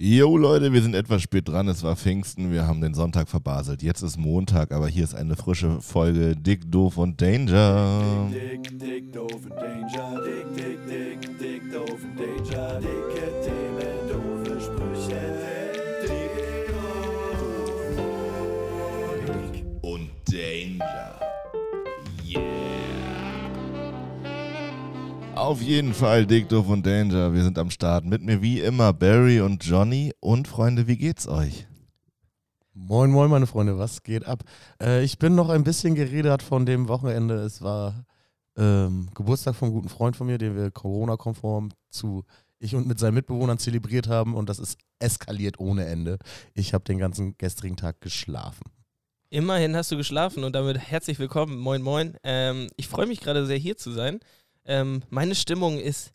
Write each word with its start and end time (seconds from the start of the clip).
Jo 0.00 0.36
Leute, 0.36 0.72
wir 0.72 0.80
sind 0.80 0.94
etwas 0.94 1.22
spät 1.22 1.48
dran. 1.48 1.66
Es 1.66 1.82
war 1.82 1.96
Pfingsten, 1.96 2.52
wir 2.52 2.68
haben 2.68 2.80
den 2.80 2.94
Sonntag 2.94 3.28
verbaselt. 3.28 3.82
Jetzt 3.82 4.02
ist 4.02 4.16
Montag, 4.16 4.70
aber 4.70 4.86
hier 4.86 5.02
ist 5.02 5.16
eine 5.16 5.34
frische 5.34 5.80
Folge 5.80 6.36
Dick, 6.36 6.70
Doof 6.70 6.98
und 6.98 7.20
Danger. 7.20 8.30
Dick, 8.30 8.62
dick, 8.62 8.78
dick, 8.78 9.12
doof 9.12 9.32
und 9.42 9.50
Danger. 9.50 10.22
Dick, 10.24 10.54
dick, 10.54 10.86
dick, 10.86 11.38
dick, 11.40 11.72
doof 11.72 11.98
und 12.04 12.16
Danger. 12.16 12.78
Dicke 12.78 13.37
Auf 25.48 25.62
jeden 25.62 25.94
Fall 25.94 26.26
Dick, 26.26 26.50
Doof 26.50 26.68
und 26.68 26.84
Danger. 26.84 27.32
Wir 27.32 27.42
sind 27.42 27.58
am 27.58 27.70
Start. 27.70 28.04
Mit 28.04 28.20
mir 28.20 28.42
wie 28.42 28.60
immer 28.60 28.92
Barry 28.92 29.40
und 29.40 29.64
Johnny. 29.64 30.12
Und 30.20 30.46
Freunde, 30.46 30.86
wie 30.86 30.98
geht's 30.98 31.26
euch? 31.26 31.66
Moin, 32.74 33.10
moin, 33.10 33.30
meine 33.30 33.46
Freunde, 33.46 33.78
was 33.78 34.02
geht 34.02 34.26
ab? 34.26 34.44
Äh, 34.78 35.02
ich 35.04 35.18
bin 35.18 35.34
noch 35.34 35.48
ein 35.48 35.64
bisschen 35.64 35.94
geredet 35.94 36.42
von 36.42 36.66
dem 36.66 36.86
Wochenende. 36.88 37.36
Es 37.36 37.62
war 37.62 38.04
ähm, 38.58 39.08
Geburtstag 39.14 39.54
von 39.54 39.68
einem 39.68 39.76
guten 39.76 39.88
Freund 39.88 40.16
von 40.16 40.26
mir, 40.26 40.36
den 40.36 40.54
wir 40.54 40.70
Corona-konform 40.70 41.70
zu 41.88 42.24
ich 42.58 42.74
und 42.74 42.86
mit 42.86 42.98
seinen 42.98 43.14
Mitbewohnern 43.14 43.56
zelebriert 43.56 44.06
haben 44.06 44.34
und 44.34 44.50
das 44.50 44.58
ist 44.58 44.76
eskaliert 44.98 45.58
ohne 45.58 45.86
Ende. 45.86 46.18
Ich 46.52 46.74
habe 46.74 46.84
den 46.84 46.98
ganzen 46.98 47.38
gestrigen 47.38 47.78
Tag 47.78 48.02
geschlafen. 48.02 48.64
Immerhin 49.30 49.74
hast 49.74 49.90
du 49.90 49.96
geschlafen 49.96 50.44
und 50.44 50.54
damit 50.54 50.78
herzlich 50.78 51.18
willkommen. 51.18 51.58
Moin, 51.58 51.80
moin. 51.80 52.18
Ähm, 52.22 52.68
ich 52.76 52.86
freue 52.86 53.06
mich 53.06 53.20
gerade 53.20 53.46
sehr, 53.46 53.56
hier 53.56 53.78
zu 53.78 53.92
sein. 53.92 54.20
Ähm, 54.68 55.02
meine 55.10 55.34
Stimmung 55.34 55.78
ist 55.80 56.12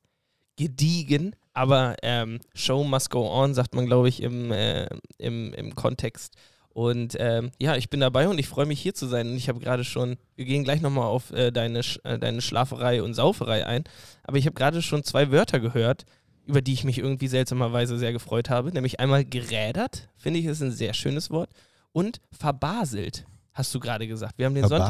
gediegen, 0.56 1.36
aber 1.54 1.96
ähm, 2.04 2.40
Show 2.54 2.84
must 2.84 3.10
go 3.10 3.30
on, 3.30 3.54
sagt 3.54 3.76
man, 3.76 3.86
glaube 3.86 4.08
ich, 4.08 4.22
im, 4.22 4.52
äh, 4.52 4.88
im, 5.18 5.54
im 5.54 5.76
Kontext. 5.76 6.36
Und 6.70 7.16
ähm, 7.20 7.52
ja, 7.60 7.76
ich 7.76 7.90
bin 7.90 8.00
dabei 8.00 8.28
und 8.28 8.40
ich 8.40 8.48
freue 8.48 8.66
mich, 8.66 8.80
hier 8.82 8.96
zu 8.96 9.06
sein. 9.08 9.30
Und 9.30 9.36
ich 9.36 9.50
habe 9.50 9.60
gerade 9.60 9.84
schon, 9.84 10.18
wir 10.36 10.46
gehen 10.46 10.64
gleich 10.64 10.82
nochmal 10.82 11.06
auf 11.06 11.32
äh, 11.32 11.52
deine, 11.52 11.82
Sch- 11.82 12.04
äh, 12.04 12.18
deine 12.18 12.42
Schlaferei 12.42 13.04
und 13.04 13.14
Sauferei 13.14 13.66
ein, 13.66 13.84
aber 14.24 14.38
ich 14.38 14.46
habe 14.46 14.56
gerade 14.56 14.82
schon 14.82 15.04
zwei 15.04 15.30
Wörter 15.32 15.60
gehört, 15.60 16.06
über 16.46 16.62
die 16.62 16.74
ich 16.74 16.84
mich 16.84 16.98
irgendwie 16.98 17.28
seltsamerweise 17.28 17.98
sehr 18.00 18.12
gefreut 18.12 18.50
habe. 18.50 18.72
Nämlich 18.72 19.00
einmal 19.00 19.24
gerädert, 19.24 20.10
finde 20.18 20.40
ich, 20.40 20.46
ist 20.46 20.62
ein 20.62 20.72
sehr 20.72 20.94
schönes 20.94 21.30
Wort. 21.30 21.50
Und 21.92 22.20
verbaselt, 22.32 23.26
hast 23.54 23.74
du 23.76 23.80
gerade 23.80 24.08
gesagt. 24.08 24.38
Wir 24.38 24.48
haben 24.48 24.56
den 24.56 24.64
Sonntag 24.70 24.90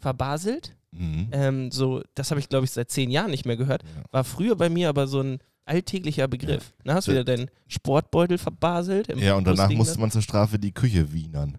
Verbaselt. 0.00 0.74
Mhm. 0.90 1.28
Ähm, 1.32 1.70
so, 1.70 2.02
das 2.14 2.30
habe 2.30 2.40
ich, 2.40 2.48
glaube 2.48 2.64
ich, 2.64 2.70
seit 2.70 2.90
zehn 2.90 3.10
Jahren 3.10 3.30
nicht 3.30 3.44
mehr 3.46 3.56
gehört. 3.56 3.82
Ja. 3.82 4.02
War 4.10 4.24
früher 4.24 4.56
bei 4.56 4.68
mir 4.68 4.88
aber 4.88 5.06
so 5.06 5.20
ein 5.20 5.38
alltäglicher 5.64 6.28
Begriff. 6.28 6.72
Na, 6.84 6.94
hast 6.94 7.08
du 7.08 7.12
wieder 7.12 7.24
deinen 7.24 7.50
Sportbeutel 7.66 8.38
verbaselt? 8.38 9.08
im 9.08 9.18
Ja, 9.18 9.34
und 9.34 9.46
danach 9.46 9.68
liegen 9.68 9.78
musste 9.78 10.00
man 10.00 10.10
zur 10.10 10.22
Strafe 10.22 10.58
die 10.58 10.72
Küche 10.72 11.12
wienern. 11.12 11.58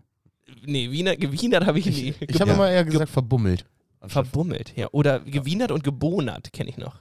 Nee, 0.65 0.89
Wiener, 0.89 1.15
gewienert 1.15 1.65
habe 1.65 1.77
ich 1.79 1.85
nie. 1.85 2.13
Ich 2.27 2.41
habe 2.41 2.49
Ja. 2.49 2.55
immer 2.55 2.69
eher 2.71 2.83
gesagt 2.83 3.11
verbummelt. 3.11 3.65
Verbummelt, 4.07 4.73
ja. 4.75 4.87
Oder 4.91 5.19
gewienert 5.19 5.71
und 5.71 5.83
gebonert, 5.83 6.51
kenne 6.53 6.69
ich 6.69 6.77
noch. 6.77 6.95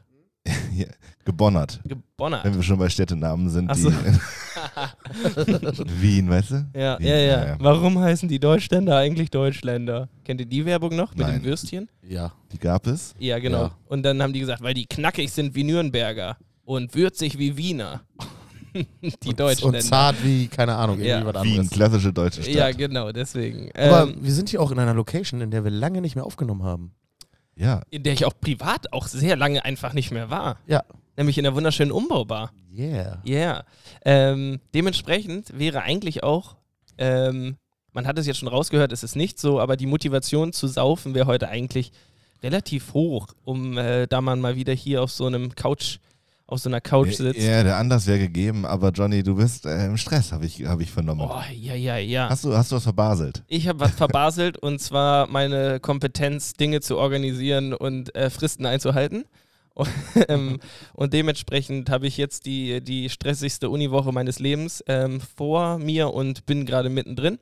Ja, 0.78 0.86
gebonnert. 1.24 1.80
Gebonnert. 1.84 2.44
Wenn 2.44 2.54
wir 2.54 2.62
schon 2.62 2.78
bei 2.78 2.88
Städtenamen 2.88 3.50
sind, 3.50 3.68
Ach 3.70 3.74
die 3.74 3.82
so. 3.82 3.90
Wien, 6.00 6.28
weißt 6.30 6.50
du? 6.52 6.66
Ja, 6.74 6.98
Wien, 6.98 7.06
ja, 7.08 7.16
ja, 7.16 7.46
ja. 7.48 7.56
Warum 7.58 7.98
heißen 7.98 8.28
die 8.28 8.38
Deutschländer 8.38 8.96
eigentlich 8.96 9.30
Deutschländer? 9.30 10.08
Kennt 10.24 10.40
ihr 10.40 10.46
die 10.46 10.64
Werbung 10.64 10.94
noch 10.96 11.10
mit 11.14 11.26
Nein. 11.26 11.40
den 11.40 11.44
Würstchen? 11.44 11.88
Ja. 12.06 12.32
Die 12.52 12.58
gab 12.58 12.86
es. 12.86 13.14
Ja, 13.18 13.38
genau. 13.38 13.64
Ja. 13.64 13.70
Und 13.86 14.02
dann 14.04 14.22
haben 14.22 14.32
die 14.32 14.40
gesagt, 14.40 14.62
weil 14.62 14.74
die 14.74 14.86
knackig 14.86 15.30
sind 15.32 15.54
wie 15.54 15.64
Nürnberger 15.64 16.36
und 16.64 16.94
würzig 16.94 17.38
wie 17.38 17.56
Wiener. 17.56 18.02
die 19.22 19.34
Deutschländer. 19.34 19.78
Und 19.78 19.82
zart 19.82 20.16
wie, 20.22 20.46
keine 20.48 20.74
Ahnung, 20.76 20.98
irgendwie 21.00 21.26
Ja. 21.28 21.34
was 21.34 21.42
Wien, 21.42 21.52
anderes. 21.52 21.70
klassische 21.70 22.12
deutsche 22.12 22.42
Stadt. 22.42 22.54
Ja, 22.54 22.70
genau, 22.72 23.12
deswegen. 23.12 23.70
Aber 23.74 24.08
Ähm, 24.10 24.16
wir 24.20 24.32
sind 24.32 24.48
hier 24.50 24.60
auch 24.60 24.70
in 24.70 24.78
einer 24.78 24.94
Location, 24.94 25.40
in 25.40 25.50
der 25.50 25.64
wir 25.64 25.70
lange 25.70 26.00
nicht 26.00 26.14
mehr 26.14 26.24
aufgenommen 26.24 26.62
haben. 26.62 26.92
Ja. 27.58 27.82
in 27.90 28.02
der 28.02 28.12
ich 28.12 28.24
auch 28.24 28.34
privat 28.40 28.92
auch 28.92 29.06
sehr 29.06 29.36
lange 29.36 29.64
einfach 29.64 29.92
nicht 29.92 30.10
mehr 30.10 30.30
war. 30.30 30.58
Ja. 30.66 30.84
Nämlich 31.16 31.36
in 31.36 31.44
der 31.44 31.54
wunderschönen 31.54 31.90
Umbaubar. 31.90 32.52
Yeah. 32.72 33.20
Yeah. 33.26 33.64
Ähm, 34.04 34.60
dementsprechend 34.72 35.58
wäre 35.58 35.82
eigentlich 35.82 36.22
auch, 36.22 36.56
ähm, 36.96 37.56
man 37.92 38.06
hat 38.06 38.18
es 38.18 38.26
jetzt 38.26 38.38
schon 38.38 38.48
rausgehört, 38.48 38.92
es 38.92 39.02
ist 39.02 39.16
nicht 39.16 39.38
so, 39.40 39.58
aber 39.60 39.76
die 39.76 39.86
Motivation 39.86 40.52
zu 40.52 40.68
saufen 40.68 41.14
wäre 41.14 41.26
heute 41.26 41.48
eigentlich 41.48 41.90
relativ 42.42 42.94
hoch, 42.94 43.28
um 43.44 43.76
äh, 43.76 44.06
da 44.06 44.20
man 44.20 44.40
mal 44.40 44.54
wieder 44.54 44.72
hier 44.72 45.02
auf 45.02 45.10
so 45.10 45.26
einem 45.26 45.56
Couch, 45.56 45.98
auf 46.48 46.60
so 46.60 46.70
einer 46.70 46.80
Couch 46.80 47.12
sitzt. 47.12 47.38
Ja, 47.38 47.62
der 47.62 47.76
Anlass 47.76 48.06
wäre 48.06 48.18
gegeben, 48.18 48.64
aber 48.64 48.90
Johnny, 48.90 49.22
du 49.22 49.36
bist 49.36 49.66
äh, 49.66 49.84
im 49.84 49.98
Stress, 49.98 50.32
habe 50.32 50.46
ich, 50.46 50.64
hab 50.64 50.80
ich 50.80 50.90
vernommen. 50.90 51.28
Oh, 51.30 51.42
ja, 51.52 51.74
ja, 51.74 51.98
ja. 51.98 52.30
Hast, 52.30 52.42
du, 52.44 52.56
hast 52.56 52.72
du 52.72 52.76
was 52.76 52.84
verbaselt? 52.84 53.44
Ich 53.48 53.68
habe 53.68 53.80
was 53.80 53.90
verbaselt 53.92 54.56
und 54.62 54.80
zwar 54.80 55.26
meine 55.28 55.78
Kompetenz, 55.78 56.54
Dinge 56.54 56.80
zu 56.80 56.96
organisieren 56.96 57.74
und 57.74 58.14
äh, 58.16 58.30
Fristen 58.30 58.66
einzuhalten. 58.66 59.24
Und, 59.78 59.88
ähm, 60.28 60.58
und 60.94 61.12
dementsprechend 61.12 61.88
habe 61.88 62.08
ich 62.08 62.16
jetzt 62.16 62.46
die, 62.46 62.80
die 62.80 63.08
stressigste 63.08 63.70
Uniwoche 63.70 64.10
meines 64.10 64.40
Lebens 64.40 64.82
ähm, 64.88 65.20
vor 65.20 65.78
mir 65.78 66.12
und 66.12 66.46
bin 66.46 66.66
gerade 66.66 66.88
mittendrin. 66.88 67.38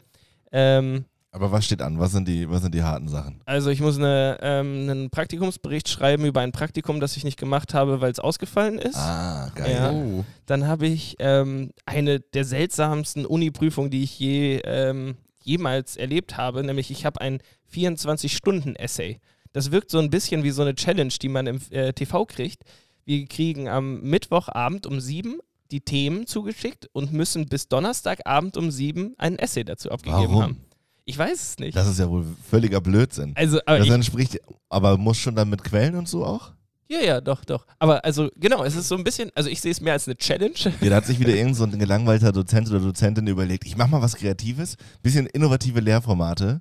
Ähm, 0.53 1.07
Aber 1.37 1.53
was 1.53 1.67
steht 1.67 1.83
an? 1.83 1.99
Was 1.99 2.13
sind 2.13 2.27
die, 2.27 2.49
was 2.49 2.63
sind 2.63 2.75
die 2.75 2.83
harten 2.83 3.09
Sachen? 3.09 3.43
also 3.45 3.69
ich 3.69 3.83
muss 3.83 3.99
eine, 3.99 4.39
ähm, 4.41 4.89
einen 4.89 5.11
Praktikumsbericht 5.11 5.87
schreiben 5.87 6.25
über 6.25 6.41
ein 6.41 6.51
Praktikum, 6.51 6.99
das 6.99 7.15
ich 7.19 7.25
nicht 7.25 7.39
gemacht 7.39 7.75
habe, 7.75 8.01
weil 8.01 8.11
es 8.11 8.19
ausgefallen 8.21 8.79
ist. 8.79 8.97
Ah, 8.97 9.51
geil. 9.55 9.71
Ja. 9.71 9.93
Oh. 9.93 10.25
Dann 10.47 10.67
habe 10.67 10.87
ich 10.87 11.17
ähm, 11.19 11.73
eine 11.85 12.21
der 12.21 12.47
seltsamsten 12.47 13.27
Uni-Prüfungen, 13.27 13.91
die 13.91 14.03
ich 14.03 14.19
je, 14.19 14.63
ähm, 14.65 15.17
jemals 15.43 15.99
erlebt 15.99 16.39
habe, 16.39 16.65
nämlich 16.65 16.91
ich 16.91 17.05
habe 17.05 17.21
ein 17.21 17.41
24-Stunden-Essay. 17.71 19.21
Das 19.53 19.71
wirkt 19.71 19.91
so 19.91 19.99
ein 19.99 20.09
bisschen 20.09 20.43
wie 20.43 20.53
so 20.53 20.63
eine 20.63 20.75
Challenge, 20.75 21.13
die 21.21 21.29
man 21.29 21.47
im 21.47 21.61
äh, 21.69 21.93
TV 21.93 22.25
kriegt. 22.25 22.63
Wir 23.05 23.27
kriegen 23.27 23.69
am 23.69 24.01
Mittwochabend 24.01 24.87
um 24.87 25.01
sieben 25.01 25.41
die 25.71 25.81
Themen 25.81 26.27
zugeschickt 26.27 26.89
und 26.93 27.13
müssen 27.13 27.47
bis 27.47 27.69
Donnerstagabend 27.69 28.57
um 28.57 28.71
sieben 28.71 29.15
ein 29.19 29.39
Essay 29.39 29.65
dazu 29.65 29.91
abgegeben 29.91 30.31
Warum? 30.31 30.43
haben. 30.43 30.66
Ich 31.09 31.17
weiß 31.17 31.41
es 31.41 31.59
nicht. 31.59 31.77
Das 31.77 31.87
ist 31.89 31.99
ja 32.01 32.11
wohl 32.11 32.25
völliger 32.51 32.81
Blödsinn. 32.81 33.33
also, 33.37 33.61
aber 33.65 33.79
Das 33.79 33.87
ich, 33.87 33.93
entspricht, 33.93 34.39
aber 34.69 34.99
muss 34.99 35.17
schon 35.17 35.35
dann 35.37 35.49
mit 35.49 35.63
Quellen 35.65 35.95
und 35.95 36.09
so 36.09 36.25
auch? 36.25 36.53
ja, 36.89 37.01
ja, 37.01 37.21
doch, 37.21 37.45
doch. 37.45 37.65
Aber 37.79 38.05
also, 38.05 38.29
genau, 38.37 38.63
es 38.65 38.77
ist 38.77 38.89
so 38.89 38.97
ein 38.97 39.03
bisschen, 39.05 39.31
also 39.35 39.49
ich 39.49 39.61
sehe 39.61 39.71
es 39.73 39.81
mehr 39.81 39.93
als 39.95 40.07
eine 40.07 40.17
Challenge. 40.17 40.55
Ja, 40.81 40.91
da 40.91 40.97
hat 40.97 41.07
sich 41.07 41.19
wieder 41.19 41.35
irgend 41.35 41.57
so 41.57 41.65
ein 41.65 41.79
gelangweilter 41.79 42.33
Dozent 42.33 42.69
oder 42.71 42.81
Dozentin 42.81 43.27
überlegt, 43.27 43.65
ich 43.67 43.77
mach 43.77 43.89
mal 43.89 44.03
was 44.03 44.17
Kreatives, 44.17 44.77
bisschen 45.03 45.27
innovative 45.27 45.81
Lehrformate 45.81 46.61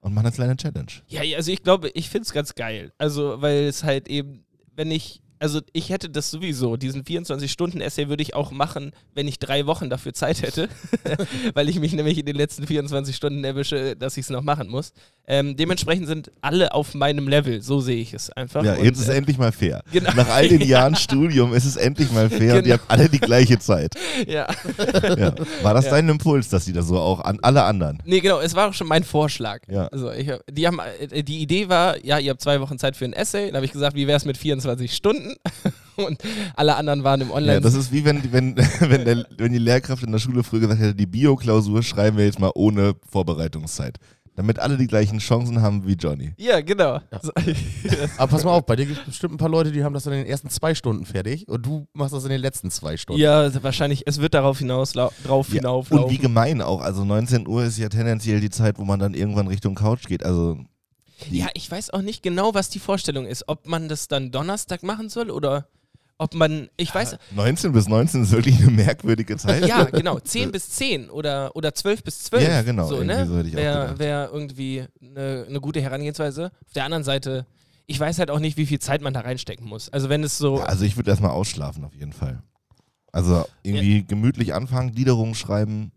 und 0.00 0.14
mach 0.14 0.22
eine 0.22 0.32
kleine 0.32 0.56
Challenge. 0.56 0.92
Ja, 1.08 1.22
ja, 1.22 1.36
also 1.38 1.50
ich 1.50 1.62
glaube, 1.62 1.88
ich 1.90 2.08
finde 2.08 2.24
es 2.26 2.32
ganz 2.32 2.54
geil. 2.54 2.92
Also, 2.98 3.40
weil 3.42 3.64
es 3.64 3.84
halt 3.84 4.08
eben, 4.08 4.44
wenn 4.76 4.90
ich, 4.90 5.22
also 5.38 5.60
ich 5.72 5.90
hätte 5.90 6.10
das 6.10 6.30
sowieso, 6.30 6.76
diesen 6.76 7.04
24-Stunden-Essay 7.04 8.08
würde 8.08 8.22
ich 8.22 8.34
auch 8.34 8.50
machen, 8.50 8.92
wenn 9.14 9.28
ich 9.28 9.38
drei 9.38 9.66
Wochen 9.66 9.90
dafür 9.90 10.12
Zeit 10.12 10.42
hätte, 10.42 10.68
weil 11.54 11.68
ich 11.68 11.78
mich 11.80 11.92
nämlich 11.92 12.18
in 12.18 12.26
den 12.26 12.36
letzten 12.36 12.66
24 12.66 13.14
Stunden 13.14 13.44
erwische, 13.44 13.96
dass 13.96 14.16
ich 14.16 14.24
es 14.24 14.30
noch 14.30 14.42
machen 14.42 14.68
muss. 14.68 14.92
Ähm, 15.30 15.56
dementsprechend 15.56 16.06
sind 16.06 16.30
alle 16.40 16.72
auf 16.72 16.94
meinem 16.94 17.28
Level, 17.28 17.60
so 17.60 17.80
sehe 17.80 17.96
ich 18.00 18.14
es 18.14 18.30
einfach. 18.30 18.64
Ja, 18.64 18.76
Und, 18.76 18.84
jetzt 18.84 18.98
ist 18.98 19.08
äh, 19.08 19.14
endlich 19.16 19.36
mal 19.36 19.52
fair. 19.52 19.82
genau. 19.92 20.10
Nach 20.16 20.30
all 20.30 20.48
den 20.48 20.62
Jahren 20.66 20.96
Studium 20.96 21.52
ist 21.52 21.66
es 21.66 21.76
endlich 21.76 22.10
mal 22.12 22.30
fair 22.30 22.56
und 22.56 22.64
die 22.64 22.70
Genau. 22.70 22.80
haben 22.80 22.88
alle 22.88 23.08
die 23.10 23.18
gleiche 23.20 23.58
Zeit. 23.58 23.94
ja. 24.26 24.46
Ja. 25.18 25.34
War 25.62 25.74
das 25.74 25.84
Ja. 25.84 25.90
dein 25.92 26.08
Impuls, 26.08 26.48
dass 26.48 26.64
die 26.64 26.72
da 26.72 26.80
so 26.82 26.98
auch 26.98 27.20
an 27.20 27.38
alle 27.42 27.64
anderen? 27.64 27.98
Nee, 28.06 28.20
genau, 28.20 28.40
es 28.40 28.54
war 28.54 28.68
auch 28.70 28.72
schon 28.74 28.86
mein 28.88 29.04
Vorschlag. 29.04 29.60
Ja. 29.68 29.88
Also 29.88 30.10
ich, 30.12 30.30
die, 30.50 30.66
haben, 30.66 30.80
äh, 31.10 31.22
die 31.22 31.40
Idee 31.40 31.68
war, 31.68 32.02
ja, 32.02 32.18
ihr 32.18 32.30
habt 32.30 32.40
zwei 32.40 32.60
Wochen 32.62 32.78
Zeit 32.78 32.96
für 32.96 33.04
ein 33.04 33.12
Essay. 33.12 33.48
Dann 33.48 33.56
habe 33.56 33.66
ich 33.66 33.72
gesagt, 33.72 33.94
wie 33.96 34.06
wäre 34.06 34.16
es 34.16 34.24
mit 34.24 34.38
24 34.38 34.94
Stunden? 34.94 35.34
Und 35.96 36.22
alle 36.54 36.76
anderen 36.76 37.02
waren 37.04 37.20
im 37.20 37.30
Online. 37.32 37.54
Ja, 37.54 37.60
das 37.60 37.74
ist 37.74 37.90
wie 37.92 38.04
wenn, 38.04 38.32
wenn, 38.32 38.56
wenn, 38.80 39.04
der, 39.04 39.26
wenn 39.36 39.52
die 39.52 39.58
Lehrkraft 39.58 40.04
in 40.04 40.12
der 40.12 40.20
Schule 40.20 40.44
früher 40.44 40.60
gesagt 40.60 40.80
hätte, 40.80 40.94
die 40.94 41.06
Bio-Klausur 41.06 41.82
schreiben 41.82 42.16
wir 42.16 42.24
jetzt 42.24 42.38
mal 42.38 42.52
ohne 42.54 42.94
Vorbereitungszeit. 43.10 43.98
Damit 44.38 44.60
alle 44.60 44.76
die 44.76 44.86
gleichen 44.86 45.18
Chancen 45.18 45.62
haben 45.62 45.84
wie 45.84 45.94
Johnny. 45.94 46.32
Ja, 46.38 46.60
genau. 46.60 47.00
So, 47.20 47.32
Aber 48.18 48.30
pass 48.30 48.44
mal 48.44 48.52
auf, 48.52 48.64
bei 48.66 48.76
dir 48.76 48.86
gibt 48.86 49.00
es 49.00 49.04
bestimmt 49.06 49.34
ein 49.34 49.36
paar 49.36 49.48
Leute, 49.48 49.72
die 49.72 49.82
haben 49.82 49.94
das 49.94 50.06
in 50.06 50.12
den 50.12 50.26
ersten 50.26 50.48
zwei 50.48 50.76
Stunden 50.76 51.04
fertig 51.06 51.48
und 51.48 51.66
du 51.66 51.88
machst 51.92 52.14
das 52.14 52.22
in 52.22 52.30
den 52.30 52.40
letzten 52.40 52.70
zwei 52.70 52.96
Stunden. 52.96 53.20
ja, 53.20 53.50
wahrscheinlich, 53.64 54.04
es 54.06 54.20
wird 54.20 54.34
darauf 54.34 54.60
hinaus 54.60 54.92
drauf 54.92 55.48
Ja, 55.48 55.54
hinauflaufen. 55.54 56.04
und 56.04 56.10
wie 56.12 56.18
gemein 56.18 56.62
auch. 56.62 56.80
Also 56.82 57.04
19 57.04 57.48
Uhr 57.48 57.64
ist 57.64 57.78
ja 57.78 57.88
tendenziell 57.88 58.38
die 58.40 58.50
Zeit, 58.50 58.78
wo 58.78 58.84
man 58.84 59.00
dann 59.00 59.12
irgendwann 59.14 59.48
Richtung 59.48 59.74
Couch 59.74 60.06
geht. 60.06 60.24
Also 60.24 60.56
ja, 61.32 61.48
ich 61.54 61.68
weiß 61.68 61.90
auch 61.90 62.02
nicht 62.02 62.22
genau, 62.22 62.54
was 62.54 62.68
die 62.70 62.78
Vorstellung 62.78 63.26
ist. 63.26 63.42
Ob 63.48 63.66
man 63.66 63.88
das 63.88 64.06
dann 64.06 64.30
Donnerstag 64.30 64.84
machen 64.84 65.08
soll 65.08 65.32
oder 65.32 65.66
ob 66.18 66.34
man, 66.34 66.68
ich 66.76 66.92
weiß, 66.92 67.16
19 67.34 67.72
bis 67.72 67.88
19 67.88 68.24
ist 68.24 68.32
wirklich 68.32 68.58
eine 68.60 68.70
merkwürdige 68.72 69.36
Zeit. 69.36 69.64
ja, 69.66 69.84
genau, 69.92 70.18
10 70.18 70.50
bis 70.50 70.68
10 70.70 71.10
oder, 71.10 71.54
oder 71.54 71.72
12 71.74 72.02
bis 72.02 72.24
12. 72.24 72.42
Ja, 72.42 72.50
ja, 72.50 72.62
genau, 72.62 72.88
So, 72.88 72.96
irgendwie 72.96 73.14
ne? 73.14 73.26
so 73.26 73.52
Wäre 73.56 73.98
wär 73.98 74.30
irgendwie 74.32 74.84
eine, 75.00 75.46
eine 75.48 75.60
gute 75.60 75.80
Herangehensweise. 75.80 76.50
Auf 76.66 76.72
der 76.72 76.84
anderen 76.84 77.04
Seite, 77.04 77.46
ich 77.86 77.98
weiß 77.98 78.18
halt 78.18 78.30
auch 78.30 78.40
nicht, 78.40 78.56
wie 78.56 78.66
viel 78.66 78.80
Zeit 78.80 79.00
man 79.00 79.14
da 79.14 79.20
reinstecken 79.20 79.66
muss. 79.66 79.88
Also 79.90 80.08
wenn 80.08 80.24
es 80.24 80.36
so, 80.36 80.58
Ja, 80.58 80.64
also 80.64 80.84
ich 80.84 80.96
würde 80.96 81.10
erstmal 81.10 81.30
ausschlafen 81.30 81.84
auf 81.84 81.94
jeden 81.94 82.12
Fall. 82.12 82.42
Also 83.12 83.46
irgendwie 83.62 84.04
gemütlich 84.04 84.54
anfangen, 84.54 84.92
Gliederungen 84.92 85.34
schreiben. 85.34 85.92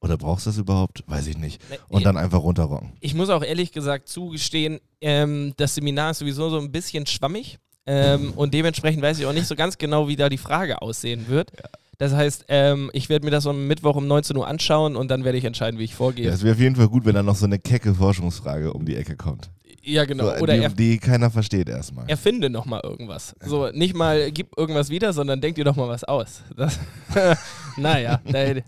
Oder 0.00 0.16
brauchst 0.16 0.46
du 0.46 0.50
das 0.50 0.58
überhaupt? 0.58 1.04
Weiß 1.06 1.26
ich 1.26 1.38
nicht. 1.38 1.60
Ne, 1.70 1.78
Und 1.88 2.04
dann 2.04 2.16
einfach 2.16 2.40
runterrocken. 2.42 2.92
Ich 3.00 3.14
muss 3.14 3.28
auch 3.30 3.42
ehrlich 3.42 3.72
gesagt 3.72 4.08
zugestehen, 4.08 4.80
ähm, 5.00 5.52
das 5.56 5.74
Seminar 5.74 6.10
ist 6.12 6.18
sowieso 6.18 6.48
so 6.50 6.58
ein 6.58 6.70
bisschen 6.72 7.06
schwammig 7.06 7.58
ähm, 7.86 8.32
und 8.34 8.52
dementsprechend 8.54 9.02
weiß 9.02 9.18
ich 9.18 9.26
auch 9.26 9.32
nicht 9.32 9.46
so 9.46 9.54
ganz 9.54 9.78
genau, 9.78 10.08
wie 10.08 10.16
da 10.16 10.28
die 10.28 10.38
Frage 10.38 10.82
aussehen 10.82 11.28
wird. 11.28 11.50
Das 11.98 12.12
heißt, 12.12 12.46
ähm, 12.48 12.90
ich 12.92 13.08
werde 13.08 13.24
mir 13.24 13.30
das 13.30 13.46
am 13.46 13.66
Mittwoch 13.66 13.96
um 13.96 14.06
19 14.06 14.36
Uhr 14.36 14.46
anschauen 14.46 14.96
und 14.96 15.10
dann 15.10 15.24
werde 15.24 15.38
ich 15.38 15.44
entscheiden, 15.44 15.78
wie 15.80 15.84
ich 15.84 15.94
vorgehe. 15.94 16.26
Ja, 16.26 16.32
es 16.32 16.42
wäre 16.42 16.54
auf 16.54 16.60
jeden 16.60 16.76
Fall 16.76 16.88
gut, 16.88 17.06
wenn 17.06 17.14
dann 17.14 17.24
noch 17.24 17.36
so 17.36 17.46
eine 17.46 17.58
kecke 17.58 17.94
Forschungsfrage 17.94 18.72
um 18.72 18.84
die 18.84 18.96
Ecke 18.96 19.16
kommt. 19.16 19.50
Ja, 19.82 20.04
genau. 20.04 20.24
So, 20.24 20.42
Oder 20.42 20.68
die, 20.68 20.74
die 20.74 20.98
keiner 20.98 21.30
versteht 21.30 21.68
erstmal. 21.68 22.08
erfinde 22.08 22.50
noch 22.50 22.66
mal 22.66 22.80
irgendwas. 22.82 23.36
So, 23.40 23.70
nicht 23.70 23.94
mal 23.94 24.32
gib 24.32 24.58
irgendwas 24.58 24.90
wieder, 24.90 25.12
sondern 25.12 25.40
denk 25.40 25.54
dir 25.54 25.64
doch 25.64 25.76
mal 25.76 25.88
was 25.88 26.02
aus. 26.02 26.42
Das, 26.56 26.78
naja, 27.76 28.20
da, 28.24 28.60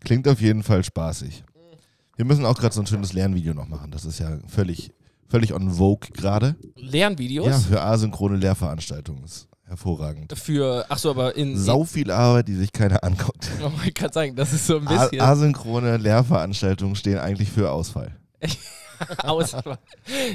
Klingt 0.00 0.26
auf 0.26 0.40
jeden 0.40 0.64
Fall 0.64 0.82
spaßig. 0.82 1.44
Wir 2.16 2.24
müssen 2.24 2.44
auch 2.44 2.58
gerade 2.58 2.74
so 2.74 2.80
ein 2.80 2.86
schönes 2.86 3.12
Lernvideo 3.12 3.54
noch 3.54 3.68
machen. 3.68 3.92
Das 3.92 4.04
ist 4.04 4.18
ja 4.18 4.38
völlig, 4.48 4.90
völlig 5.28 5.54
on 5.54 5.70
vogue 5.70 6.08
gerade. 6.12 6.56
Lernvideos 6.76 7.46
Ja, 7.46 7.58
für 7.58 7.82
asynchrone 7.82 8.36
Lehrveranstaltungen. 8.36 9.24
Ist 9.24 9.48
hervorragend. 9.68 10.36
für, 10.36 10.86
ach 10.88 10.98
so, 10.98 11.10
aber 11.10 11.36
in, 11.36 11.56
Sau 11.56 11.84
viel 11.84 12.10
Arbeit, 12.10 12.48
die 12.48 12.54
sich 12.54 12.72
keiner 12.72 13.04
anguckt. 13.04 13.48
oh, 13.62 13.70
ich 13.84 13.94
kann 13.94 14.12
sagen, 14.12 14.34
das 14.34 14.52
ist 14.52 14.66
so 14.66 14.78
ein 14.78 14.88
A 14.88 15.04
bisschen 15.04 15.20
asynchrone 15.20 15.98
Lehrveranstaltungen 15.98 16.96
stehen 16.96 17.18
eigentlich 17.18 17.50
für 17.50 17.70
Ausfall. 17.70 18.16
Auswahl. 19.18 19.78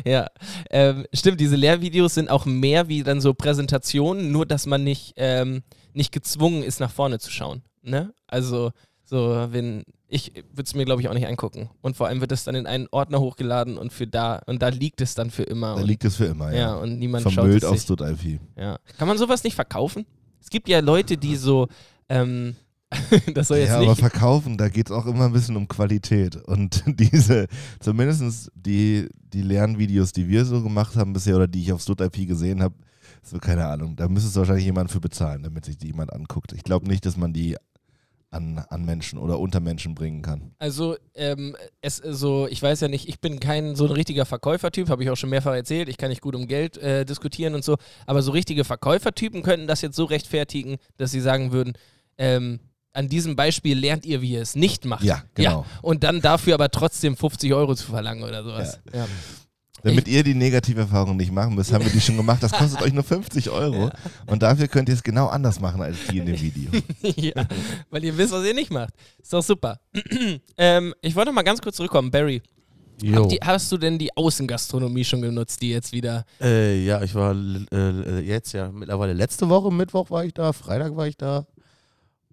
Ja, 0.06 0.28
ähm, 0.70 1.06
stimmt, 1.14 1.40
diese 1.40 1.56
Lehrvideos 1.56 2.14
sind 2.14 2.30
auch 2.30 2.46
mehr 2.46 2.88
wie 2.88 3.04
dann 3.04 3.20
so 3.20 3.34
Präsentationen, 3.34 4.32
nur 4.32 4.46
dass 4.46 4.66
man 4.66 4.84
nicht, 4.84 5.14
ähm, 5.18 5.64
nicht 5.94 6.12
gezwungen 6.12 6.64
ist, 6.64 6.80
nach 6.80 6.92
vorne 6.92 7.20
zu 7.20 7.30
schauen. 7.30 7.64
Ne? 7.82 8.14
Also, 8.28 8.72
so, 9.04 9.48
wenn, 9.50 9.84
ich 10.14 10.32
würde 10.36 10.64
es 10.64 10.76
mir, 10.76 10.86
glaube 10.86 11.02
ich, 11.02 11.10
auch 11.10 11.14
nicht 11.14 11.26
angucken. 11.28 11.72
Und 11.82 11.98
vor 11.98 12.08
allem 12.08 12.22
wird 12.22 12.32
es 12.32 12.44
dann 12.44 12.54
in 12.54 12.68
einen 12.68 12.88
Ordner 12.92 13.20
hochgeladen 13.20 13.80
und 13.80 13.92
für 13.92 14.06
da, 14.06 14.42
und 14.46 14.62
da 14.62 14.70
liegt 14.70 15.02
es 15.02 15.16
dann 15.16 15.32
für 15.32 15.42
immer. 15.42 15.74
Da 15.74 15.82
und, 15.82 15.88
liegt 15.88 16.06
es 16.06 16.18
für 16.18 16.26
immer, 16.26 16.52
ja. 16.52 16.60
ja. 16.60 16.76
und 16.76 17.00
niemand 17.00 17.24
Vermüllt 17.24 17.64
schaut 17.64 17.70
auf 17.70 17.76
es 17.76 17.88
sich. 17.88 17.98
StudIP. 17.98 18.40
Ja. 18.56 18.78
Kann 18.98 19.08
man 19.08 19.18
sowas 19.18 19.44
nicht 19.44 19.56
verkaufen? 19.56 20.06
Es 20.40 20.52
gibt 20.52 20.70
ja 20.70 20.82
Leute, 20.82 21.18
die 21.18 21.36
so, 21.36 21.68
ähm, 22.10 22.56
das 23.34 23.48
soll 23.48 23.58
jetzt 23.58 23.70
Ja, 23.70 23.78
aber 23.78 23.88
nicht. 23.88 24.00
verkaufen, 24.00 24.56
da 24.56 24.70
geht 24.70 24.92
es 24.92 24.96
auch 24.96 25.08
immer 25.08 25.26
ein 25.26 25.34
bisschen 25.34 25.56
um 25.56 25.68
Qualität. 25.68 26.36
Und 26.36 26.84
diese, 27.00 27.48
zumindest 27.80 28.52
die, 28.54 29.10
die 29.34 29.42
Lernvideos, 29.42 30.12
die 30.12 30.28
wir 30.28 30.46
so 30.46 30.62
gemacht 30.62 30.96
haben 30.96 31.14
bisher 31.14 31.36
oder 31.36 31.48
die 31.48 31.64
ich 31.64 31.74
auf 31.74 31.82
StudIP 31.82 32.28
gesehen 32.28 32.62
habe, 32.62 32.76
so 33.24 33.40
keine 33.40 33.66
Ahnung, 33.66 33.96
da 33.96 34.08
müsstest 34.08 34.36
du 34.36 34.42
wahrscheinlich 34.42 34.66
jemand 34.66 34.92
für 34.92 35.00
bezahlen, 35.00 35.42
damit 35.42 35.66
sich 35.66 35.78
die 35.78 35.88
jemand 35.88 36.14
anguckt. 36.14 36.54
Ich 36.54 36.64
glaube 36.64 36.88
nicht, 36.88 37.04
dass 37.06 37.18
man 37.18 37.34
die 37.34 37.56
an, 38.34 38.64
an 38.70 38.86
Menschen 38.86 39.20
oder 39.20 39.40
unter 39.40 39.60
Menschen 39.60 39.96
bringen 39.96 40.22
kann. 40.22 40.52
Also, 40.60 40.96
ähm, 41.16 41.56
es 41.82 41.98
so, 41.98 42.48
ich 42.48 42.62
weiß 42.62 42.82
ja 42.82 42.88
nicht, 42.88 43.08
ich 43.08 43.20
bin 43.20 43.40
kein 43.40 43.76
so 43.76 43.86
ein 43.86 43.92
richtiger 43.92 44.26
Verkäufertyp, 44.26 44.90
habe 44.90 45.04
ich 45.04 45.10
auch 45.10 45.16
schon 45.16 45.30
mehrfach 45.30 45.54
erzählt. 45.54 45.90
Ich 45.90 45.98
kann 45.98 46.10
nicht 46.10 46.22
gut 46.22 46.36
um 46.36 46.48
Geld 46.48 46.78
äh, 46.78 47.06
diskutieren 47.06 47.56
und 47.56 47.64
so. 47.64 47.78
Aber 48.06 48.22
so 48.22 48.32
richtige 48.32 48.64
Verkäufertypen 48.64 49.44
könnten 49.44 49.68
das 49.68 49.82
jetzt 49.82 49.96
so 49.96 50.06
rechtfertigen, 50.06 50.78
dass 50.98 51.12
sie 51.12 51.22
sagen 51.22 51.52
würden, 51.52 51.74
ähm, 52.18 52.60
an 52.94 53.10
diesem 53.10 53.36
Beispiel 53.36 53.78
lernt 53.78 54.06
ihr, 54.06 54.22
wie 54.22 54.34
ihr 54.34 54.42
es 54.42 54.56
nicht 54.56 54.86
macht. 54.86 55.04
Ja, 55.04 55.24
genau. 55.34 55.66
und 55.82 56.04
dann 56.04 56.22
dafür 56.22 56.54
aber 56.54 56.70
trotzdem 56.70 57.18
50 57.18 57.54
Euro 57.54 57.74
zu 57.76 57.88
verlangen 57.88 58.24
oder 58.24 58.44
sowas. 58.44 58.80
Ja. 58.94 59.08
Damit 59.84 60.08
ihr 60.08 60.24
die 60.24 60.34
Negative-Erfahrung 60.34 61.18
nicht 61.18 61.32
machen 61.32 61.56
müsst, 61.56 61.74
haben 61.74 61.84
wir 61.84 61.92
die 61.92 62.00
schon 62.00 62.16
gemacht. 62.16 62.42
Das 62.42 62.52
kostet 62.52 62.82
euch 62.84 62.94
nur 62.94 63.04
50 63.04 63.50
Euro. 63.50 63.90
Und 64.28 64.42
dafür 64.42 64.68
könnt 64.68 64.90
ihr 64.90 64.96
es 64.96 65.04
genau 65.04 65.28
anders 65.28 65.60
machen 65.60 65.82
als 65.82 65.98
die 66.10 66.20
in 66.20 66.26
dem 66.26 66.40
Video. 66.40 66.72
ja, 67.02 67.46
weil 67.90 68.04
ihr 68.04 68.18
wisst, 68.18 68.32
was 68.32 68.46
ihr 68.46 68.54
nicht 68.54 68.72
macht. 68.72 68.94
Ist 69.22 69.34
doch 69.34 69.44
super. 69.44 69.80
ähm, 70.58 70.94
ich 71.02 71.16
wollte 71.16 71.30
noch 71.30 71.36
mal 71.36 71.44
ganz 71.44 71.62
kurz 71.62 71.76
zurückkommen. 71.76 72.12
Barry, 72.12 72.42
ihr, 73.02 73.28
hast 73.44 73.72
du 73.72 73.78
denn 73.78 73.98
die 73.98 74.16
Außengastronomie 74.16 75.04
schon 75.04 75.22
genutzt, 75.22 75.62
die 75.62 75.72
jetzt 75.72 75.92
wieder 75.92 76.26
Äh, 76.42 76.84
ja, 76.86 77.02
ich 77.04 77.14
war 77.16 77.36
äh, 77.72 78.20
jetzt 78.22 78.54
ja 78.54 78.72
mittlerweile 78.72 79.14
letzte 79.14 79.50
Woche, 79.50 79.72
Mittwoch 79.72 80.10
war 80.10 80.24
ich 80.24 80.34
da, 80.34 80.54
Freitag 80.54 80.96
war 80.96 81.08
ich 81.08 81.18
da 81.18 81.46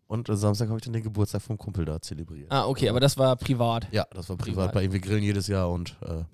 und 0.07 0.29
äh, 0.29 0.37
Samstag 0.37 0.69
habe 0.69 0.79
ich 0.79 0.85
dann 0.85 0.93
den 0.93 1.03
Geburtstag 1.03 1.43
vom 1.43 1.57
Kumpel 1.57 1.85
da 1.85 2.01
zelebriert. 2.01 2.51
Ah, 2.51 2.67
okay, 2.67 2.89
aber 2.89 3.01
das 3.01 3.17
war 3.17 3.37
privat. 3.37 3.87
Ja, 3.93 4.07
das 4.13 4.29
war 4.29 4.37
privat 4.37 4.57
Privat. 4.57 4.75
bei 4.75 4.85
ihm. 4.85 4.93
Wir 4.93 5.01
grillen 5.01 5.23
jedes 5.23 5.47
Jahr 5.47 5.71
und 5.71 5.97
äh, 6.03 6.25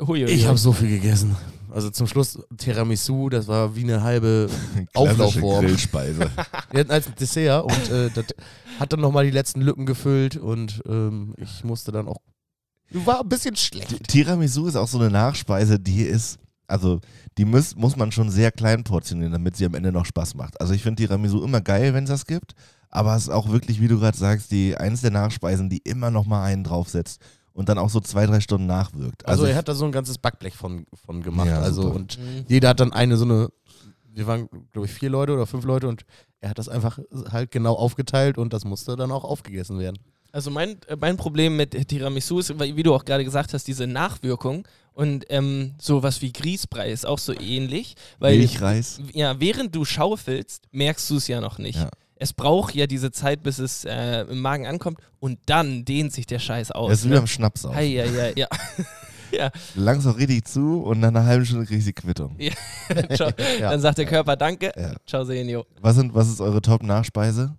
Huiuiui. 0.00 0.30
ich 0.30 0.46
habe 0.46 0.58
so 0.58 0.72
viel 0.72 0.88
gegessen. 0.88 1.36
Also 1.74 1.90
zum 1.90 2.06
Schluss 2.06 2.38
Tiramisu, 2.56 3.28
das 3.28 3.48
war 3.48 3.74
wie 3.74 3.82
eine 3.82 4.02
halbe 4.02 4.48
Auflaufform. 4.94 5.64
Grillspeise. 5.64 6.30
Wir 6.70 6.80
hatten 6.80 6.90
als 6.92 7.12
Dessert 7.14 7.64
und 7.64 7.90
äh, 7.90 8.10
das 8.10 8.26
hat 8.78 8.92
dann 8.92 9.00
nochmal 9.00 9.24
die 9.24 9.32
letzten 9.32 9.60
Lücken 9.60 9.84
gefüllt 9.84 10.36
und 10.36 10.82
ähm, 10.86 11.34
ich 11.36 11.64
musste 11.64 11.90
dann 11.90 12.06
auch. 12.06 12.18
War 12.90 13.22
ein 13.22 13.28
bisschen 13.28 13.56
schlecht. 13.56 14.06
Tiramisu 14.06 14.66
ist 14.66 14.76
auch 14.76 14.86
so 14.86 14.98
eine 14.98 15.10
Nachspeise, 15.10 15.80
die 15.80 16.02
ist, 16.02 16.38
also 16.68 17.00
die 17.38 17.44
muss, 17.44 17.74
muss 17.74 17.96
man 17.96 18.12
schon 18.12 18.30
sehr 18.30 18.52
klein 18.52 18.84
portionieren, 18.84 19.32
damit 19.32 19.56
sie 19.56 19.66
am 19.66 19.74
Ende 19.74 19.90
noch 19.90 20.06
Spaß 20.06 20.34
macht. 20.34 20.60
Also 20.60 20.74
ich 20.74 20.82
finde 20.82 21.02
Tiramisu 21.02 21.42
immer 21.42 21.60
geil, 21.60 21.92
wenn 21.92 22.04
es 22.04 22.10
das 22.10 22.26
gibt, 22.26 22.54
aber 22.88 23.16
es 23.16 23.24
ist 23.24 23.30
auch 23.30 23.50
wirklich, 23.50 23.80
wie 23.80 23.88
du 23.88 23.98
gerade 23.98 24.16
sagst, 24.16 24.52
die 24.52 24.76
eins 24.76 25.00
der 25.00 25.10
Nachspeisen, 25.10 25.68
die 25.70 25.78
immer 25.78 26.12
noch 26.12 26.26
mal 26.26 26.44
einen 26.44 26.62
draufsetzt 26.62 27.20
und 27.54 27.68
dann 27.70 27.78
auch 27.78 27.88
so 27.88 28.00
zwei, 28.00 28.26
drei 28.26 28.40
Stunden 28.40 28.66
nachwirkt. 28.66 29.26
Also, 29.26 29.44
ich- 29.44 29.50
er 29.52 29.56
hat 29.56 29.68
da 29.68 29.74
so 29.74 29.86
ein 29.86 29.92
ganzes 29.92 30.18
Backblech 30.18 30.54
von, 30.54 30.84
von 31.06 31.22
gemacht. 31.22 31.46
Ja, 31.48 31.60
also 31.60 31.82
super. 31.82 31.94
und 31.96 32.18
Mhm. 32.18 32.44
jeder 32.48 32.68
hat 32.68 32.80
dann 32.80 32.92
eine 32.92 33.16
so 33.16 33.24
eine. 33.24 33.48
Wir 34.12 34.26
waren, 34.28 34.48
glaube 34.72 34.86
ich, 34.86 34.92
vier 34.92 35.10
Leute 35.10 35.32
oder 35.32 35.44
fünf 35.46 35.64
Leute 35.64 35.88
und 35.88 36.04
er 36.40 36.50
hat 36.50 36.58
das 36.58 36.68
einfach 36.68 36.98
halt 37.32 37.50
genau 37.50 37.74
aufgeteilt 37.74 38.38
und 38.38 38.52
das 38.52 38.64
musste 38.64 38.94
dann 38.94 39.10
auch 39.10 39.24
aufgegessen 39.24 39.78
werden. 39.80 39.98
Also 40.30 40.50
mein, 40.52 40.76
äh, 40.88 40.96
mein 41.00 41.16
Problem 41.16 41.56
mit 41.56 41.70
Tiramisu 41.88 42.38
ist, 42.38 42.56
weil- 42.58 42.76
wie 42.76 42.82
du 42.84 42.94
auch 42.94 43.04
gerade 43.04 43.24
gesagt 43.24 43.54
hast, 43.54 43.66
diese 43.66 43.86
Nachwirkung 43.88 44.66
und 44.92 45.24
ähm, 45.30 45.74
sowas 45.80 46.22
wie 46.22 46.32
Grießbrei 46.32 46.90
ist 46.92 47.06
auch 47.06 47.18
so 47.18 47.32
ähnlich, 47.32 47.94
weil 48.20 48.38
Milchreis. 48.38 49.00
ja, 49.12 49.40
während 49.40 49.74
du 49.74 49.84
schaufelst, 49.84 50.64
merkst 50.70 51.10
du 51.10 51.16
es 51.16 51.26
ja 51.28 51.40
noch 51.40 51.58
nicht. 51.58 51.78
Ja. 51.80 51.90
Es 52.24 52.32
braucht 52.32 52.74
ja 52.74 52.86
diese 52.86 53.12
Zeit, 53.12 53.42
bis 53.42 53.58
es 53.58 53.84
äh, 53.84 54.22
im 54.22 54.40
Magen 54.40 54.66
ankommt 54.66 54.98
und 55.20 55.38
dann 55.44 55.84
dehnt 55.84 56.10
sich 56.10 56.24
der 56.24 56.38
Scheiß 56.38 56.70
aus. 56.70 56.88
Das 56.88 56.98
ist 57.00 57.04
wie 57.04 57.10
ne? 57.10 57.16
beim 57.16 57.26
Schnaps 57.26 57.66
auch. 57.66 57.74
Hei, 57.74 58.02
hei, 58.02 58.32
ja. 58.34 58.48
ja. 59.30 59.50
Langst 59.74 60.06
auch 60.06 60.16
richtig 60.16 60.46
zu 60.46 60.80
und 60.80 61.00
nach 61.00 61.08
einer 61.08 61.26
halben 61.26 61.44
Stunde 61.44 61.66
kriegst 61.66 61.86
du 61.86 61.90
die 61.90 61.92
Quittung. 61.92 62.38
Ciao. 63.14 63.30
Ja. 63.60 63.72
Dann 63.72 63.80
sagt 63.82 63.98
der 63.98 64.06
Körper 64.06 64.36
Danke. 64.36 64.72
Ja. 64.74 64.94
Ciao, 65.06 65.24
Senio. 65.24 65.66
Was, 65.82 65.96
sind, 65.96 66.14
was 66.14 66.30
ist 66.30 66.40
eure 66.40 66.62
Top-Nachspeise? 66.62 67.54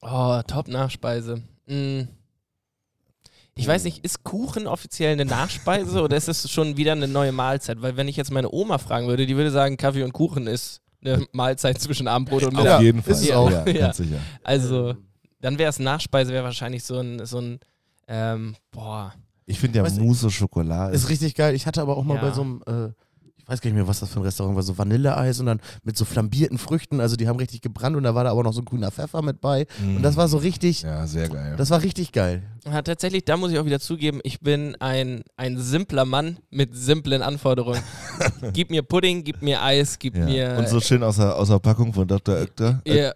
Oh, 0.00 0.40
Top-Nachspeise. 0.44 1.40
Mm. 1.68 2.08
Ich 3.54 3.68
weiß 3.68 3.84
nicht, 3.84 4.04
ist 4.04 4.24
Kuchen 4.24 4.66
offiziell 4.66 5.12
eine 5.12 5.26
Nachspeise 5.26 6.02
oder 6.02 6.16
ist 6.16 6.26
es 6.26 6.50
schon 6.50 6.76
wieder 6.76 6.90
eine 6.90 7.06
neue 7.06 7.30
Mahlzeit? 7.30 7.82
Weil 7.82 7.96
wenn 7.96 8.08
ich 8.08 8.16
jetzt 8.16 8.32
meine 8.32 8.50
Oma 8.50 8.78
fragen 8.78 9.06
würde, 9.06 9.26
die 9.26 9.36
würde 9.36 9.52
sagen, 9.52 9.76
Kaffee 9.76 10.02
und 10.02 10.12
Kuchen 10.12 10.48
ist 10.48 10.80
eine 11.04 11.26
Mahlzeit 11.32 11.80
zwischen 11.80 12.08
Abendbrot 12.08 12.44
und 12.44 12.56
Auf 12.56 12.62
Mittag. 12.62 12.82
jeden 12.82 13.02
Fall. 13.02 13.12
ist 13.14 13.32
auch. 13.32 13.50
Ja, 13.50 13.66
Ja. 13.66 13.72
ganz 13.86 13.96
sicher. 13.98 14.18
Also, 14.44 14.94
dann 15.40 15.58
wäre 15.58 15.70
es 15.70 15.78
Nachspeise, 15.78 16.32
wäre 16.32 16.44
wahrscheinlich 16.44 16.84
so 16.84 16.98
ein, 16.98 17.24
so 17.26 17.38
ein 17.40 17.60
ähm, 18.08 18.56
boah. 18.72 19.14
Ich 19.46 19.58
finde 19.58 19.78
ja 19.78 19.90
Mousse 19.90 20.26
au 20.26 20.30
Chocolat 20.30 20.92
Ist 20.94 21.08
richtig 21.08 21.34
geil. 21.34 21.54
Ich 21.54 21.66
hatte 21.66 21.80
aber 21.82 21.96
auch 21.96 22.04
mal 22.04 22.16
Ja. 22.16 22.20
bei 22.20 22.30
so 22.32 22.42
einem, 22.42 22.62
äh, 22.66 22.92
weiß 23.50 23.60
gar 23.60 23.68
nicht 23.70 23.76
mehr, 23.76 23.86
was 23.88 24.00
das 24.00 24.10
für 24.10 24.20
ein 24.20 24.22
Restaurant 24.22 24.54
war, 24.56 24.62
so 24.62 24.78
Vanilleeis 24.78 25.40
und 25.40 25.46
dann 25.46 25.60
mit 25.82 25.96
so 25.96 26.04
flambierten 26.04 26.56
Früchten. 26.58 27.00
Also 27.00 27.16
die 27.16 27.28
haben 27.28 27.38
richtig 27.38 27.60
gebrannt 27.62 27.96
und 27.96 28.04
da 28.04 28.14
war 28.14 28.24
da 28.24 28.30
aber 28.30 28.42
noch 28.44 28.52
so 28.52 28.62
grüner 28.62 28.90
Pfeffer 28.90 29.22
mit 29.22 29.40
bei. 29.40 29.66
Und 29.82 30.02
das 30.02 30.16
war 30.16 30.28
so 30.28 30.38
richtig, 30.38 30.82
Ja, 30.82 31.06
sehr 31.06 31.28
geil. 31.28 31.54
das 31.56 31.70
war 31.70 31.82
richtig 31.82 32.12
geil. 32.12 32.42
Ja, 32.64 32.80
tatsächlich, 32.82 33.24
da 33.24 33.36
muss 33.36 33.50
ich 33.50 33.58
auch 33.58 33.64
wieder 33.64 33.80
zugeben, 33.80 34.20
ich 34.22 34.40
bin 34.40 34.76
ein, 34.80 35.22
ein 35.36 35.58
simpler 35.58 36.04
Mann 36.04 36.38
mit 36.50 36.74
simplen 36.76 37.22
Anforderungen. 37.22 37.80
gib 38.52 38.70
mir 38.70 38.82
Pudding, 38.82 39.24
gib 39.24 39.42
mir 39.42 39.62
Eis, 39.62 39.98
gib 39.98 40.16
ja. 40.16 40.24
mir. 40.24 40.56
Und 40.58 40.68
so 40.68 40.80
schön 40.80 41.02
aus 41.02 41.16
der, 41.16 41.34
aus 41.36 41.48
der 41.48 41.58
Packung 41.58 41.92
von 41.92 42.06
Dr. 42.06 42.36
Oetker. 42.36 42.80
Ja. 42.86 43.10
Äh, 43.10 43.12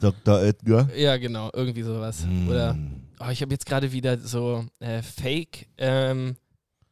Dr. 0.00 0.40
Oetker. 0.40 0.88
ja, 0.96 1.16
genau, 1.16 1.50
irgendwie 1.54 1.82
sowas. 1.82 2.26
Oder 2.48 2.74
Mm. 2.74 3.02
Oh, 3.24 3.30
ich 3.30 3.40
habe 3.40 3.52
jetzt 3.52 3.66
gerade 3.66 3.92
wieder 3.92 4.18
so 4.18 4.64
äh, 4.80 5.00
Fake, 5.00 5.68
ähm, 5.78 6.34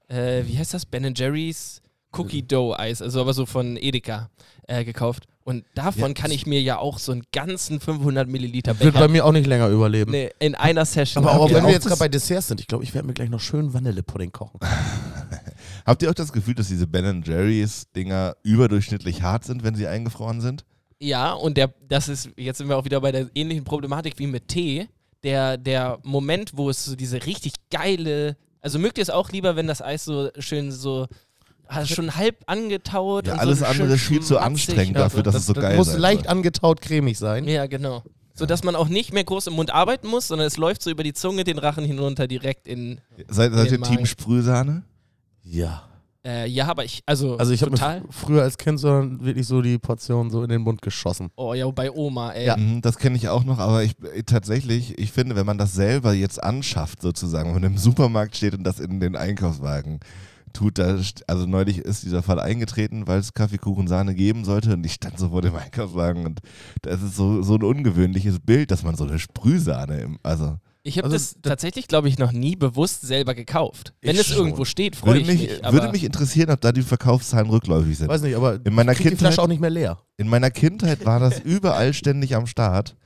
äh, 0.09 0.45
wie 0.47 0.57
heißt 0.57 0.75
das? 0.75 0.87
Ben 0.87 1.13
Jerry's 1.15 1.83
Cookie 2.13 2.43
Dough 2.47 2.75
Eis, 2.79 3.03
also 3.03 3.21
aber 3.21 3.33
so 3.35 3.47
von 3.47 3.77
Edeka 3.77 4.31
äh, 4.67 4.85
gekauft. 4.85 5.25
Und 5.43 5.65
davon 5.75 6.09
Ja, 6.11 6.15
kann 6.15 6.31
ich 6.31 6.47
mir 6.47 6.61
ja 6.61 6.79
auch 6.79 6.99
so 6.99 7.13
einen 7.13 7.23
ganzen 7.33 7.81
500 7.81 8.29
Milliliter 8.29 8.79
Wird 8.79 8.95
bei 8.95 9.01
Becher 9.01 9.09
mir 9.13 9.25
auch 9.25 9.33
nicht 9.33 9.47
länger 9.47 9.69
überleben. 9.69 10.11
nee, 10.13 10.31
in 10.39 10.55
einer 10.55 10.85
Session. 10.85 11.25
Aber 11.25 11.41
auch 11.41 11.51
wenn 11.51 11.65
wir 11.65 11.73
jetzt 11.73 11.87
gerade 11.87 11.99
bei 11.99 12.09
Desserts 12.09 12.49
sind, 12.49 12.61
ich 12.61 12.67
glaube, 12.67 12.85
ich 12.85 12.95
werde 12.95 13.07
mir 13.09 13.15
gleich 13.15 13.31
noch 13.31 13.41
schön 13.41 13.73
Vanillepudding 13.73 14.33
kochen. 14.33 14.61
Habt 15.87 16.03
ihr 16.03 16.11
auch 16.11 16.15
das 16.15 16.33
Gefühl, 16.33 16.55
dass 16.55 16.69
diese 16.69 16.87
Ben 16.87 17.23
Jerry's 17.25 17.91
Dinger 17.97 18.37
überdurchschnittlich 18.43 19.23
hart 19.23 19.45
sind, 19.45 19.65
wenn 19.65 19.75
sie 19.75 19.87
eingefroren 19.87 20.41
sind? 20.41 20.65
Ja, 21.01 21.33
und 21.33 21.57
der, 21.57 21.73
das 21.89 22.09
ist, 22.09 22.31
jetzt 22.37 22.59
sind 22.59 22.69
wir 22.69 22.77
auch 22.77 22.85
wieder 22.85 23.01
bei 23.01 23.11
der 23.11 23.29
ähnlichen 23.35 23.65
Problematik 23.65 24.19
wie 24.19 24.27
mit 24.27 24.49
Tee. 24.49 24.89
Der, 25.23 25.57
der 25.57 25.99
Moment, 26.03 26.53
wo 26.55 26.71
es 26.71 26.85
so 26.85 26.95
diese 26.97 27.27
richtig 27.27 27.55
geile, 27.71 28.37
also 28.61 28.79
mögt 28.79 28.99
ihr 28.99 29.03
es 29.03 29.11
auch 29.11 29.31
lieber, 29.33 29.57
wenn 29.57 29.67
das 29.67 29.83
Eis 29.83 30.05
so 30.05 30.31
schön 30.39 30.71
so 30.71 31.07
Ah, 31.73 31.87
schon 31.87 32.17
halb 32.17 32.37
angetaut. 32.47 33.27
Ja, 33.27 33.35
und 33.35 33.39
alles 33.39 33.61
so 33.61 33.65
andere 33.65 33.95
ist 33.95 34.03
viel 34.03 34.21
zu 34.23 34.39
anstrengend 34.39 34.97
dafür, 34.97 35.23
dass 35.23 35.37
es 35.37 35.47
so 35.47 35.53
geil 35.53 35.77
muss 35.77 35.93
sein 35.93 36.01
leicht 36.01 36.25
soll. 36.25 36.33
angetaut 36.33 36.81
cremig 36.81 37.17
sein. 37.19 37.45
Ja, 37.47 37.67
genau. 37.67 38.03
So 38.35 38.47
dass 38.47 38.65
man 38.65 38.75
auch 38.75 38.89
nicht 38.89 39.13
mehr 39.13 39.25
groß 39.25 39.49
im 39.49 39.55
Mund 39.55 39.71
arbeiten 39.73 40.09
muss, 40.09 40.29
sondern 40.29 40.47
es 40.47 40.57
läuft 40.57 40.83
so 40.83 40.91
über 40.91 41.03
die 41.03 41.13
Zunge, 41.13 41.45
den 41.45 41.59
Rachen 41.59 41.85
hinunter 41.85 42.27
direkt 42.27 42.67
in. 42.67 43.01
Seid, 43.29 43.53
seid 43.53 43.71
ihr 43.71 43.81
Team. 43.83 44.07
Sprühsahne? 44.07 44.83
Ja. 45.43 45.85
Äh, 46.25 46.49
ja, 46.49 46.67
aber 46.67 46.85
ich, 46.85 47.03
also, 47.07 47.39
Also 47.39 47.53
ich 47.53 47.63
habe 47.63 47.71
total. 47.71 48.01
mir 48.03 48.07
früher 48.11 48.43
als 48.43 48.59
Kind 48.59 48.79
so 48.79 48.89
wirklich 49.21 49.47
so 49.47 49.63
die 49.63 49.79
Portion 49.79 50.31
so 50.31 50.43
in 50.43 50.51
den 50.51 50.61
Mund 50.61 50.83
geschossen. 50.83 51.31
Oh 51.37 51.55
ja, 51.55 51.67
bei 51.71 51.91
Oma, 51.91 52.33
ey. 52.33 52.47
Ja. 52.47 52.57
Mhm, 52.59 52.83
das 52.83 52.99
kenne 52.99 53.17
ich 53.17 53.29
auch 53.29 53.45
noch, 53.45 53.59
aber 53.59 53.83
ich 53.85 53.93
äh, 54.03 54.23
tatsächlich, 54.23 54.99
ich 54.99 55.13
finde, 55.13 55.35
wenn 55.35 55.47
man 55.47 55.57
das 55.57 55.73
selber 55.73 56.13
jetzt 56.13 56.43
anschafft, 56.43 57.01
sozusagen, 57.01 57.55
wenn 57.55 57.63
man 57.63 57.73
im 57.73 57.79
Supermarkt 57.79 58.37
steht 58.37 58.55
und 58.55 58.65
das 58.65 58.81
in 58.81 59.01
den 59.01 59.17
Einkaufswagen 59.17 60.01
tut, 60.53 60.79
da, 60.79 60.99
also 61.27 61.47
neulich 61.47 61.79
ist 61.79 62.03
dieser 62.05 62.23
Fall 62.23 62.41
eingetreten, 62.41 63.07
weil 63.07 63.19
es 63.19 63.35
Kaffeekuchen 63.35 63.89
Sahne 63.89 64.15
geben 64.15 64.45
sollte 64.45 64.73
und 64.75 64.85
ich 64.85 64.95
stand 64.95 65.19
so 65.19 65.31
vor 65.31 65.43
dem 65.43 65.55
Einkaufswagen 65.57 66.27
und 66.27 66.41
das 66.83 67.03
ist 67.03 67.17
so, 67.17 67.43
so 67.43 67.55
ein 67.55 67.63
ungewöhnliches 67.63 68.41
Bild, 68.41 68.71
dass 68.71 68.83
man 68.83 68.97
so 68.97 69.05
eine 69.05 69.19
Sprühsahne 69.19 70.01
im, 70.01 70.19
also 70.23 70.57
Ich 70.83 70.97
habe 70.99 71.07
Also, 71.07 71.17
das 71.17 71.37
tatsächlich, 71.43 71.89
glaube 71.89 72.09
ich, 72.09 72.19
noch 72.19 72.33
nie 72.33 72.57
bewusst 72.57 73.03
selber 73.03 73.35
gekauft. 73.35 73.93
Wenn 74.01 74.17
es 74.17 74.27
schon. 74.27 74.39
irgendwo 74.47 74.65
steht, 74.65 74.97
freue 74.97 75.11
würde 75.15 75.21
ich 75.21 75.27
mich, 75.27 75.51
mich. 75.51 75.65
Aber 75.65 75.75
würde 75.75 75.93
mich 75.93 76.05
interessieren, 76.05 76.51
ob 76.51 76.61
da 76.61 76.73
die 76.73 76.83
Verkaufszahlen 76.83 77.51
rückläufig 77.51 77.99
sind. 77.99 78.09
Weiß 78.09 78.23
nicht, 78.23 78.35
aber 78.37 78.59
In 78.65 78.75
meiner 78.75 78.95
krieg 78.95 79.03
die 79.05 79.09
Kindheit, 79.11 79.29
Flasche 79.29 79.43
auch 79.43 79.49
nicht 79.49 79.61
mehr 79.61 79.71
leer. 79.71 79.99
in 80.17 80.29
meiner 80.29 80.51
Kindheit 80.51 81.05
war 81.05 81.21
das 81.21 81.39
überall 81.45 81.93
ständig 81.93 82.35
am 82.35 82.47
Start. 82.47 82.97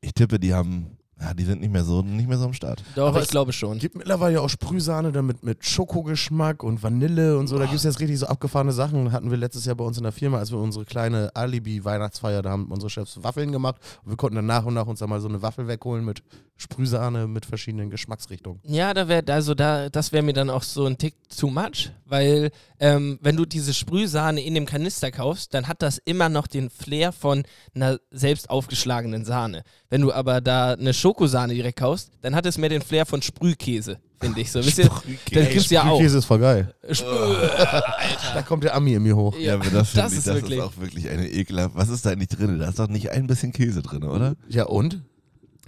Ich 0.00 0.12
tippe, 0.14 0.40
die 0.40 0.54
haben, 0.54 0.96
ja, 1.20 1.34
die 1.34 1.44
sind 1.44 1.60
nicht 1.60 1.72
mehr 1.72 1.84
so, 1.84 2.02
nicht 2.02 2.28
mehr 2.28 2.38
so 2.38 2.46
am 2.46 2.52
Start. 2.54 2.82
doch, 2.94 3.08
aber 3.08 3.18
ich 3.18 3.24
es- 3.26 3.30
glaube 3.30 3.52
schon. 3.52 3.78
gibt 3.78 3.94
mittlerweile 3.96 4.34
ja 4.34 4.40
auch 4.40 4.48
Sprühsahne 4.48 5.12
damit 5.12 5.42
mit 5.42 5.64
Schokogeschmack 5.64 6.62
und 6.62 6.82
Vanille 6.82 7.36
und 7.38 7.46
so. 7.48 7.58
Da 7.58 7.64
gibt 7.64 7.76
es 7.76 7.84
jetzt 7.84 8.00
richtig 8.00 8.18
so 8.18 8.26
abgefahrene 8.26 8.72
Sachen. 8.72 9.12
Hatten 9.12 9.30
wir 9.30 9.36
letztes 9.38 9.64
Jahr 9.66 9.76
bei 9.76 9.84
uns 9.84 9.96
in 9.98 10.02
der 10.04 10.12
Firma, 10.12 10.38
als 10.38 10.50
wir 10.50 10.58
unsere 10.58 10.84
kleine 10.84 11.30
Alibi-Weihnachtsfeier, 11.34 12.42
da 12.42 12.50
haben 12.50 12.66
unsere 12.70 12.90
Chefs 12.90 13.22
Waffeln 13.22 13.52
gemacht. 13.52 13.76
Und 14.04 14.10
wir 14.12 14.16
konnten 14.16 14.36
dann 14.36 14.46
nach 14.46 14.64
und 14.64 14.74
nach 14.74 14.86
uns 14.86 15.00
da 15.00 15.06
mal 15.06 15.20
so 15.20 15.28
eine 15.28 15.42
Waffel 15.42 15.68
wegholen 15.68 16.04
mit 16.04 16.22
Sprühsahne 16.56 17.26
mit 17.26 17.46
verschiedenen 17.46 17.88
Geschmacksrichtungen. 17.90 18.60
Ja, 18.64 18.92
da 18.92 19.08
wäre 19.08 19.24
also 19.32 19.54
da, 19.54 19.88
das 19.88 20.12
wäre 20.12 20.22
mir 20.22 20.34
dann 20.34 20.50
auch 20.50 20.62
so 20.62 20.84
ein 20.84 20.98
Tick 20.98 21.14
too 21.34 21.48
much, 21.48 21.90
weil 22.04 22.50
ähm, 22.78 23.18
wenn 23.22 23.36
du 23.36 23.46
diese 23.46 23.72
Sprühsahne 23.72 24.42
in 24.42 24.54
dem 24.54 24.66
Kanister 24.66 25.10
kaufst, 25.10 25.54
dann 25.54 25.68
hat 25.68 25.80
das 25.80 25.98
immer 26.04 26.28
noch 26.28 26.46
den 26.46 26.68
Flair 26.68 27.12
von 27.12 27.44
einer 27.74 27.98
selbst 28.10 28.50
aufgeschlagenen 28.50 29.24
Sahne. 29.24 29.62
Wenn 29.90 30.02
du 30.02 30.12
aber 30.12 30.40
da 30.40 30.72
eine 30.74 30.94
Schokosahne 30.94 31.52
direkt 31.54 31.78
kaufst, 31.80 32.12
dann 32.22 32.34
hat 32.36 32.46
es 32.46 32.56
mehr 32.56 32.68
den 32.68 32.80
Flair 32.80 33.04
von 33.06 33.20
Sprühkäse, 33.22 33.98
finde 34.20 34.40
ich 34.40 34.52
so. 34.52 34.64
Wisst 34.64 34.78
ihr, 34.78 34.84
das 34.84 35.02
gibt's 35.50 35.68
ja 35.70 35.82
auch. 35.82 35.96
Sprühkäse 35.96 36.18
ist 36.18 36.24
voll 36.26 36.38
geil. 36.38 36.72
Sprü- 36.88 37.50
Da 38.34 38.42
kommt 38.42 38.62
der 38.62 38.74
Ami 38.76 38.94
in 38.94 39.02
mir 39.02 39.16
hoch. 39.16 39.36
Ja, 39.36 39.54
aber 39.54 39.68
das, 39.68 39.90
finde 39.90 40.02
das 40.04 40.12
ich, 40.12 40.18
ist 40.18 40.26
das 40.28 40.34
wirklich- 40.36 40.58
ist 40.58 40.64
auch 40.64 40.76
wirklich 40.78 41.08
eine 41.08 41.28
ekelhaft. 41.28 41.74
Was 41.74 41.88
ist 41.88 42.06
da 42.06 42.10
eigentlich 42.10 42.28
drin? 42.28 42.58
Da 42.60 42.68
ist 42.68 42.78
doch 42.78 42.86
nicht 42.88 43.10
ein 43.10 43.26
bisschen 43.26 43.50
Käse 43.52 43.82
drin, 43.82 44.04
oder? 44.04 44.36
Ja, 44.48 44.66
und? 44.66 45.00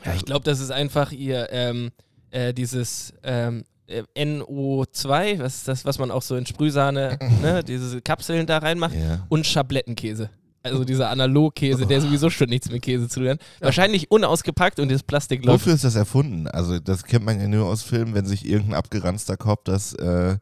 Ja, 0.05 0.15
ich 0.15 0.25
glaube, 0.25 0.45
das 0.45 0.61
ist 0.61 0.71
einfach 0.71 1.11
ihr 1.13 1.49
ähm, 1.51 1.91
äh, 2.31 2.55
dieses 2.55 3.13
ähm, 3.25 3.65
äh, 3.89 4.03
NO2, 4.17 5.41
was 5.41 5.57
ist 5.57 5.69
das, 5.69 5.85
was 5.85 5.99
man 5.99 6.11
auch 6.13 6.23
so 6.23 6.37
in 6.37 6.47
Sprühsahne, 6.47 7.19
ne, 7.43 7.63
diese 7.65 8.01
Kapseln 8.01 8.47
da 8.47 8.59
reinmacht, 8.59 8.95
Ja. 8.95 9.27
und 9.29 9.47
Schablettenkäse. 9.47 10.31
Also 10.63 10.85
dieser 10.85 11.11
Analogkäse, 11.11 11.87
der 11.87 12.01
sowieso 12.03 12.31
schon 12.31 12.49
nichts 12.49 12.71
mit 12.71 12.83
Käse 12.83 13.09
zu 13.09 13.21
tun 13.21 13.31
hat. 13.31 13.41
Wahrscheinlich 13.61 14.11
unausgepackt 14.11 14.79
und 14.81 14.91
das 14.91 15.03
Plastik 15.03 15.45
läuft. 15.45 15.63
Wofür 15.63 15.75
ist 15.75 15.85
das 15.85 15.95
erfunden? 15.97 16.47
Also, 16.47 16.79
das 16.79 17.05
kennt 17.05 17.25
man 17.25 17.41
ja 17.41 17.49
nur 17.49 17.67
aus 17.67 17.83
Filmen, 17.83 18.15
wenn 18.15 18.27
sich 18.27 18.47
irgendein 18.47 18.75
abgeranzter 18.75 19.37
Kopf 19.37 19.63
das 19.65 19.93
äh, 19.95 20.39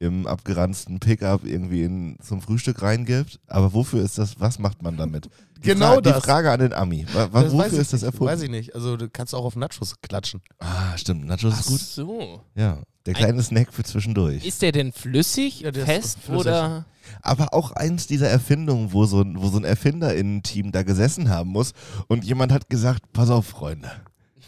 im 0.00 0.26
abgeranzten 0.26 1.00
Pickup 1.00 1.44
irgendwie 1.44 1.84
in, 1.84 2.16
zum 2.20 2.42
Frühstück 2.42 2.82
reingibt. 2.82 3.40
Aber 3.46 3.72
wofür 3.72 4.02
ist 4.02 4.18
das? 4.18 4.38
Was 4.40 4.58
macht 4.58 4.82
man 4.82 4.96
damit? 4.96 5.28
Die 5.58 5.68
Genau 5.70 5.94
Fra 5.94 6.00
das. 6.02 6.16
Die 6.16 6.22
Frage 6.22 6.50
an 6.50 6.60
den 6.60 6.72
Ami. 6.72 7.06
Weiß 7.12 7.52
wofür 7.52 7.66
ich 7.66 7.78
ist 7.78 7.92
das 7.92 8.02
nicht. 8.02 8.12
erfunden? 8.12 8.32
Weiß 8.32 8.42
ich 8.42 8.50
nicht. 8.50 8.74
Also 8.74 8.96
du 8.96 9.08
kannst 9.08 9.34
auch 9.34 9.44
auf 9.44 9.56
Nachos 9.56 9.94
klatschen. 10.02 10.42
Ah, 10.58 10.96
stimmt. 10.96 11.26
Nachos 11.26 11.52
Ach 11.54 11.60
ist 11.60 11.66
gut. 11.68 11.80
so. 11.80 12.40
Ja. 12.54 12.82
Der 13.06 13.14
kleine 13.14 13.42
Snack 13.42 13.72
für 13.72 13.84
zwischendurch. 13.84 14.44
Ist 14.46 14.62
der 14.62 14.72
denn 14.72 14.92
flüssig, 14.92 15.60
Ja, 15.60 15.70
der 15.70 15.84
fest 15.84 16.18
flüssig. 16.20 16.46
oder? 16.46 16.86
Aber 17.20 17.52
auch 17.52 17.72
eins 17.72 18.06
dieser 18.06 18.28
Erfindungen, 18.30 18.92
wo 18.92 19.04
so 19.04 19.20
ein, 19.20 19.40
wo 19.40 19.48
so 19.48 19.58
ein 19.58 19.64
Erfinderinnen-Team 19.64 20.72
da 20.72 20.82
gesessen 20.82 21.28
haben 21.28 21.50
muss 21.50 21.72
und 22.08 22.24
jemand 22.24 22.50
hat 22.50 22.70
gesagt, 22.70 23.12
pass 23.12 23.28
auf, 23.28 23.46
Freunde. 23.46 23.90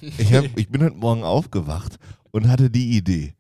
Ich, 0.01 0.33
hab, 0.33 0.45
ich 0.57 0.69
bin 0.71 0.83
heute 0.83 0.97
Morgen 0.97 1.23
aufgewacht 1.23 1.99
und 2.31 2.49
hatte 2.49 2.71
die 2.71 2.97
Idee, 2.97 3.35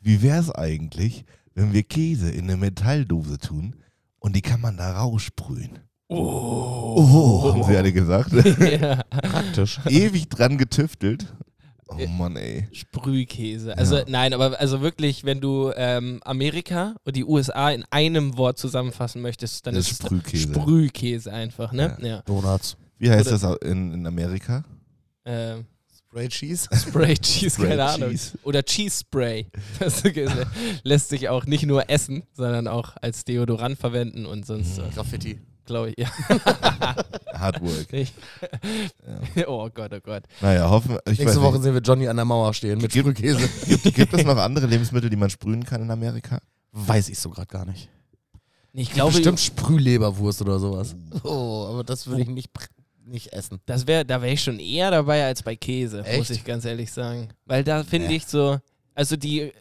wie 0.00 0.20
wäre 0.20 0.38
es 0.40 0.50
eigentlich, 0.50 1.24
wenn 1.54 1.72
wir 1.72 1.82
Käse 1.82 2.30
in 2.30 2.44
eine 2.44 2.56
Metalldose 2.58 3.38
tun 3.38 3.74
und 4.18 4.36
die 4.36 4.42
kann 4.42 4.60
man 4.60 4.76
da 4.76 4.98
raussprühen. 4.98 5.78
Oh, 6.08 7.52
haben 7.52 7.64
sie 7.64 7.76
alle 7.76 7.92
gesagt. 7.92 8.32
ja. 8.80 9.02
Praktisch. 9.04 9.80
Ewig 9.88 10.28
dran 10.28 10.56
getüftelt. 10.58 11.34
Oh 11.88 12.06
Mann, 12.06 12.36
ey. 12.36 12.68
Sprühkäse. 12.72 13.76
Also 13.76 13.96
Ja. 13.98 14.04
nein, 14.08 14.32
aber 14.34 14.60
also 14.60 14.80
wirklich, 14.80 15.24
wenn 15.24 15.40
du 15.40 15.72
ähm, 15.76 16.20
Amerika 16.24 16.94
und 17.04 17.16
die 17.16 17.24
USA 17.24 17.70
in 17.70 17.84
einem 17.90 18.36
Wort 18.36 18.58
zusammenfassen 18.58 19.22
möchtest, 19.22 19.66
dann 19.66 19.74
Das 19.74 19.90
ist 19.90 20.02
Sprühkäse. 20.02 20.48
Sprühkäse 20.52 21.32
einfach, 21.32 21.72
ne? 21.72 21.96
Ja. 22.00 22.22
Donuts. 22.22 22.76
Wie 22.98 23.10
heißt 23.10 23.28
Oder- 23.32 23.38
das 23.58 23.68
in, 23.70 23.92
in 23.94 24.06
Amerika? 24.06 24.64
Ähm, 25.24 25.64
Spray 26.10 26.28
Cheese. 26.28 26.68
Spray 26.74 27.14
Cheese, 27.16 27.54
Spray 27.56 27.68
keine 27.70 27.84
Ahnung. 27.84 28.10
Cheese. 28.10 28.38
Oder 28.42 28.62
Cheese 28.62 29.00
Spray. 29.00 29.46
Das 29.78 30.02
lässt 30.82 31.08
sich 31.10 31.28
auch 31.28 31.46
nicht 31.46 31.64
nur 31.66 31.88
essen, 31.90 32.22
sondern 32.32 32.66
auch 32.68 32.96
als 33.00 33.24
Deodorant 33.24 33.78
verwenden 33.78 34.26
und 34.26 34.46
sonst, 34.46 34.78
Mhm. 34.78 34.90
Graffiti. 34.94 35.38
Glaube 35.68 35.90
ich, 35.90 35.96
ja. 35.98 36.08
Hard 37.38 37.60
Work. 37.62 37.92
Ich, 37.92 38.12
oh 39.46 39.68
Gott, 39.72 39.92
oh 39.94 40.00
Gott. 40.02 40.24
Naja, 40.40 40.68
hoffen 40.68 40.98
ich 41.06 41.12
weiß 41.12 41.18
Nächste 41.18 41.42
Woche 41.42 41.54
nicht. 41.54 41.62
sehen 41.62 41.74
wir 41.74 41.80
Johnny 41.80 42.08
an 42.08 42.16
der 42.16 42.24
Mauer 42.24 42.52
stehen 42.54 42.78
mit 42.80 42.90
Gibt- 42.92 43.06
Sprühkäse. 43.06 43.48
Gibt, 43.66 43.94
gibt 43.94 44.14
es 44.14 44.24
noch 44.24 44.36
andere 44.36 44.66
Lebensmittel, 44.66 45.08
die 45.10 45.16
man 45.16 45.30
sprühen 45.30 45.64
kann 45.64 45.82
in 45.82 45.90
Amerika? 45.90 46.40
Weiß 46.72 47.08
ich 47.08 47.18
so 47.18 47.30
gerade 47.30 47.46
gar 47.46 47.64
nicht. 47.64 47.88
Ich 48.74 48.92
glaube, 48.92 49.12
Bestimmt 49.12 49.40
Sprühleberwurst 49.40 50.42
oder 50.42 50.58
sowas. 50.58 50.94
Oh, 51.24 51.66
aber 51.70 51.84
das 51.84 52.06
würde 52.06 52.22
ich 52.22 52.28
nicht, 52.28 52.50
nicht 53.06 53.32
essen. 53.32 53.60
das 53.66 53.86
wär, 53.86 54.04
da 54.04 54.20
wäre 54.22 54.32
ich 54.32 54.42
schon 54.42 54.58
eher 54.58 54.90
dabei 54.90 55.24
als 55.24 55.42
bei 55.42 55.56
Käse, 55.56 55.98
muss 55.98 56.06
Echt? 56.06 56.30
ich 56.30 56.44
ganz 56.44 56.64
ehrlich 56.64 56.92
sagen. 56.92 57.28
Weil 57.46 57.64
da 57.64 57.82
finde 57.82 58.08
Ja. 58.08 58.12
ich 58.12 58.26
so, 58.26 58.58
also 58.94 59.16
die, 59.16 59.52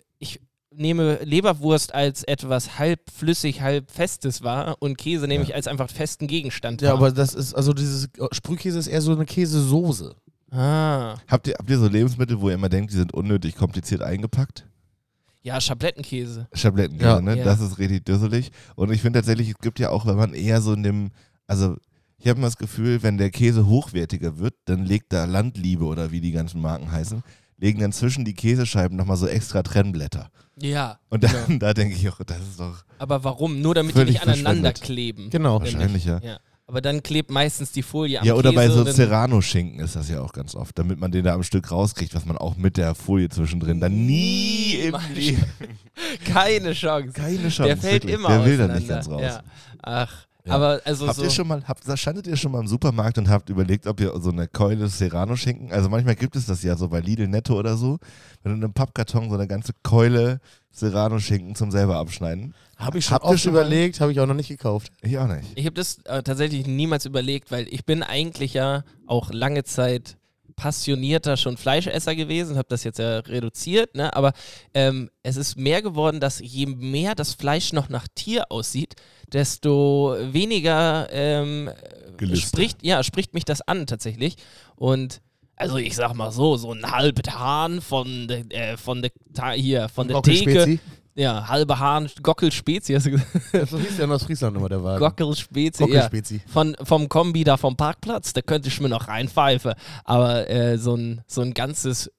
nehme 0.78 1.16
Leberwurst 1.24 1.94
als 1.94 2.24
etwas 2.24 2.78
halb 2.80 3.00
flüssig, 3.12 3.62
halb 3.62 3.90
festes 3.92 4.44
wahr 4.44 4.78
und 4.80 4.98
Käse 4.98 5.28
nehme 5.28 5.44
Ja. 5.44 5.50
ich 5.50 5.56
als 5.56 5.68
einfach 5.68 5.90
festen 5.90 6.28
Gegenstand 6.28 6.82
Ja, 6.82 6.90
wahr. 6.90 6.98
aber 6.98 7.12
das 7.12 7.34
ist, 7.34 7.54
also 7.54 7.74
dieses 7.74 8.10
Sprühkäse 8.32 8.80
ist 8.80 8.88
eher 8.88 9.02
so 9.02 9.12
eine 9.14 9.26
Käsesoße. 9.26 10.16
ah. 10.52 11.18
Habt 11.28 11.48
ihr, 11.48 11.56
habt 11.58 11.70
ihr 11.70 11.78
so 11.80 11.88
Lebensmittel, 11.88 12.40
wo 12.40 12.50
ihr 12.50 12.56
immer 12.56 12.70
denkt, 12.70 12.92
die 12.94 12.98
sind 12.98 13.14
unnötig 13.14 13.56
kompliziert 13.56 14.02
eingepackt? 14.02 14.66
Ja, 15.44 15.60
Schablettenkäse. 15.62 16.48
Schablettenkäse, 16.54 17.10
Ja. 17.10 17.22
ne? 17.22 17.38
Ja. 17.38 17.44
Das 17.46 17.60
ist 17.62 17.78
richtig 17.80 18.06
düsselig. 18.06 18.52
Und 18.76 18.92
ich 18.92 19.02
finde 19.02 19.20
tatsächlich, 19.20 19.50
es 19.50 19.58
gibt 19.60 19.80
ja 19.80 19.90
auch, 19.90 20.06
wenn 20.06 20.16
man 20.18 20.34
eher 20.34 20.62
so 20.62 20.74
in 20.74 20.84
dem, 20.84 21.12
also 21.48 21.76
ich 22.18 22.28
habe 22.28 22.38
immer 22.40 22.48
das 22.48 22.58
Gefühl, 22.58 23.02
wenn 23.04 23.18
der 23.18 23.30
Käse 23.30 23.68
hochwertiger 23.68 24.40
wird, 24.40 24.56
dann 24.66 24.84
legt 24.84 25.14
da 25.14 25.26
Landliebe 25.26 25.86
oder 25.86 26.12
wie 26.12 26.20
die 26.22 26.32
ganzen 26.32 26.60
Marken 26.62 26.92
heißen, 26.92 27.24
legen 27.58 27.80
dann 27.80 27.92
zwischen 27.92 28.26
die 28.26 28.34
Käsescheiben 28.34 28.98
nochmal 28.98 29.18
so 29.18 29.28
extra 29.28 29.64
Trennblätter. 29.64 30.30
Ja. 30.60 31.00
Und 31.10 31.24
dann, 31.24 31.32
genau. 31.48 31.60
da 31.60 31.74
denke 31.74 31.96
ich 31.96 32.08
auch, 32.10 32.20
das 32.26 32.40
ist 32.40 32.60
doch 32.60 32.84
Aber 33.00 33.24
warum? 33.24 33.62
Nur 33.62 33.76
damit 33.76 33.96
die 33.96 34.06
nicht 34.06 34.22
aneinander 34.22 34.74
kleben. 34.74 35.30
Genau. 35.30 35.60
Wahrscheinlich, 35.60 36.06
ja. 36.06 36.20
Ja. 36.24 36.40
Aber 36.70 36.82
dann 36.82 37.02
klebt 37.02 37.32
meistens 37.32 37.72
die 37.72 37.82
Folie 37.82 38.20
am 38.20 38.26
Ja, 38.28 38.34
oder 38.34 38.50
Käse. 38.50 38.56
bei 38.56 38.70
so 38.70 38.84
Serrano-Schinken 38.84 39.80
ist 39.80 39.96
das 39.96 40.10
ja 40.10 40.20
auch 40.20 40.34
ganz 40.34 40.54
oft, 40.54 40.78
damit 40.78 41.00
man 41.00 41.12
den 41.14 41.24
da 41.24 41.34
am 41.34 41.44
Stück 41.44 41.72
rauskriegt, 41.72 42.14
was 42.14 42.26
man 42.26 42.38
auch 42.38 42.58
mit 42.58 42.76
der 42.76 42.94
Folie 42.94 43.30
zwischendrin 43.30 43.80
dann 43.80 44.06
nie 44.06 44.74
im. 44.74 44.98
Leben. 45.14 45.46
Keine 46.26 46.74
Chance. 46.74 47.14
Keine 47.14 47.48
Chance. 47.48 47.64
Der 47.64 47.78
fällt 47.78 48.04
wirklich. 48.04 48.16
immer 48.16 48.28
Der 48.30 48.46
will 48.46 48.58
dann 48.58 48.74
nicht 48.76 48.90
ganz 48.90 49.08
raus. 49.08 49.22
Ja. 49.22 49.44
Ach, 49.82 50.27
Ja. 50.48 50.54
aber 50.56 50.82
also 50.86 51.08
Habt 51.08 51.18
so. 51.18 51.24
ihr 51.24 51.30
schon 51.30 51.48
mal, 51.48 51.64
habt, 51.68 51.84
standet 52.00 52.28
ihr 52.28 52.38
schon 52.38 52.52
mal 52.52 52.60
im 52.62 52.68
Supermarkt 52.68 53.18
und 53.18 53.30
habt 53.30 53.50
überlegt, 53.50 53.88
ob 53.88 54.00
ihr 54.00 54.14
so 54.20 54.32
eine 54.32 54.48
Keule 54.48 54.88
Serrano-Schinken, 54.88 55.72
also 55.72 55.90
manchmal 55.90 56.16
gibt 56.16 56.36
es 56.36 56.46
das 56.46 56.64
ja 56.64 56.76
so 56.76 56.90
bei 56.90 57.00
Lidl 57.00 57.28
Netto 57.28 57.58
oder 57.58 57.78
so, 57.78 57.98
wenn 58.44 58.52
du 58.52 58.58
in 58.58 58.64
einem 58.64 58.74
Pappkarton 58.74 59.30
so 59.30 59.36
eine 59.36 59.48
ganze 59.48 59.74
Keule 59.84 60.40
Serrano-Schinken 60.72 61.56
zum 61.56 61.72
selber 61.72 61.98
abschneiden. 61.98 62.54
Habe 62.78 63.00
ich 63.00 63.06
schon 63.06 63.16
Habt 63.16 63.26
ihr 63.26 63.30
oft 63.30 63.40
schon 63.40 63.52
überlegt, 63.54 64.00
habe 64.00 64.12
ich 64.12 64.20
auch 64.20 64.28
noch 64.28 64.36
nicht 64.36 64.50
gekauft. 64.50 64.92
Ich 65.02 65.18
auch 65.18 65.28
nicht. 65.28 65.48
Ich 65.56 65.66
habe 65.66 65.74
das 65.74 65.98
äh, 66.06 66.22
tatsächlich 66.22 66.68
niemals 66.68 67.06
überlegt, 67.06 67.52
weil 67.52 67.68
ich 67.70 67.86
bin 67.86 68.04
eigentlich 68.04 68.54
ja 68.54 68.84
auch 69.08 69.32
lange 69.32 69.64
Zeit 69.64 70.18
passionierter 70.58 71.38
schon 71.38 71.56
Fleischesser 71.56 72.16
gewesen, 72.16 72.58
habe 72.58 72.68
das 72.68 72.84
jetzt 72.84 73.00
ja 73.00 73.20
reduziert, 73.20 73.96
ne? 73.96 74.14
aber 74.14 74.34
ähm, 74.74 75.10
es 75.24 75.38
ist 75.38 75.56
mehr 75.56 75.82
geworden, 75.82 76.20
dass 76.20 76.40
je 76.40 76.66
mehr 76.66 77.16
das 77.16 77.34
Fleisch 77.34 77.72
noch 77.72 77.88
nach 77.88 78.08
Tier 78.14 78.52
aussieht, 78.52 78.96
desto 79.32 80.18
weniger 80.20 81.08
ähm, 81.12 81.70
spricht, 82.34 82.84
ja, 82.84 83.04
spricht 83.04 83.34
mich 83.34 83.46
das 83.46 83.62
an 83.62 83.86
tatsächlich. 83.86 84.36
Und 84.76 85.22
also 85.56 85.78
ich 85.78 85.96
sag 85.96 86.14
mal 86.16 86.32
so, 86.32 86.58
so 86.58 86.72
ein 86.74 86.90
halbes 86.90 87.34
Hahn 87.34 87.82
von 87.82 88.28
der, 88.28 88.46
äh, 88.50 88.78
von 88.78 89.02
der 89.02 89.12
hier, 89.54 89.90
von 89.90 90.08
der 90.08 90.22
Theke. 90.22 90.80
Ja, 91.18 91.48
halbe 91.48 91.80
Hahn, 91.80 92.08
Gockelspezi, 92.22 92.94
hast 92.94 93.08
du 93.08 93.12
gesagt? 93.12 93.70
So 93.70 93.80
hieß 93.80 93.98
ja 93.98 94.04
in 94.04 94.12
Ostfriesland 94.12 94.56
immer 94.56 94.70
der 94.70 94.84
Wagen. 94.84 95.00
Gockelspezi, 95.00 95.82
ja. 95.82 95.88
Gockelspezi. 95.88 96.42
Von, 96.46 96.76
vom 96.84 97.10
Kombi 97.10 97.44
da 97.44 97.58
vom 97.58 97.76
Parkplatz, 97.76 98.34
da 98.34 98.42
könnte 98.44 98.68
ich 98.68 98.80
mir 98.80 98.90
noch 98.90 99.08
reinpfeifen. 99.08 99.74
Aber 100.04 100.48
äh, 100.48 100.78
so, 100.78 100.94
ein, 100.94 101.22
so 101.26 101.42
ein 101.42 101.56
ganzes, 101.56 102.12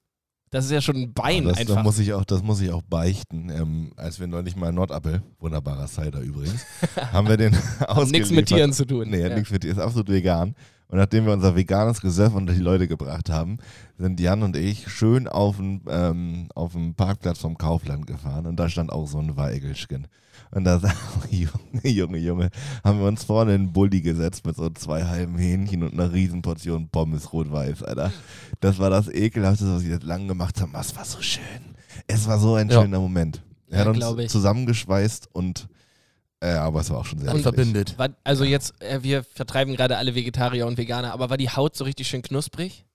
das 0.49 0.65
ist 0.65 0.71
ja 0.71 0.81
schon 0.81 0.97
ein 0.97 1.13
Bein 1.13 1.45
das, 1.45 1.59
einfach. 1.59 1.75
Das 1.75 1.83
muss, 1.85 1.99
ich 1.99 2.11
auch, 2.11 2.25
das 2.25 2.43
muss 2.43 2.59
ich 2.59 2.71
auch 2.71 2.81
beichten. 2.81 3.49
Ähm, 3.49 3.93
als 3.95 4.19
wir 4.19 4.27
neulich 4.27 4.57
mal 4.57 4.73
Nordappel, 4.73 5.23
wunderbarer 5.39 5.87
Cider 5.87 6.19
übrigens, 6.19 6.65
haben 7.13 7.29
wir 7.29 7.37
den 7.37 7.55
ausgeliefert. 7.55 8.11
Nichts 8.11 8.31
mit 8.31 8.47
Tieren 8.47 8.73
zu 8.73 8.83
tun. 8.83 9.09
Nee, 9.09 9.21
ja. 9.21 9.33
nichts 9.33 9.49
mit 9.49 9.61
Tieren, 9.61 9.77
ist 9.77 9.81
absolut 9.81 10.09
vegan. 10.09 10.55
Und 10.89 10.97
nachdem 10.97 11.25
wir 11.25 11.33
unser 11.33 11.55
veganes 11.55 12.01
Gesöff 12.01 12.33
unter 12.33 12.53
die 12.53 12.59
Leute 12.61 12.87
gebracht 12.87 13.29
haben, 13.29 13.59
sind 13.97 14.19
Jan 14.19 14.41
und 14.43 14.55
ich 14.57 14.89
schön 14.89 15.27
auf 15.27 15.57
den, 15.57 15.81
ähm, 15.87 16.47
auf 16.55 16.73
den 16.73 16.95
Parkplatz 16.95 17.37
vom 17.39 17.57
Kaufland 17.57 18.07
gefahren 18.07 18.47
und 18.47 18.55
da 18.59 18.67
stand 18.69 18.91
auch 18.91 19.05
so 19.07 19.19
ein 19.19 19.37
Weigelschkin. 19.37 20.07
Und 20.51 20.63
da 20.63 20.81
Junge, 21.29 21.87
Junge, 21.87 22.17
Junge, 22.17 22.49
haben 22.83 22.99
wir 22.99 23.07
uns 23.07 23.23
vorne 23.23 23.53
in 23.53 23.65
den 23.67 23.73
Bulli 23.73 24.01
gesetzt 24.01 24.47
mit 24.47 24.55
so 24.55 24.67
zwei 24.71 25.03
halben 25.05 25.37
Hähnchen 25.37 25.83
und 25.83 25.93
einer 25.93 26.11
riesen 26.11 26.41
Portion 26.41 26.89
Pommes 26.89 27.31
rot-weiß, 27.33 27.83
Alter. 27.83 28.11
Das 28.59 28.79
war 28.79 28.89
das 28.89 29.09
ekelhafteste, 29.09 29.71
was 29.75 29.83
wir 29.83 29.91
jetzt 29.91 30.03
lang 30.05 30.27
gemacht 30.27 30.59
haben. 30.59 30.73
Es 30.73 30.95
war 30.95 31.05
so 31.05 31.21
schön. 31.21 31.43
Es 32.07 32.27
war 32.27 32.39
so 32.39 32.55
ein 32.55 32.69
Ja. 32.69 32.81
schöner 32.81 32.99
Moment. 32.99 33.43
Er 33.69 33.83
Ja, 33.83 33.93
hat 33.93 33.95
uns 34.11 34.23
ich. 34.23 34.31
zusammengeschweißt 34.31 35.29
und 35.33 35.67
äh, 36.41 36.51
aber 36.51 36.81
es 36.81 36.89
war 36.89 36.99
auch 36.99 37.05
schon 37.05 37.19
sehr 37.19 37.33
Und 37.33 37.41
verbindet. 37.41 37.97
War, 37.97 38.09
also 38.23 38.43
jetzt, 38.43 38.81
äh, 38.81 39.03
wir 39.03 39.23
vertreiben 39.23 39.75
gerade 39.75 39.97
alle 39.97 40.15
Vegetarier 40.15 40.67
und 40.67 40.77
Veganer, 40.77 41.13
aber 41.13 41.29
war 41.29 41.37
die 41.37 41.49
Haut 41.49 41.75
so 41.75 41.83
richtig 41.83 42.07
schön 42.07 42.21
knusprig? 42.21 42.85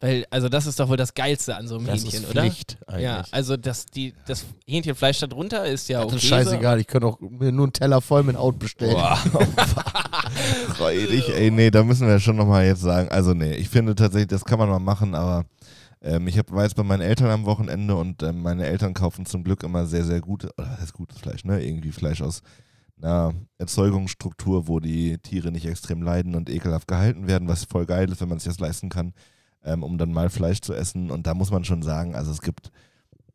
Weil, 0.00 0.26
also 0.30 0.48
das 0.48 0.66
ist 0.66 0.78
doch 0.78 0.88
wohl 0.88 0.96
das 0.96 1.14
Geilste 1.14 1.56
an 1.56 1.66
so 1.66 1.76
einem 1.76 1.86
Das 1.86 2.04
Hähnchen, 2.04 2.22
ist 2.22 2.30
oder? 2.30 2.42
Pflicht 2.42 2.78
eigentlich. 2.86 3.02
Ja, 3.02 3.24
also 3.32 3.56
das, 3.56 3.86
die, 3.86 4.14
das 4.26 4.44
Hähnchenfleisch 4.64 5.18
da 5.18 5.26
drunter 5.26 5.66
ist 5.66 5.88
ja 5.88 5.98
das 5.98 6.06
okay. 6.06 6.16
ist 6.16 6.26
scheißegal, 6.26 6.78
ich 6.78 6.86
könnte 6.86 7.08
auch 7.08 7.18
mir 7.20 7.50
nur 7.50 7.64
einen 7.64 7.72
Teller 7.72 8.00
voll 8.00 8.22
mit 8.22 8.36
Out 8.36 8.60
bestellen. 8.60 8.92
Boah. 8.92 9.16
Freu 10.76 10.94
dich, 11.06 11.28
ey, 11.34 11.50
nee, 11.50 11.72
da 11.72 11.82
müssen 11.82 12.06
wir 12.06 12.20
schon 12.20 12.36
nochmal 12.36 12.66
jetzt 12.66 12.82
sagen. 12.82 13.08
Also, 13.08 13.34
nee, 13.34 13.54
ich 13.54 13.68
finde 13.68 13.96
tatsächlich, 13.96 14.28
das 14.28 14.44
kann 14.44 14.60
man 14.60 14.68
mal 14.68 14.78
machen, 14.78 15.16
aber 15.16 15.46
ähm, 16.00 16.28
ich 16.28 16.38
hab, 16.38 16.50
war 16.52 16.64
jetzt 16.64 16.76
bei 16.76 16.82
meinen 16.82 17.02
Eltern 17.02 17.30
am 17.30 17.44
Wochenende 17.44 17.94
und 17.96 18.22
ähm, 18.22 18.42
meine 18.42 18.66
Eltern 18.66 18.94
kaufen 18.94 19.26
zum 19.26 19.44
Glück 19.44 19.62
immer 19.62 19.86
sehr, 19.86 20.04
sehr 20.04 20.20
gut, 20.20 20.44
oder 20.44 20.54
was 20.56 20.80
heißt 20.80 20.92
gutes 20.92 21.18
Fleisch, 21.18 21.44
ne? 21.44 21.62
Irgendwie 21.64 21.92
Fleisch 21.92 22.22
aus 22.22 22.42
einer 23.00 23.34
Erzeugungsstruktur, 23.58 24.68
wo 24.68 24.80
die 24.80 25.18
Tiere 25.18 25.52
nicht 25.52 25.66
extrem 25.66 26.02
leiden 26.02 26.34
und 26.34 26.50
ekelhaft 26.50 26.88
gehalten 26.88 27.26
werden, 27.26 27.48
was 27.48 27.64
voll 27.64 27.86
geil 27.86 28.10
ist, 28.10 28.20
wenn 28.20 28.28
man 28.28 28.38
sich 28.38 28.48
das 28.48 28.60
leisten 28.60 28.88
kann, 28.88 29.12
ähm, 29.62 29.82
um 29.82 29.98
dann 29.98 30.12
mal 30.12 30.30
Fleisch 30.30 30.60
zu 30.60 30.74
essen. 30.74 31.10
Und 31.10 31.26
da 31.26 31.34
muss 31.34 31.50
man 31.50 31.64
schon 31.64 31.82
sagen, 31.82 32.14
also 32.14 32.30
es 32.32 32.42
gibt, 32.42 32.70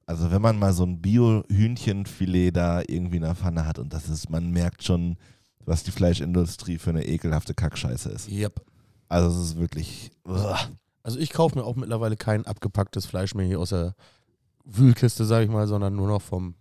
also 0.05 0.31
wenn 0.31 0.41
man 0.41 0.59
mal 0.59 0.73
so 0.73 0.85
ein 0.85 1.01
Bio-Hühnchenfilet 1.01 2.51
da 2.51 2.81
irgendwie 2.81 3.17
in 3.17 3.23
der 3.23 3.35
Pfanne 3.35 3.65
hat 3.65 3.79
und 3.79 3.93
das 3.93 4.09
ist, 4.09 4.29
man 4.29 4.51
merkt 4.51 4.83
schon, 4.83 5.17
was 5.65 5.83
die 5.83 5.91
Fleischindustrie 5.91 6.77
für 6.77 6.89
eine 6.89 7.05
ekelhafte 7.05 7.53
Kackscheiße 7.53 8.09
ist. 8.09 8.29
Yep. 8.29 8.61
Also 9.07 9.29
es 9.29 9.49
ist 9.49 9.57
wirklich. 9.57 10.11
Uah. 10.25 10.59
Also 11.03 11.19
ich 11.19 11.31
kaufe 11.31 11.57
mir 11.57 11.65
auch 11.65 11.75
mittlerweile 11.75 12.15
kein 12.15 12.45
abgepacktes 12.45 13.05
Fleisch 13.05 13.35
mehr 13.35 13.45
hier 13.45 13.59
aus 13.59 13.69
der 13.69 13.95
Wühlkiste, 14.65 15.25
sage 15.25 15.45
ich 15.45 15.51
mal, 15.51 15.67
sondern 15.67 15.95
nur 15.95 16.07
noch 16.07 16.21
vom 16.21 16.55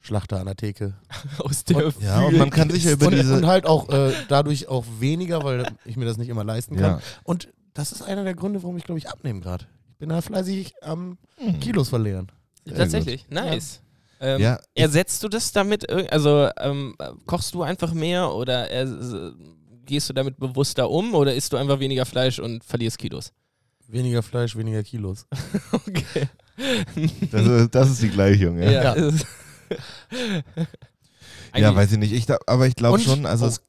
Schlachter 0.00 0.38
an 0.40 0.46
der 0.46 0.56
Theke. 0.56 0.94
Aus 1.38 1.64
der 1.64 1.92
Ja, 2.00 2.22
und 2.26 2.36
man 2.36 2.50
kann 2.50 2.68
sich 2.68 2.84
ja 2.84 2.92
über 2.92 3.06
und, 3.06 3.14
diese. 3.14 3.34
und 3.36 3.46
halt 3.46 3.64
auch 3.64 3.88
äh, 3.88 4.12
dadurch 4.28 4.68
auch 4.68 4.84
weniger, 4.98 5.42
weil 5.44 5.66
ich 5.86 5.96
mir 5.96 6.04
das 6.04 6.18
nicht 6.18 6.28
immer 6.28 6.44
leisten 6.44 6.76
kann. 6.76 6.98
ja. 6.98 7.00
Und 7.22 7.48
das 7.72 7.90
ist 7.92 8.02
einer 8.02 8.22
der 8.22 8.34
Gründe, 8.34 8.62
warum 8.62 8.76
ich 8.76 8.84
glaube 8.84 8.98
ich 8.98 9.08
abnehme 9.08 9.40
gerade. 9.40 9.66
Ich 9.92 9.96
bin 9.96 10.10
da 10.10 10.20
fleißig 10.20 10.74
am 10.82 11.16
Hm. 11.36 11.58
Kilos 11.60 11.88
verlieren. 11.88 12.30
Sehr 12.66 12.76
Tatsächlich, 12.76 13.26
nice. 13.30 13.80
Ähm, 14.20 14.40
Ja, 14.42 14.58
Ersetzt 14.74 15.22
du 15.22 15.28
das 15.28 15.52
damit, 15.52 15.88
also 15.90 16.50
ähm, 16.58 16.96
äh, 16.98 17.10
kochst 17.26 17.54
du 17.54 17.62
einfach 17.62 17.94
mehr 17.94 18.32
oder 18.34 18.70
äh, 18.70 18.86
gehst 19.86 20.08
du 20.10 20.12
damit 20.12 20.36
bewusster 20.38 20.90
um 20.90 21.14
oder 21.14 21.34
isst 21.34 21.52
du 21.52 21.56
einfach 21.56 21.80
weniger 21.80 22.04
Fleisch 22.04 22.38
und 22.40 22.62
verlierst 22.64 22.98
Kilos? 22.98 23.32
Weniger 23.88 24.22
Fleisch, 24.22 24.56
weniger 24.56 24.82
Kilos. 24.82 25.26
Okay. 25.72 26.28
Das 27.32 27.46
ist, 27.46 27.74
das 27.74 27.90
ist 27.90 28.02
die 28.02 28.10
Gleichung, 28.10 28.58
ja. 28.58 28.70
Ja. 28.94 29.10
Ja. 31.56 31.74
weiß 31.74 31.92
ich 31.92 31.98
nicht. 31.98 32.12
Ich, 32.12 32.26
aber 32.46 32.66
ich 32.66 32.76
glaube 32.76 32.98
schon, 33.00 33.26
also 33.26 33.46
oh. 33.46 33.48
es, 33.48 33.60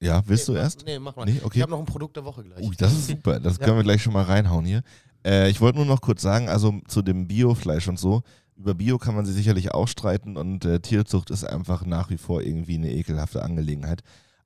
Ja, 0.00 0.22
willst 0.26 0.48
du 0.48 0.52
nee, 0.52 0.58
erst? 0.58 0.84
Nee, 0.84 0.98
mach 0.98 1.16
mal. 1.16 1.24
Nee, 1.24 1.38
Ich 1.38 1.44
okay. 1.44 1.62
habe 1.62 1.72
noch 1.72 1.80
ein 1.80 1.86
Produkt 1.86 2.16
der 2.16 2.24
Woche 2.24 2.44
gleich. 2.44 2.62
Ui, 2.64 2.74
das 2.76 2.92
ist 2.92 3.08
super. 3.08 3.40
Das 3.40 3.56
Ja. 3.58 3.64
können 3.64 3.76
wir 3.76 3.84
gleich 3.84 4.02
schon 4.02 4.12
mal 4.12 4.24
reinhauen 4.24 4.64
hier. 4.64 4.82
Äh, 5.26 5.50
ich 5.50 5.60
wollte 5.60 5.78
nur 5.78 5.86
noch 5.86 6.00
kurz 6.00 6.22
sagen, 6.22 6.48
also 6.48 6.80
zu 6.88 7.02
dem 7.02 7.26
Biofleisch 7.28 7.88
und 7.88 7.98
so. 7.98 8.22
Über 8.56 8.74
Bio 8.74 8.98
kann 8.98 9.14
man 9.14 9.24
sich 9.26 9.34
sicherlich 9.34 9.72
auch 9.72 9.88
streiten 9.88 10.36
und 10.36 10.64
äh, 10.64 10.78
Tierzucht 10.78 11.30
ist 11.30 11.44
einfach 11.44 11.84
nach 11.84 12.10
wie 12.10 12.18
vor 12.18 12.42
irgendwie 12.42 12.74
eine 12.74 12.92
ekelhafte 12.92 13.42
Angelegenheit. 13.42 14.02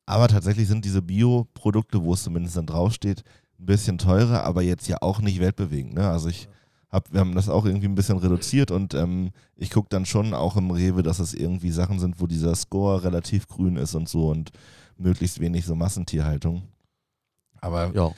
Aber 0.06 0.28
tatsächlich 0.28 0.68
sind 0.68 0.84
diese 0.84 1.02
Bioprodukte, 1.02 2.02
wo 2.02 2.14
es 2.14 2.22
zumindest 2.22 2.56
dann 2.56 2.66
draufsteht, 2.66 3.24
ein 3.58 3.66
bisschen 3.66 3.98
teurer, 3.98 4.44
aber 4.44 4.62
jetzt 4.62 4.86
ja 4.88 4.98
auch 5.00 5.20
nicht 5.20 5.40
weltbewegend. 5.40 5.94
Ne? 5.94 6.08
Also 6.08 6.28
ich 6.28 6.48
hab, 6.90 7.12
wir 7.12 7.20
haben 7.20 7.34
das 7.34 7.48
auch 7.48 7.64
irgendwie 7.64 7.86
ein 7.88 7.94
bisschen 7.94 8.18
reduziert 8.18 8.70
und 8.70 8.94
ähm, 8.94 9.30
ich 9.56 9.70
gucke 9.70 9.88
dann 9.90 10.06
schon 10.06 10.34
auch 10.34 10.56
im 10.56 10.70
Rewe, 10.70 11.02
dass 11.02 11.18
es 11.18 11.34
irgendwie 11.34 11.70
Sachen 11.70 11.98
sind, 11.98 12.20
wo 12.20 12.26
dieser 12.26 12.54
Score 12.54 13.02
relativ 13.02 13.48
grün 13.48 13.76
ist 13.76 13.94
und 13.94 14.08
so 14.08 14.28
und 14.30 14.50
möglichst 14.96 15.40
wenig 15.40 15.64
so 15.66 15.74
Massentierhaltung. 15.74 16.62
Aber 17.60 17.92
Ja. 17.94 18.12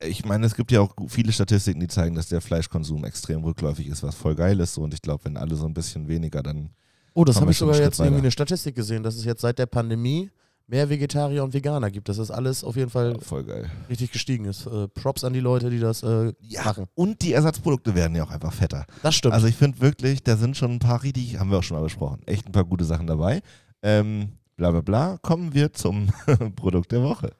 ich 0.00 0.24
meine, 0.24 0.46
es 0.46 0.54
gibt 0.54 0.70
ja 0.72 0.80
auch 0.80 0.94
viele 1.08 1.32
Statistiken, 1.32 1.80
die 1.80 1.88
zeigen, 1.88 2.14
dass 2.14 2.28
der 2.28 2.40
Fleischkonsum 2.40 3.04
extrem 3.04 3.42
rückläufig 3.44 3.88
ist, 3.88 4.02
was 4.02 4.14
voll 4.14 4.34
geil 4.34 4.60
ist. 4.60 4.74
So. 4.74 4.82
Und 4.82 4.94
ich 4.94 5.02
glaube, 5.02 5.24
wenn 5.24 5.36
alle 5.36 5.56
so 5.56 5.66
ein 5.66 5.74
bisschen 5.74 6.08
weniger, 6.08 6.42
dann 6.42 6.70
Oh, 7.14 7.24
das 7.24 7.38
habe 7.40 7.50
ich 7.50 7.58
sogar 7.58 7.74
jetzt 7.76 7.96
Schritt 7.96 8.06
irgendwie 8.06 8.14
weiter. 8.14 8.22
eine 8.24 8.30
Statistik 8.30 8.74
gesehen, 8.74 9.02
dass 9.02 9.16
es 9.16 9.24
jetzt 9.26 9.42
seit 9.42 9.58
der 9.58 9.66
Pandemie 9.66 10.30
mehr 10.66 10.88
Vegetarier 10.88 11.44
und 11.44 11.54
Veganer 11.54 11.90
gibt. 11.90 12.08
Dass 12.08 12.16
das 12.16 12.30
alles 12.30 12.64
auf 12.64 12.76
jeden 12.76 12.90
Fall 12.90 13.18
voll 13.20 13.44
geil. 13.44 13.70
richtig 13.88 14.12
gestiegen 14.12 14.44
ist. 14.46 14.66
Äh, 14.66 14.88
Props 14.88 15.24
an 15.24 15.32
die 15.32 15.40
Leute, 15.40 15.70
die 15.70 15.78
das 15.80 16.02
äh, 16.02 16.32
machen. 16.64 16.86
Und 16.94 17.22
die 17.22 17.32
Ersatzprodukte 17.32 17.94
werden 17.94 18.16
ja 18.16 18.24
auch 18.24 18.30
einfach 18.30 18.52
fetter. 18.52 18.86
Das 19.02 19.14
stimmt. 19.14 19.34
Also 19.34 19.46
ich 19.46 19.56
finde 19.56 19.80
wirklich, 19.80 20.22
da 20.22 20.36
sind 20.36 20.56
schon 20.56 20.72
ein 20.72 20.78
paar 20.78 21.02
richtig, 21.02 21.38
haben 21.38 21.50
wir 21.50 21.58
auch 21.58 21.62
schon 21.62 21.76
mal 21.76 21.82
besprochen, 21.84 22.20
echt 22.26 22.46
ein 22.46 22.52
paar 22.52 22.64
gute 22.64 22.84
Sachen 22.84 23.06
dabei. 23.06 23.40
Ähm, 23.82 24.32
bla 24.56 24.70
bla 24.70 24.80
bla. 24.80 25.18
Kommen 25.22 25.54
wir 25.54 25.72
zum 25.72 26.08
Produkt 26.56 26.92
der 26.92 27.02
Woche. 27.02 27.30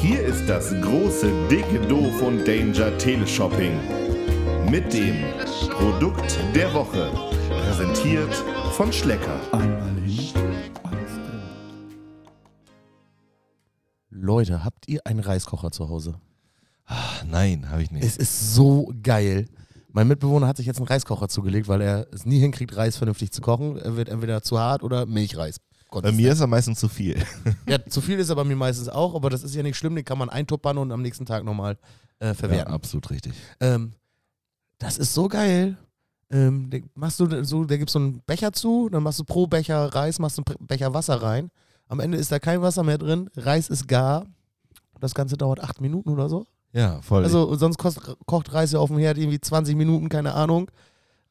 Hier 0.00 0.22
ist 0.22 0.46
das 0.46 0.74
große, 0.82 1.30
dicke 1.50 1.80
Doof 1.88 2.20
und 2.20 2.46
Danger 2.46 2.96
Teleshopping. 2.98 3.72
Mit 4.70 4.92
dem 4.92 5.16
Produkt 5.70 6.38
der 6.54 6.72
Woche. 6.74 7.10
Präsentiert 7.48 8.44
von 8.76 8.92
Schlecker. 8.92 9.40
Einmal 9.52 10.00
hin, 10.00 10.34
alles 10.82 11.10
drin. 11.12 11.42
Leute, 14.10 14.64
habt 14.64 14.88
ihr 14.88 15.00
einen 15.06 15.20
Reiskocher 15.20 15.70
zu 15.70 15.88
Hause? 15.88 16.14
Ach, 16.86 17.24
nein, 17.24 17.70
habe 17.70 17.82
ich 17.82 17.90
nicht. 17.90 18.04
Es 18.04 18.16
ist 18.16 18.54
so 18.54 18.92
geil. 19.02 19.46
Mein 19.92 20.08
Mitbewohner 20.08 20.46
hat 20.48 20.56
sich 20.56 20.66
jetzt 20.66 20.78
einen 20.78 20.88
Reiskocher 20.88 21.28
zugelegt, 21.28 21.68
weil 21.68 21.80
er 21.80 22.06
es 22.12 22.26
nie 22.26 22.40
hinkriegt, 22.40 22.76
Reis 22.76 22.96
vernünftig 22.96 23.30
zu 23.30 23.40
kochen. 23.40 23.76
Er 23.78 23.96
wird 23.96 24.08
entweder 24.08 24.42
zu 24.42 24.58
hart 24.58 24.82
oder 24.82 25.06
Milchreis. 25.06 25.58
Bei 25.92 26.10
mir 26.10 26.32
ist 26.32 26.40
er 26.40 26.48
meistens 26.48 26.80
zu 26.80 26.88
viel. 26.88 27.16
Ja, 27.68 27.78
zu 27.86 28.00
viel 28.00 28.18
ist 28.18 28.28
er 28.28 28.34
bei 28.34 28.42
mir 28.44 28.56
meistens 28.56 28.88
auch, 28.88 29.14
aber 29.14 29.30
das 29.30 29.44
ist 29.44 29.54
ja 29.54 29.62
nicht 29.62 29.76
schlimm, 29.76 29.94
den 29.94 30.04
kann 30.04 30.18
man 30.18 30.28
eintuppern 30.28 30.76
und 30.78 30.90
am 30.90 31.00
nächsten 31.02 31.24
Tag 31.24 31.44
nochmal 31.44 31.78
äh, 32.18 32.26
Ja, 32.28 32.34
verwerten. 32.34 32.74
absolut 32.74 33.08
richtig. 33.10 33.32
Ähm, 33.60 33.92
das 34.78 34.98
ist 34.98 35.14
so 35.14 35.28
geil. 35.28 35.76
Ähm, 36.30 36.68
da 36.70 36.78
machst 36.94 37.20
du 37.20 37.44
so, 37.44 37.64
da 37.64 37.76
gibst 37.76 37.94
du 37.94 37.98
einen 38.00 38.20
Becher 38.26 38.52
zu, 38.52 38.88
dann 38.90 39.02
machst 39.02 39.18
du 39.20 39.24
pro 39.24 39.46
Becher 39.46 39.94
Reis, 39.94 40.18
machst 40.18 40.38
du 40.38 40.42
einen 40.46 40.66
Becher 40.66 40.94
Wasser 40.94 41.20
rein. 41.22 41.50
Am 41.88 42.00
Ende 42.00 42.16
ist 42.18 42.32
da 42.32 42.38
kein 42.38 42.62
Wasser 42.62 42.82
mehr 42.82 42.98
drin, 42.98 43.28
Reis 43.36 43.68
ist 43.68 43.86
gar. 43.88 44.26
Das 45.00 45.14
Ganze 45.14 45.36
dauert 45.36 45.60
acht 45.60 45.80
Minuten 45.80 46.08
oder 46.10 46.28
so. 46.28 46.46
Ja, 46.72 47.00
voll. 47.02 47.22
Also 47.24 47.54
sonst 47.56 47.76
kost, 47.78 48.00
kocht 48.26 48.52
Reis 48.52 48.72
ja 48.72 48.78
auf 48.80 48.88
dem 48.88 48.98
Herd 48.98 49.18
irgendwie 49.18 49.40
20 49.40 49.76
Minuten, 49.76 50.08
keine 50.08 50.34
Ahnung. 50.34 50.70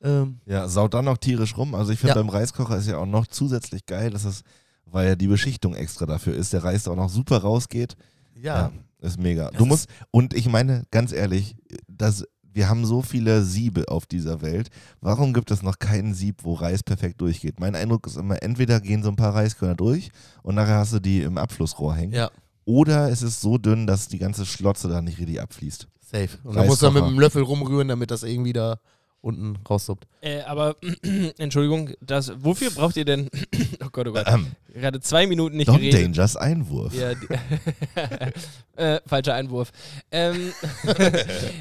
Ähm, 0.02 0.40
Ja, 0.46 0.68
saut 0.68 0.94
dann 0.94 1.06
noch 1.06 1.18
tierisch 1.18 1.58
rum. 1.58 1.76
Also 1.76 1.92
ich 1.92 2.00
finde 2.00 2.16
Ja. 2.16 2.22
beim 2.22 2.30
Reiskocher 2.30 2.78
ist 2.78 2.88
ja 2.88 2.98
auch 2.98 3.06
noch 3.06 3.26
zusätzlich 3.28 3.86
geil, 3.86 4.12
dass 4.12 4.26
es, 4.26 4.44
weil 4.86 5.08
ja 5.08 5.16
die 5.16 5.28
Beschichtung 5.28 5.74
extra 5.76 6.06
dafür 6.06 6.36
ist, 6.36 6.54
der 6.54 6.64
Reis 6.64 6.84
da 6.84 6.92
auch 6.92 6.96
noch 6.96 7.10
super 7.10 7.40
rausgeht. 7.40 7.96
ja. 8.36 8.72
ist 9.00 9.20
mega. 9.20 9.50
Das 9.50 9.58
du 9.58 9.66
musst, 9.66 9.90
und 10.12 10.34
ich 10.34 10.48
meine, 10.48 10.84
ganz 10.92 11.12
ehrlich, 11.12 11.56
das, 11.88 12.26
wir 12.54 12.70
haben 12.70 12.86
so 12.86 13.02
viele 13.02 13.44
Siebe 13.44 13.86
auf 13.88 14.06
dieser 14.06 14.42
Welt. 14.42 14.70
Warum 15.02 15.34
gibt 15.34 15.52
es 15.52 15.62
noch 15.62 15.80
keinen 15.80 16.14
Sieb, 16.14 16.44
wo 16.44 16.54
Reis 16.54 16.84
perfekt 16.84 17.20
durchgeht? 17.22 17.60
Mein 17.60 17.76
Eindruck 17.76 18.08
ist 18.08 18.18
immer, 18.18 18.42
entweder 18.42 18.80
gehen 18.80 19.04
so 19.04 19.10
ein 19.10 19.16
paar 19.16 19.34
Reiskörner 19.36 19.76
durch 19.76 20.12
und 20.44 20.56
nachher 20.56 20.78
hast 20.78 20.94
du 20.94 21.00
die 21.00 21.22
im 21.22 21.38
Abflussrohr 21.38 21.96
hängen. 21.96 22.14
Ja, 22.14 22.30
Oder 22.66 23.10
es 23.10 23.22
ist 23.22 23.42
so 23.42 23.58
dünn, 23.58 23.88
dass 23.88 24.08
die 24.08 24.20
ganze 24.20 24.46
Schlotze 24.46 24.88
da 24.88 25.02
nicht 25.02 25.20
richtig 25.20 25.42
abfließt. 25.42 25.88
safe. 26.02 26.38
Und 26.44 26.56
dann 26.56 26.68
musst 26.68 26.82
du 26.82 26.86
dann 26.86 26.94
mit 26.94 27.06
dem 27.06 27.20
Löffel 27.20 27.44
rumrühren, 27.44 27.88
damit 27.88 28.12
das 28.12 28.24
irgendwie 28.24 28.54
da 28.54 28.80
unten 29.24 29.58
raussuppt. 29.68 30.06
Äh, 30.22 30.42
aber, 30.42 30.76
Entschuldigung, 31.38 31.92
das, 32.02 32.32
wofür 32.44 32.70
braucht 32.72 32.98
ihr 32.98 33.06
denn, 33.06 33.30
oh 33.84 33.88
Gott, 33.92 34.08
oh 34.08 34.12
Gott, 34.12 34.26
Ähm, 34.28 34.48
gerade 34.74 35.00
zwei 35.00 35.26
Minuten 35.28 35.58
nicht 35.58 35.68
Don 35.70 35.78
geredet. 35.78 36.02
Dangers 36.02 36.36
Einwurf. 36.36 36.94
Ja, 36.94 37.14
die, 37.16 37.28
äh, 38.82 39.00
falscher 39.06 39.34
Einwurf. 39.34 39.72
Ähm, 40.12 40.52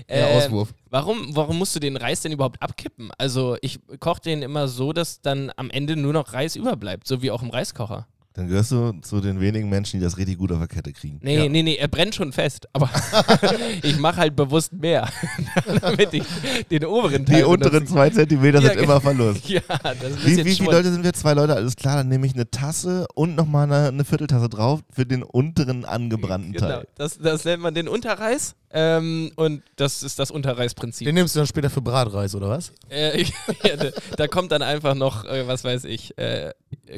Ja, 0.08 0.16
äh, 0.16 0.36
Auswurf. 0.36 0.74
Warum, 0.90 1.34
warum 1.34 1.58
musst 1.58 1.74
du 1.74 1.80
den 1.80 1.96
Reis 1.96 2.20
denn 2.20 2.32
überhaupt 2.32 2.60
abkippen? 2.60 3.10
Also 3.16 3.56
ich 3.62 3.78
koche 4.00 4.20
den 4.20 4.42
immer 4.42 4.68
so, 4.68 4.92
dass 4.92 5.20
dann 5.22 5.50
am 5.56 5.70
Ende 5.70 5.96
nur 5.96 6.12
noch 6.12 6.32
Reis 6.34 6.56
überbleibt, 6.56 7.06
so 7.06 7.22
wie 7.22 7.30
auch 7.30 7.42
im 7.42 7.50
Reiskocher. 7.50 8.06
Dann 8.34 8.48
gehörst 8.48 8.70
du 8.72 8.92
zu 9.02 9.20
den 9.20 9.40
wenigen 9.40 9.68
Menschen, 9.68 10.00
die 10.00 10.04
das 10.04 10.16
richtig 10.16 10.38
gut 10.38 10.52
auf 10.52 10.58
der 10.58 10.68
Kette 10.68 10.92
kriegen. 10.92 11.18
Nee, 11.22 11.48
nee, 11.50 11.62
nee, 11.62 11.76
er 11.76 11.88
brennt 11.88 12.14
schon 12.14 12.32
fest, 12.32 12.66
aber 12.72 12.88
ich 13.82 13.98
mache 13.98 14.16
halt 14.16 14.34
bewusst 14.36 14.72
mehr, 14.72 15.08
damit 15.80 16.14
ich 16.14 16.24
den 16.70 16.84
oberen 16.86 17.26
Teil 17.26 17.36
Die 17.36 17.42
unteren 17.44 17.86
zwei 17.86 18.08
Zentimeter 18.10 18.60
Ja, 18.60 18.70
sind 18.70 18.80
immer 18.80 19.00
Verlust. 19.00 19.42
Ja, 19.48 19.60
das 19.68 19.94
ist 19.94 20.02
ein 20.02 20.16
Wie, 20.18 20.22
bisschen 20.30 20.44
wie 20.46 20.54
viele. 20.54 20.70
Leute 20.70 20.92
sind 20.92 21.04
wir? 21.04 21.12
Zwei 21.12 21.34
Leute, 21.34 21.54
alles 21.54 21.76
klar. 21.76 21.96
Dann 21.96 22.08
nehme 22.08 22.26
ich 22.26 22.32
eine 22.34 22.50
Tasse 22.50 23.06
und 23.14 23.34
nochmal 23.36 23.64
eine, 23.70 23.88
eine 23.88 24.04
Vierteltasse 24.04 24.48
drauf 24.48 24.80
für 24.90 25.04
den 25.04 25.22
unteren 25.22 25.84
angebrannten 25.84 26.52
Genau, 26.52 26.66
Teil. 26.68 26.88
das, 26.96 27.18
das 27.18 27.44
nennt 27.44 27.62
man 27.62 27.74
den 27.74 27.86
Unterreis 27.88 28.54
ähm, 28.70 29.30
und 29.36 29.62
das 29.76 30.02
ist 30.02 30.18
das 30.18 30.30
Unterreisprinzip. 30.30 31.04
Den 31.06 31.14
nimmst 31.14 31.34
du 31.34 31.40
dann 31.40 31.46
später 31.46 31.68
für 31.68 31.82
Bratreis, 31.82 32.34
oder 32.34 32.48
was? 32.48 32.72
Äh, 32.88 33.22
ja, 33.64 33.76
da, 33.76 33.90
da 34.16 34.26
kommt 34.28 34.52
dann 34.52 34.62
einfach 34.62 34.94
noch, 34.94 35.24
äh, 35.26 35.46
was 35.46 35.64
weiß 35.64 35.84
ich, 35.84 36.16
äh, 36.16 36.50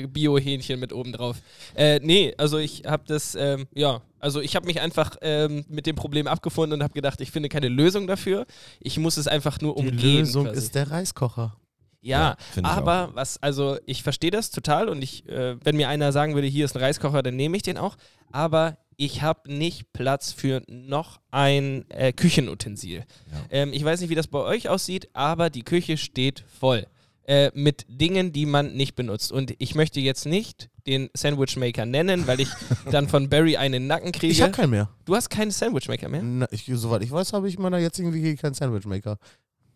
Bio-Hähnchen 0.08 0.80
mit 0.80 0.92
oben 0.92 1.12
drauf. 1.12 1.36
Äh, 1.74 2.00
nee, 2.02 2.34
also 2.38 2.58
ich 2.58 2.82
habe 2.86 3.04
das, 3.06 3.34
ähm, 3.34 3.66
ja, 3.74 4.00
also 4.20 4.40
ich 4.40 4.56
habe 4.56 4.66
mich 4.66 4.80
einfach 4.80 5.16
ähm, 5.22 5.64
mit 5.68 5.86
dem 5.86 5.96
Problem 5.96 6.26
abgefunden 6.26 6.78
und 6.78 6.82
habe 6.82 6.94
gedacht, 6.94 7.20
ich 7.20 7.30
finde 7.30 7.48
keine 7.48 7.68
Lösung 7.68 8.06
dafür. 8.06 8.46
Ich 8.80 8.98
muss 8.98 9.16
es 9.16 9.28
einfach 9.28 9.60
nur 9.60 9.74
Die 9.76 9.80
umgehen. 9.82 10.18
Lösung 10.20 10.46
quasi. 10.46 10.58
ist 10.58 10.74
der 10.74 10.90
Reiskocher. 10.90 11.56
ja, 12.00 12.36
Ja, 12.56 12.64
aber 12.64 13.10
was, 13.14 13.42
also 13.42 13.78
ich 13.86 14.02
verstehe 14.02 14.30
das 14.30 14.50
total 14.50 14.88
und 14.88 15.02
ich, 15.02 15.28
äh, 15.28 15.56
wenn 15.64 15.76
mir 15.76 15.88
einer 15.88 16.12
sagen 16.12 16.34
würde, 16.34 16.46
hier 16.46 16.64
ist 16.64 16.76
ein 16.76 16.82
Reiskocher, 16.82 17.22
dann 17.22 17.36
nehme 17.36 17.56
ich 17.56 17.62
den 17.62 17.76
auch. 17.78 17.96
Aber 18.32 18.78
ich 18.96 19.22
habe 19.22 19.52
nicht 19.52 19.92
Platz 19.92 20.32
für 20.32 20.62
noch 20.68 21.20
ein 21.30 21.84
äh, 21.90 22.12
Küchenutensil. 22.12 22.98
Ja. 22.98 23.04
Ähm, 23.50 23.72
ich 23.72 23.84
weiß 23.84 24.00
nicht, 24.00 24.10
wie 24.10 24.14
das 24.14 24.28
bei 24.28 24.38
euch 24.38 24.68
aussieht, 24.68 25.08
aber 25.12 25.50
die 25.50 25.62
Küche 25.64 25.96
steht 25.96 26.44
voll 26.58 26.86
äh, 27.26 27.50
mit 27.54 27.86
Dingen, 27.88 28.32
die 28.32 28.46
man 28.46 28.74
nicht 28.74 28.94
benutzt. 28.96 29.32
Und 29.32 29.54
ich 29.58 29.74
möchte 29.74 30.00
jetzt 30.00 30.26
nicht 30.26 30.68
den 30.86 31.08
Sandwichmaker 31.14 31.86
nennen, 31.86 32.26
weil 32.26 32.40
ich 32.40 32.48
dann 32.90 33.08
von 33.08 33.28
Barry 33.28 33.56
einen 33.56 33.86
Nacken 33.86 34.12
kriege. 34.12 34.32
Ich 34.32 34.42
habe 34.42 34.52
keinen 34.52 34.70
mehr. 34.70 34.88
du 35.04 35.14
hast 35.16 35.30
keinen 35.30 35.50
Sandwichmaker 35.50 36.08
mehr? 36.08 36.22
Na, 36.22 36.46
ich, 36.50 36.70
soweit 36.74 37.02
ich 37.02 37.10
weiß, 37.10 37.32
habe 37.32 37.48
ich 37.48 37.56
in 37.56 37.62
meiner 37.62 37.78
jetzigen 37.78 38.12
WG 38.12 38.36
keinen 38.36 38.54
Sandwichmaker. 38.54 39.18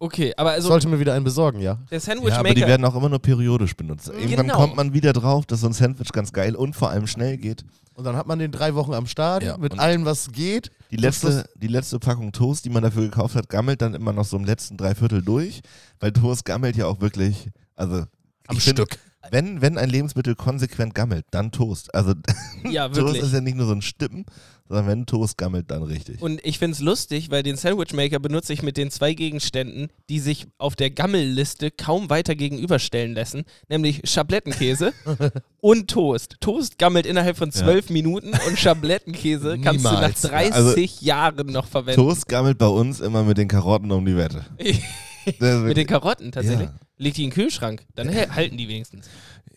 Okay, 0.00 0.32
aber 0.37 0.50
also 0.52 0.68
Sollte 0.68 0.87
mir 0.88 1.00
wieder 1.00 1.14
einen 1.14 1.24
besorgen, 1.24 1.58
ja. 1.61 1.74
der 1.90 1.96
Ja, 1.98 2.00
Sandwichmaker. 2.00 2.38
aber 2.40 2.54
die 2.54 2.61
werden 2.61 2.84
auch 2.84 2.94
immer 2.94 3.08
nur 3.08 3.18
periodisch 3.18 3.74
benutzt. 3.74 4.08
Irgendwann 4.08 4.46
Genau. 4.46 4.54
kommt 4.56 4.76
man 4.76 4.92
wieder 4.94 5.12
drauf, 5.12 5.44
dass 5.46 5.61
so 5.62 5.66
ein 5.66 5.72
Sandwich 5.72 6.12
ganz 6.12 6.32
geil 6.32 6.54
und 6.54 6.76
vor 6.76 6.90
allem 6.90 7.08
schnell 7.08 7.37
geht. 7.37 7.64
Und 7.94 8.04
dann 8.04 8.14
hat 8.14 8.28
man 8.28 8.38
den 8.38 8.52
drei 8.52 8.76
Wochen 8.76 8.94
am 8.94 9.06
Start 9.08 9.42
Ja, 9.42 9.58
mit 9.58 9.76
allem, 9.76 10.04
was 10.04 10.30
geht. 10.30 10.70
Die 10.90 10.96
letzte, 10.96 11.48
die 11.57 11.68
letzte 11.68 11.98
Packung 11.98 12.33
Toast, 12.33 12.64
die 12.64 12.70
man 12.70 12.83
dafür 12.83 13.03
gekauft 13.03 13.35
hat, 13.35 13.48
gammelt 13.48 13.83
dann 13.83 13.94
immer 13.94 14.12
noch 14.12 14.24
so 14.24 14.37
im 14.37 14.44
letzten 14.44 14.77
Dreiviertel 14.77 15.22
durch, 15.22 15.61
weil 16.01 16.12
Toast 16.12 16.44
gammelt 16.44 16.77
ja 16.77 16.87
auch 16.87 17.01
wirklich, 17.01 17.51
also 17.77 18.05
Am 18.46 18.59
Stück. 18.59 18.98
Wenn, 19.31 19.61
wenn 19.61 19.77
ein 19.77 19.90
Lebensmittel 19.90 20.35
konsequent 20.37 20.94
gammelt, 20.94 21.27
dann 21.31 21.53
Toast. 21.53 21.94
Also 21.94 22.14
ja, 22.64 22.88
Toast 22.88 23.20
ist 23.20 23.33
ja 23.35 23.40
nicht 23.40 23.57
nur 23.57 23.66
so 23.66 23.72
ein 23.72 23.83
Stippen, 23.83 24.24
sondern 24.68 24.87
wenn 24.87 25.07
Toast 25.07 25.38
gammelt, 25.38 25.70
dann 25.70 25.83
richtig. 25.83 26.20
Und 26.20 26.40
ich 26.44 26.59
finde 26.59 26.74
es 26.74 26.81
lustig, 26.81 27.31
weil 27.31 27.42
den 27.42 27.57
Sandwichmaker 27.57 28.18
benutze 28.18 28.52
ich 28.52 28.62
mit 28.62 28.76
den 28.76 28.90
zwei 28.90 29.14
Gegenständen, 29.14 29.88
die 30.09 30.20
sich 30.20 30.46
auf 30.59 30.76
der 30.76 30.90
Gammelliste 30.90 31.70
kaum 31.70 32.11
weiter 32.11 32.35
gegenüberstellen 32.35 33.14
lassen, 33.14 33.44
nämlich 33.68 34.02
Schablettenkäse 34.04 34.92
und 35.61 35.88
Toast. 35.90 36.37
Toast 36.40 36.78
gammelt 36.78 37.07
innerhalb 37.07 37.37
von 37.37 37.50
zwölf 37.50 37.90
Minuten 37.90 38.33
und 38.46 38.59
Schablettenkäse 38.59 39.59
kannst 39.62 39.85
du 39.85 39.88
nach 39.90 40.00
Niemals. 40.00 40.22
30 40.22 40.54
Also, 40.54 40.76
Jahren 41.00 41.46
noch 41.48 41.66
verwenden. 41.66 42.00
Toast 42.00 42.28
gammelt 42.28 42.59
bei 42.59 42.66
uns 42.66 43.00
immer 43.00 43.24
mit 43.24 43.38
den 43.38 43.48
Karotten 43.48 43.90
um 43.90 44.04
die 44.04 44.16
Wette. 44.16 44.44
Mit 45.40 45.76
den 45.76 45.87
Karotten 45.87 46.33
tatsächlich. 46.33 46.68
Ja. 46.68 46.74
Leg 46.96 47.12
die 47.14 47.24
in 47.24 47.31
den 47.31 47.35
Kühlschrank, 47.35 47.85
dann 47.94 48.09
halten 48.35 48.57
die 48.57 48.66
wenigstens. 48.66 49.11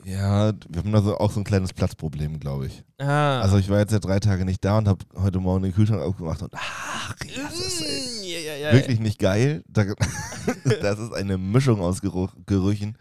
Ja, 0.05 0.51
wir 0.69 0.79
haben 0.79 0.91
da 0.91 1.01
so 1.01 1.17
auch 1.17 1.31
so 1.31 1.39
ein 1.39 1.43
kleines 1.43 1.73
Platzproblem, 1.73 2.39
glaube 2.39 2.67
ich. 2.67 2.83
Ah. 2.97 3.39
Also 3.41 3.57
ich 3.57 3.69
war 3.69 3.79
jetzt 3.79 3.91
ja 3.93 3.99
drei 3.99 4.19
Tage 4.19 4.45
nicht 4.45 4.63
da 4.65 4.77
und 4.77 4.87
habe 4.87 5.05
heute 5.15 5.39
Morgen 5.39 5.63
den 5.63 5.73
Kühlschrank 5.73 6.01
aufgemacht 6.01 6.41
und 6.41 6.53
ach, 6.55 7.15
ja, 7.25 7.43
das 7.43 7.59
ist 7.59 7.81
ey, 7.81 8.01
Mm, 8.21 8.23
ja, 8.23 8.39
ja, 8.39 8.55
ja. 8.67 8.73
wirklich 8.73 8.99
nicht 8.99 9.19
geil. 9.19 9.63
Da, 9.67 9.83
das 10.81 10.99
ist 10.99 11.13
eine 11.13 11.37
Mischung 11.37 11.81
aus 11.81 12.01
Geruch, 12.01 12.33
Gerüchen. 12.45 12.97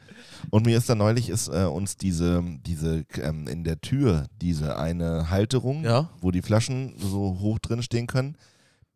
Und 0.50 0.66
mir 0.66 0.76
ist 0.76 0.88
da 0.88 0.94
neulich 0.94 1.28
ist 1.28 1.48
äh, 1.48 1.64
uns 1.64 1.96
diese, 1.96 2.42
diese 2.66 3.04
ähm, 3.22 3.46
in 3.46 3.64
der 3.64 3.80
Tür 3.80 4.26
diese 4.40 4.78
eine 4.78 5.30
Halterung, 5.30 5.84
wo 6.20 6.30
die 6.30 6.42
Flaschen 6.42 6.94
so 6.98 7.38
hoch 7.40 7.58
drin 7.58 7.82
stehen 7.82 8.06
können, 8.06 8.36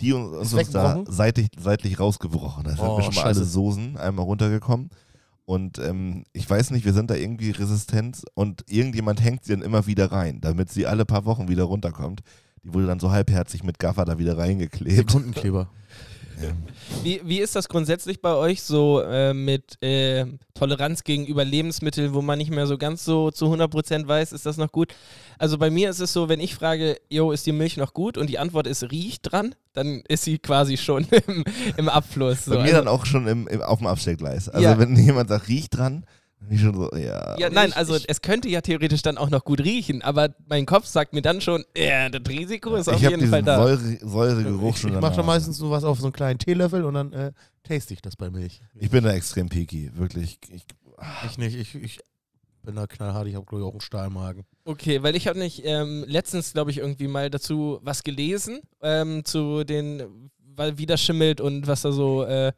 die 0.00 0.12
uns, 0.12 0.36
uns, 0.36 0.46
Ist 0.52 0.58
uns 0.58 0.70
da 0.70 1.04
seitlich, 1.06 1.48
seitlich 1.58 2.00
rausgebrochen. 2.00 2.64
Das 2.64 2.78
Oh, 2.80 2.82
hat 2.84 2.96
mir 2.98 3.02
schon 3.04 3.14
mal 3.14 3.24
alle. 3.24 3.44
Soßen 3.44 3.96
einmal 3.96 4.24
runtergekommen. 4.24 4.90
Und 5.46 5.78
ähm, 5.78 6.24
ich 6.33 6.48
weiß 6.48 6.70
nicht, 6.70 6.85
wir 6.87 6.94
sind 6.94 7.11
da 7.11 7.14
irgendwie 7.14 7.50
resistent 7.50 8.22
und 8.35 8.64
irgendjemand 8.68 9.22
hängt 9.22 9.44
sie 9.44 9.52
dann 9.52 9.62
immer 9.62 9.87
wieder 9.87 10.11
rein, 10.11 10.40
damit 10.40 10.70
sie 10.70 10.87
alle 10.87 11.04
paar 11.04 11.26
Wochen 11.26 11.48
wieder 11.48 11.64
runterkommt. 11.64 12.22
Die 12.64 12.72
wurde 12.72 12.87
dann 12.87 12.98
so 12.98 13.11
halbherzig 13.11 13.62
mit 13.62 13.78
Gaffer 13.78 14.07
da 14.07 14.18
wieder 14.18 14.38
reingeklebt. 14.38 15.11
Sekundenkleber. 15.11 15.68
Wie, 17.03 17.20
wie 17.25 17.38
ist 17.40 17.55
das 17.57 17.68
grundsätzlich 17.68 18.20
bei 18.20 18.35
euch 18.35 18.62
so 18.62 19.01
äh, 19.03 19.33
mit 19.35 19.81
äh, 19.83 20.27
Toleranz 20.55 21.05
gegenüber 21.05 21.44
Lebensmitteln, 21.44 22.14
wo 22.14 22.23
man 22.23 22.38
nicht 22.38 22.51
mehr 22.51 22.66
so 22.66 22.79
ganz 22.79 23.05
so 23.05 23.31
zu 23.31 23.47
100% 23.47 24.07
weiß, 24.07 24.33
ist 24.33 24.47
das 24.47 24.57
noch 24.57 24.73
gut? 24.73 24.92
Also 25.38 25.59
bei 25.59 25.70
mir 25.70 25.90
ist 25.90 26.01
es 26.01 26.12
so, 26.12 26.29
wenn 26.29 26.40
ich 26.40 26.55
frage, 26.55 26.97
jo, 27.11 27.33
ist 27.33 27.47
die 27.47 27.53
Milch 27.53 27.77
noch 27.77 27.94
gut? 27.94 28.16
Und 28.18 28.29
die 28.31 28.38
Antwort 28.38 28.66
ist 28.66 28.90
riecht 28.90 29.31
dran, 29.33 29.55
dann 29.73 30.03
ist 30.09 30.25
sie 30.25 30.38
quasi 30.38 30.77
schon 30.77 31.07
im, 31.27 31.44
im 31.77 31.88
Abfluss. 31.88 32.44
So. 32.44 32.53
Bei 32.53 32.57
mir 32.59 32.62
Also- 32.64 32.77
dann 32.79 32.88
auch 32.88 33.07
schon 33.07 33.27
im, 33.27 33.47
im, 33.49 33.62
auf 33.62 33.79
dem 33.79 33.87
Abstellgleis. 33.87 34.49
Also 34.49 34.64
Ja. 34.64 34.79
wenn 34.79 34.97
jemand 34.97 35.29
sagt, 35.29 35.49
riecht 35.49 35.77
dran, 35.77 36.05
ich 36.50 36.61
schon 36.61 36.74
so, 36.74 36.90
ja. 36.96 37.38
ja, 37.38 37.50
nein, 37.50 37.72
also 37.72 37.96
es 38.07 38.22
könnte 38.22 38.48
ja 38.48 38.61
theoretisch 38.61 39.02
dann 39.02 39.18
auch 39.18 39.30
noch 39.30 39.44
gut 39.44 39.61
riechen, 39.61 40.02
aber 40.02 40.30
mein 40.46 40.66
Kopf 40.66 40.87
sagt 40.87 41.12
mir 41.12 41.22
dann 41.22 41.40
schon, 41.40 41.64
ja, 41.76 42.09
das 42.09 42.22
Risiko 42.28 42.74
ist 42.76 42.88
auf 42.88 42.96
ich 43.02 43.09
jeden 43.09 43.28
Fall 43.28 43.42
da. 43.42 43.57
Säure, 43.57 43.98
Säuregeruch 44.00 44.74
Ich, 44.74 44.80
schon 44.80 44.94
ich 44.94 45.00
mache 45.00 45.16
Nase. 45.16 45.22
meistens 45.22 45.57
so 45.59 45.70
was 45.70 45.85
auf 45.85 45.98
so 45.98 46.07
einen 46.07 46.12
kleinen 46.12 46.38
Teelöffel 46.38 46.85
und 46.85 46.94
dann 46.94 47.12
äh, 47.12 47.33
taste 47.62 47.94
ich 47.94 48.02
das 48.02 48.16
bei 48.16 48.30
Milch. 48.30 48.61
Ich 48.74 48.90
bin 48.90 49.04
da 49.04 49.12
extrem 49.12 49.48
picky, 49.48 49.90
wirklich. 49.94 50.38
Ich, 50.50 50.64
Ich 51.26 51.38
nicht, 51.38 51.57
ich, 51.57 51.74
ich 51.74 51.98
bin 52.62 52.76
da 52.76 52.87
knallhart, 52.87 53.26
ich 53.26 53.35
habe 53.35 53.44
glaube 53.44 53.62
ich 53.62 53.68
auch 53.68 53.72
einen 53.72 53.80
Stahlmagen. 53.80 54.44
Okay, 54.64 55.02
weil 55.02 55.14
ich 55.16 55.26
habe 55.26 55.38
nicht 55.38 55.62
ähm, 55.64 56.04
letztens, 56.07 56.52
glaube 56.52 56.70
ich, 56.70 56.78
irgendwie 56.78 57.09
mal 57.09 57.28
dazu 57.30 57.78
was 57.83 58.02
gelesen, 58.02 58.61
ähm, 58.83 59.24
zu 59.24 59.64
den, 59.64 60.30
weil 60.57 60.78
wie 60.78 60.87
das 60.87 61.02
schimmelt 61.02 61.40
und 61.40 61.66
was 61.66 61.83
da 61.83 61.92
so, 61.92 62.24
äh, 62.24 62.52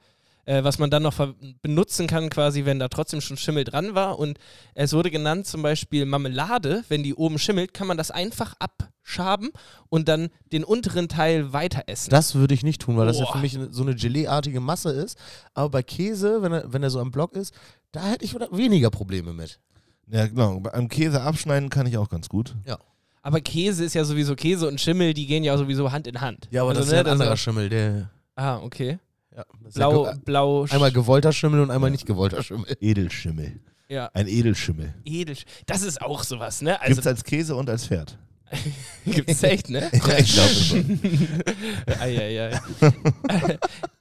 äh, 0.47 0.65
was 0.65 0.79
man 0.79 0.91
dann 0.91 1.03
noch 1.03 1.15
benutzen 1.63 2.07
kann, 2.07 2.31
quasi, 2.31 2.65
wenn 2.65 2.79
da 2.79 2.89
trotzdem 2.89 3.21
schon 3.21 3.37
Schimmel 3.37 3.65
dran 3.65 3.95
war. 3.95 4.19
Und 4.19 4.39
es 4.75 4.93
wurde 4.95 5.11
genannt 5.11 5.47
zum 5.47 5.63
Beispiel 5.63 6.07
Marmelade, 6.07 6.83
wenn 6.89 7.03
die 7.03 7.15
oben 7.15 7.39
schimmelt, 7.39 7.75
kann 7.75 7.87
man 7.87 7.97
das 7.99 8.11
einfach 8.11 8.55
abschaben 8.59 9.51
und 9.89 10.09
dann 10.09 10.31
den 10.53 10.65
unteren 10.65 11.09
Teil 11.09 11.53
weiter 11.53 11.83
essen. 11.87 12.11
Das 12.11 12.35
würde 12.35 12.55
ich 12.55 12.63
nicht 12.63 12.81
tun, 12.81 12.97
weil 12.97 13.07
das 13.07 13.19
ja 13.19 13.25
Boah. 13.27 13.33
für 13.33 13.39
mich 13.39 13.59
so 13.71 13.83
eine 13.83 13.95
Gelee-artige 13.95 14.61
Masse 14.61 14.91
ist. 14.91 15.19
Aber 15.55 15.69
bei 15.71 15.83
Käse, 15.83 16.43
wenn 16.43 16.53
er, 16.53 16.73
wenn 16.73 16.83
er 16.83 16.91
so 16.91 17.01
am 17.01 17.11
Block 17.11 17.35
ist, 17.37 17.53
da 17.93 18.03
hätte 18.05 18.25
ich 18.25 18.35
weniger 18.53 18.91
Probleme 18.91 19.33
mit. 19.33 19.59
ja, 20.09 20.27
genau. 20.27 20.61
Beim 20.61 20.89
Käse 20.89 21.21
abschneiden 21.23 21.71
kann 21.71 21.87
ich 21.87 21.97
auch 21.99 22.09
ganz 22.09 22.29
gut. 22.29 22.55
Aber 23.23 23.41
Käse 23.41 23.85
ist 23.85 23.95
ja 23.95 24.05
sowieso 24.05 24.37
Käse 24.37 24.69
und 24.69 24.81
Schimmel, 24.81 25.13
die 25.13 25.27
gehen 25.27 25.43
ja 25.43 25.59
sowieso 25.59 25.91
Hand 25.91 26.07
in 26.07 26.21
Hand. 26.21 26.47
Ja, 26.53 26.63
aber 26.63 26.71
Also, 26.71 26.83
das 26.83 26.87
ist 26.87 26.93
ne, 26.93 26.97
ja 26.99 27.01
ein 27.01 27.05
das 27.07 27.13
anderer 27.15 27.31
ja- 27.31 27.37
Schimmel. 27.37 27.69
Der, 27.69 28.11
Ah, 28.37 28.59
okay. 28.59 28.99
Ja, 29.37 29.45
ist 29.69 29.77
ja 29.77 29.89
Blau, 29.89 30.05
ge- 30.05 30.15
blau, 30.25 30.67
einmal 30.71 30.91
gewollter 30.93 31.33
Schimmel 31.33 31.61
und 31.61 31.71
einmal 31.71 31.91
nicht 31.91 32.07
gewollter 32.07 32.43
Schimmel. 32.43 32.77
Edelsschimmel. 32.81 33.61
ja, 33.89 34.11
Ein 34.15 34.27
Edelschimmel. 34.29 34.95
edel. 35.05 35.37
Das 35.67 35.83
ist 35.83 36.01
auch 36.03 36.25
sowas, 36.25 36.63
ne? 36.63 36.81
Also 36.81 36.95
Gibt's 36.95 37.07
als 37.07 37.23
Käse 37.23 37.55
und 37.55 37.69
als 37.71 37.87
Pferd. 37.87 38.19
Gibt's 39.05 39.43
echt, 39.43 39.69
ne? 39.71 39.89
ich 39.93 40.01
glaube 40.01 40.25
schon. 40.55 41.01
Eieiei. 42.01 42.61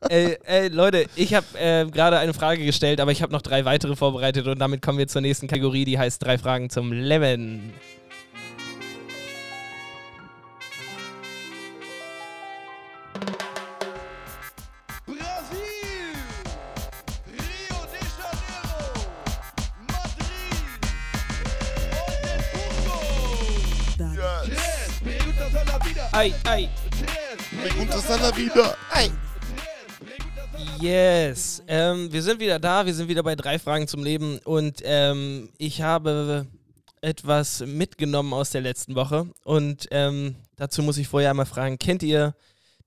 äh, 0.09 0.33
äh, 0.45 0.67
Leute, 0.67 1.07
ich 1.15 1.33
habe 1.33 1.45
äh, 1.59 1.85
gerade 1.89 2.19
eine 2.19 2.33
Frage 2.33 2.63
gestellt, 2.63 2.99
aber 2.99 3.11
ich 3.11 3.21
habe 3.21 3.31
noch 3.33 3.41
drei 3.41 3.65
weitere 3.65 3.95
vorbereitet 3.95 4.45
und 4.47 4.59
damit 4.59 4.81
kommen 4.81 4.97
wir 4.99 5.07
zur 5.07 5.21
nächsten 5.21 5.47
Kategorie, 5.47 5.85
die 5.85 5.97
heißt 5.97 6.23
drei 6.23 6.37
Fragen 6.37 6.69
zum 6.69 6.91
Leben. 6.91 7.73
Ei, 26.15 26.33
ei. 26.47 26.69
Vida. 28.37 28.77
Ay. 28.89 29.11
Tres 29.11 30.15
preguntas 30.39 30.77
Yes, 30.79 31.61
ähm, 31.67 32.09
wir 32.09 32.23
sind 32.23 32.39
wieder 32.39 32.57
da, 32.57 32.85
wir 32.85 32.93
sind 32.93 33.09
wieder 33.09 33.21
bei 33.21 33.35
drei 33.35 33.59
Fragen 33.59 33.85
zum 33.85 34.01
Leben 34.01 34.39
und 34.45 34.81
ähm, 34.85 35.49
ich 35.57 35.81
habe 35.81 36.45
etwas 37.01 37.65
mitgenommen 37.65 38.33
aus 38.33 38.51
der 38.51 38.61
letzten 38.61 38.95
Woche 38.95 39.27
und 39.43 39.89
ähm, 39.91 40.35
dazu 40.55 40.83
muss 40.83 40.97
ich 40.97 41.09
vorher 41.09 41.31
einmal 41.31 41.45
fragen, 41.45 41.77
kennt 41.79 42.01
ihr 42.01 42.33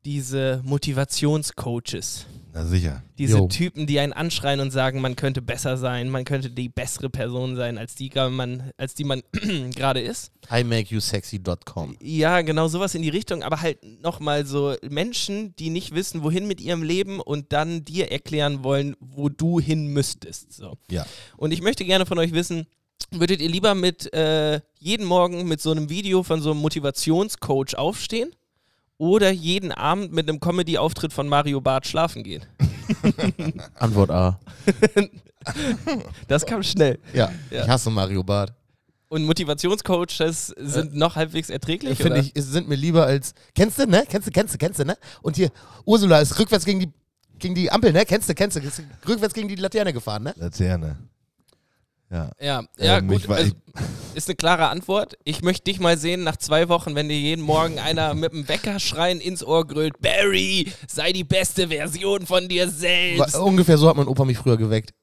diese 0.04 0.62
Motivationscoaches? 0.64 2.26
Na 2.52 2.64
sicher. 2.64 3.02
Diese 3.18 3.38
Jo. 3.38 3.46
Typen, 3.46 3.86
die 3.86 4.00
einen 4.00 4.12
anschreien 4.12 4.60
und 4.60 4.70
sagen, 4.70 5.00
man 5.00 5.16
könnte 5.16 5.42
besser 5.42 5.76
sein, 5.76 6.08
man 6.08 6.24
könnte 6.24 6.50
die 6.50 6.68
bessere 6.68 7.10
Person 7.10 7.56
sein, 7.56 7.78
als 7.78 7.94
die 7.94 8.10
man, 8.30 8.72
als 8.76 8.94
die 8.94 9.04
man 9.04 9.22
gerade 9.74 10.00
ist. 10.00 10.32
imakeyousexy.com. 10.50 11.96
Ja, 12.00 12.40
genau 12.40 12.68
sowas 12.68 12.94
in 12.94 13.02
die 13.02 13.10
Richtung, 13.10 13.42
aber 13.42 13.60
halt 13.60 14.02
nochmal 14.02 14.46
so 14.46 14.74
Menschen, 14.88 15.54
die 15.56 15.70
nicht 15.70 15.94
wissen, 15.94 16.22
wohin 16.22 16.46
mit 16.48 16.60
ihrem 16.60 16.82
Leben 16.82 17.20
und 17.20 17.52
dann 17.52 17.84
dir 17.84 18.10
erklären 18.10 18.64
wollen, 18.64 18.96
wo 18.98 19.28
du 19.28 19.60
hin 19.60 19.88
müsstest. 19.88 20.52
So. 20.52 20.78
Ja. 20.90 21.06
Und 21.36 21.52
ich 21.52 21.60
möchte 21.60 21.84
gerne 21.84 22.06
von 22.06 22.18
euch 22.18 22.32
wissen, 22.32 22.66
würdet 23.10 23.40
ihr 23.40 23.48
lieber 23.48 23.74
mit 23.74 24.12
äh, 24.12 24.60
jeden 24.78 25.06
Morgen 25.06 25.46
mit 25.46 25.60
so 25.60 25.70
einem 25.70 25.90
Video 25.90 26.22
von 26.22 26.40
so 26.40 26.50
einem 26.50 26.60
Motivationscoach 26.60 27.76
aufstehen 27.76 28.30
oder 28.98 29.30
jeden 29.30 29.72
Abend 29.72 30.12
mit 30.12 30.28
einem 30.28 30.40
Comedy-Auftritt 30.40 31.12
von 31.12 31.28
Mario 31.28 31.60
Barth 31.60 31.86
schlafen 31.86 32.22
gehen? 32.22 32.44
Antwort 33.78 34.10
A. 34.10 34.38
Das 36.26 36.44
kam 36.44 36.62
schnell. 36.62 36.98
Ja, 37.14 37.30
Ja. 37.50 37.62
ich 37.62 37.68
hasse 37.68 37.90
Mario 37.90 38.22
Barth. 38.22 38.52
Und 39.08 39.24
Motivationscoaches 39.24 40.48
sind 40.58 40.94
noch 40.94 41.16
halbwegs 41.16 41.48
erträglich? 41.48 41.96
Finde 41.96 42.18
ich, 42.20 42.32
sind 42.36 42.68
mir 42.68 42.74
lieber 42.74 43.06
als. 43.06 43.32
Kennst 43.54 43.78
du, 43.78 43.86
ne? 43.86 44.04
Kennst 44.06 44.26
du, 44.26 44.30
kennst 44.30 44.52
du, 44.52 44.58
kennst 44.58 44.78
du, 44.80 44.84
ne? 44.84 44.98
Und 45.22 45.36
hier, 45.36 45.50
Ursula 45.86 46.18
ist 46.18 46.38
rückwärts 46.38 46.66
gegen 46.66 46.80
die, 46.80 46.92
gegen 47.38 47.54
die 47.54 47.70
Ampel, 47.70 47.92
ne? 47.92 48.04
Kennst 48.04 48.28
du, 48.28 48.34
kennst 48.34 48.58
du, 48.58 48.60
rückwärts 49.08 49.32
gegen 49.32 49.48
die 49.48 49.54
Laterne 49.54 49.94
gefahren, 49.94 50.24
ne? 50.24 50.34
Laterne. 50.36 50.98
Ja. 52.10 52.30
Ja, 52.40 52.62
ja 52.78 52.98
Ähm, 52.98 53.08
gut. 53.08 53.28
also, 53.28 53.52
ist 54.14 54.28
eine 54.28 54.36
klare 54.36 54.68
Antwort. 54.68 55.18
Ich 55.24 55.42
möchte 55.42 55.64
dich 55.64 55.78
mal 55.78 55.98
sehen 55.98 56.24
nach 56.24 56.36
zwei 56.36 56.68
Wochen, 56.68 56.94
wenn 56.94 57.08
dir 57.08 57.18
jeden 57.18 57.42
Morgen 57.42 57.78
einer 57.78 58.14
mit 58.16 58.32
dem 58.32 58.48
Weckerschreien 58.48 59.20
ins 59.20 59.44
Ohr 59.44 59.66
grüllt: 59.66 60.00
Barry, 60.00 60.72
sei 60.86 61.12
die 61.12 61.24
beste 61.24 61.68
Version 61.68 62.26
von 62.26 62.48
dir 62.48 62.68
selbst. 62.70 63.36
Ungefähr 63.36 63.76
so 63.76 63.88
hat 63.88 63.96
mein 63.96 64.08
Opa 64.08 64.24
mich 64.24 64.38
früher 64.38 64.56
geweckt. 64.56 64.94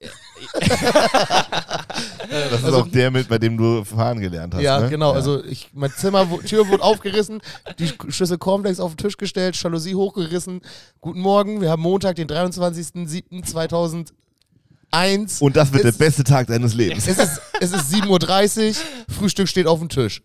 Das 2.28 2.64
ist 2.64 2.74
auch 2.74 2.88
der 2.88 3.12
mit, 3.12 3.30
bei 3.30 3.38
dem 3.38 3.56
du 3.56 3.84
fahren 3.86 4.20
gelernt 4.20 4.54
hast. 4.56 4.62
ja, 4.62 4.82
ne? 4.82 4.90
genau. 4.90 5.12
Also 5.12 5.44
ich, 5.46 5.70
mein 5.74 5.92
Zimmer, 5.92 6.28
Tür 6.46 6.68
wurde 6.68 6.84
aufgerissen, 6.84 7.40
die 7.80 7.90
Schüssel 8.10 8.38
Cornflakes 8.38 8.80
auf 8.80 8.96
den 8.96 8.98
Tisch 8.98 9.16
gestellt, 9.18 9.56
Jalousie 9.62 9.96
hochgerissen. 9.96 10.62
Guten 11.02 11.22
Morgen, 11.22 11.62
wir 11.62 11.70
haben 11.70 11.82
Montag, 11.82 12.16
den 12.18 12.28
23.07.2001. 14.96 15.42
Und 15.42 15.56
das 15.56 15.72
wird 15.74 15.84
der 15.84 15.90
Es- 15.92 15.98
beste 15.98 16.24
Tag 16.24 16.48
deines 16.48 16.74
Lebens. 16.74 17.08
Es 17.08 17.18
ist, 17.18 17.42
es 17.60 17.72
ist 17.72 17.94
7.30 17.94 18.70
Uhr, 18.70 18.76
Frühstück 19.14 19.48
steht 19.48 19.68
auf 19.68 19.80
dem 19.80 19.90
Tisch. 19.90 20.22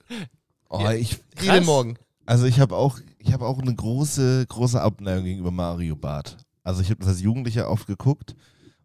Oh, 0.69 0.89
ich, 0.91 1.19
Jeden 1.41 1.65
Morgen. 1.67 1.97
also 2.27 2.45
ich 2.47 2.61
habe 2.61 2.77
auch, 2.77 2.99
ich 3.19 3.33
habe 3.33 3.47
auch 3.47 3.59
eine 3.61 3.75
große, 3.75 4.47
große 4.49 4.81
Abneigung 4.81 5.25
gegenüber 5.25 5.51
Mario 5.51 5.97
Barth. 5.97 6.37
Also 6.63 6.81
ich 6.83 6.91
habe 6.91 7.01
das 7.01 7.09
als 7.09 7.21
Jugendlicher 7.21 7.69
oft 7.71 7.87
geguckt 7.87 8.37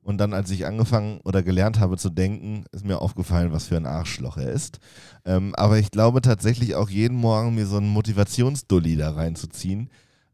und 0.02 0.17
dann, 0.17 0.34
als 0.34 0.50
ich 0.50 0.65
angefangen 0.65 1.19
oder 1.24 1.43
gelernt 1.43 1.80
habe 1.80 1.98
zu 1.98 2.10
denken, 2.10 2.65
ist 2.71 2.86
mir 2.86 3.00
aufgefallen, 3.02 3.52
was 3.52 3.65
für 3.67 3.78
ein 3.78 3.86
Arschloch 3.86 4.38
er 4.38 4.52
ist. 4.52 4.80
Ähm, 5.26 5.54
aber 5.56 5.78
ich 5.78 5.91
glaube 5.91 6.21
tatsächlich 6.21 6.76
auch 6.76 6.89
jeden 6.89 7.17
Morgen 7.17 7.54
mir 7.56 7.65
so 7.67 7.78
einen 7.78 7.89
Motivationsdulli 7.89 8.95
da 8.98 9.12
reinzuziehen. 9.12 9.89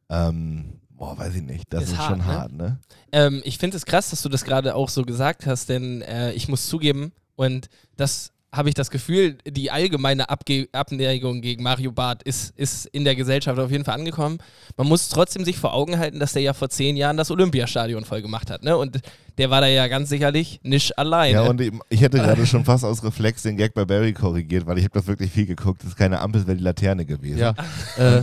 Ähm, 0.10 0.81
boah, 1.02 1.18
weiß 1.18 1.34
ich 1.34 1.42
nicht. 1.42 1.66
Das 1.72 1.86
Ist 1.86 1.94
ist, 1.94 1.98
hart, 1.98 2.10
schon 2.10 2.18
ne? 2.20 2.26
hart, 2.26 2.52
ne? 2.54 2.80
Ähm, 3.12 3.42
ich 3.44 3.58
finde 3.58 3.76
es 3.76 3.86
krass, 3.86 4.12
dass 4.12 4.22
du 4.22 4.30
das 4.30 4.46
gerade 4.46 4.76
auch 4.76 4.88
so 4.88 5.02
gesagt 5.02 5.48
hast, 5.48 5.68
denn 5.68 6.04
äh, 6.04 6.32
ich 6.34 6.48
muss 6.48 6.68
zugeben, 6.68 7.12
und 7.36 7.70
das 7.98 8.32
habe 8.54 8.70
ich 8.70 8.76
das 8.76 8.92
Gefühl, 8.92 9.38
die 9.48 9.72
allgemeine 9.72 10.30
Abge 10.30 10.68
Abneigung 10.74 11.42
gegen 11.42 11.64
Mario 11.64 11.92
Barth 11.92 12.22
ist, 12.22 12.54
ist 12.56 12.86
in 12.88 13.04
der 13.04 13.16
Gesellschaft 13.16 13.58
auf 13.58 13.72
jeden 13.72 13.84
Fall 13.84 13.96
angekommen. 13.96 14.38
Man 14.78 14.88
muss 14.88 15.10
trotzdem 15.10 15.44
sich 15.44 15.58
vor 15.58 15.74
Augen 15.74 15.98
halten, 15.98 16.20
dass 16.20 16.34
der 16.34 16.44
ja 16.44 16.54
vor 16.54 16.70
zehn 16.70 16.98
Jahren 16.98 17.18
das 17.18 17.32
Olympiastadion 17.32 18.06
voll 18.06 18.22
gemacht 18.22 18.52
hat. 18.52 18.64
Ne? 18.64 18.78
Und 18.78 19.00
der 19.38 19.50
war 19.50 19.62
da 19.62 19.68
ja 19.68 19.88
ganz 19.88 20.10
sicherlich 20.10 20.60
nicht 20.64 21.00
alleine. 21.00 21.34
Ja, 21.34 21.42
und 21.44 21.62
ich, 21.62 22.02
hätte 22.02 22.18
gerade 22.18 22.46
schon 22.46 22.66
fast 22.66 22.84
aus 22.84 23.04
Reflex 23.04 23.42
den 23.42 23.56
Gag 23.58 23.74
bei 23.74 23.86
Barry 23.86 24.14
korrigiert, 24.14 24.68
weil 24.68 24.78
ich 24.78 24.84
habe 24.84 24.94
das 24.94 25.08
wirklich 25.08 25.32
viel 25.32 25.46
geguckt. 25.46 25.82
Das 25.82 25.92
ist 25.92 25.98
keine 25.98 26.20
Ampel, 26.20 26.42
es 26.42 26.48
wäre 26.48 26.58
die 26.58 26.64
Laterne 26.64 27.06
gewesen. 27.06 27.40
Ja. 27.40 27.56
äh, 27.98 28.22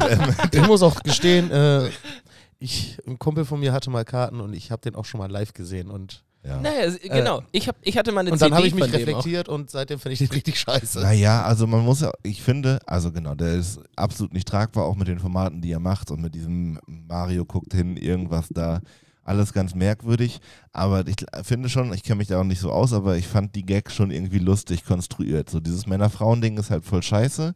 ich 0.53 0.67
muss 0.67 0.83
auch 0.83 1.03
gestehen, 1.03 1.51
äh, 1.51 1.89
ich, 2.59 2.99
ein 3.07 3.19
Kumpel 3.19 3.45
von 3.45 3.61
mir 3.61 3.73
hatte 3.73 3.91
mal 3.91 4.05
Karten 4.05 4.41
und 4.41 4.53
ich 4.53 4.71
habe 4.71 4.83
den 4.83 4.95
auch 4.95 5.05
schon 5.05 5.19
mal 5.19 5.31
live 5.31 5.53
gesehen. 5.53 5.91
Und, 5.91 6.25
ja. 6.45 6.61
naja, 6.61 6.93
genau. 7.03 7.43
ich, 7.53 7.69
hab, 7.69 7.77
ich 7.83 7.97
hatte 7.97 8.13
mal 8.13 8.21
eine 8.21 8.33
und 8.33 8.43
dann 8.43 8.51
CD 8.51 8.57
habe 8.57 8.67
ich 8.67 8.75
mich 8.75 8.93
reflektiert 8.93 9.49
und 9.49 9.71
seitdem 9.71 9.99
finde 9.99 10.15
ich 10.15 10.19
den 10.19 10.29
richtig 10.29 10.59
scheiße. 10.59 11.01
Naja, 11.01 11.43
also 11.43 11.67
man 11.67 11.85
muss 11.85 12.01
ja, 12.01 12.11
ich 12.23 12.43
finde, 12.43 12.81
also 12.87 13.13
genau, 13.13 13.35
der 13.35 13.55
ist 13.55 13.81
absolut 13.97 14.33
nicht 14.33 14.49
tragbar, 14.49 14.85
auch 14.85 14.97
mit 14.97 15.09
den 15.09 15.21
Formaten, 15.21 15.61
die 15.61 15.73
er 15.73 15.81
macht 15.81 16.11
und 16.11 16.21
mit 16.21 16.35
diesem 16.35 16.81
Mario 16.87 17.45
guckt 17.45 17.75
hin, 17.75 17.97
irgendwas 17.97 18.49
da, 18.51 18.81
alles 19.29 19.53
ganz 19.53 19.75
merkwürdig. 19.75 20.41
Aber 20.73 21.07
ich 21.07 21.17
finde 21.43 21.69
schon, 21.69 21.93
ich 21.93 22.03
kenne 22.03 22.17
mich 22.17 22.29
da 22.29 22.41
auch 22.41 22.45
nicht 22.45 22.61
so 22.61 22.73
aus, 22.73 22.93
aber 22.93 23.17
ich 23.17 23.29
fand 23.29 23.55
die 23.55 23.67
Gags 23.67 23.95
schon 23.95 24.11
irgendwie 24.11 24.39
lustig 24.39 24.85
konstruiert. 24.85 25.51
So 25.51 25.61
dieses 25.61 25.87
Männer-Frauen-Ding 25.87 26.57
ist 26.57 26.71
halt 26.71 26.85
voll 26.85 27.03
scheiße. 27.03 27.55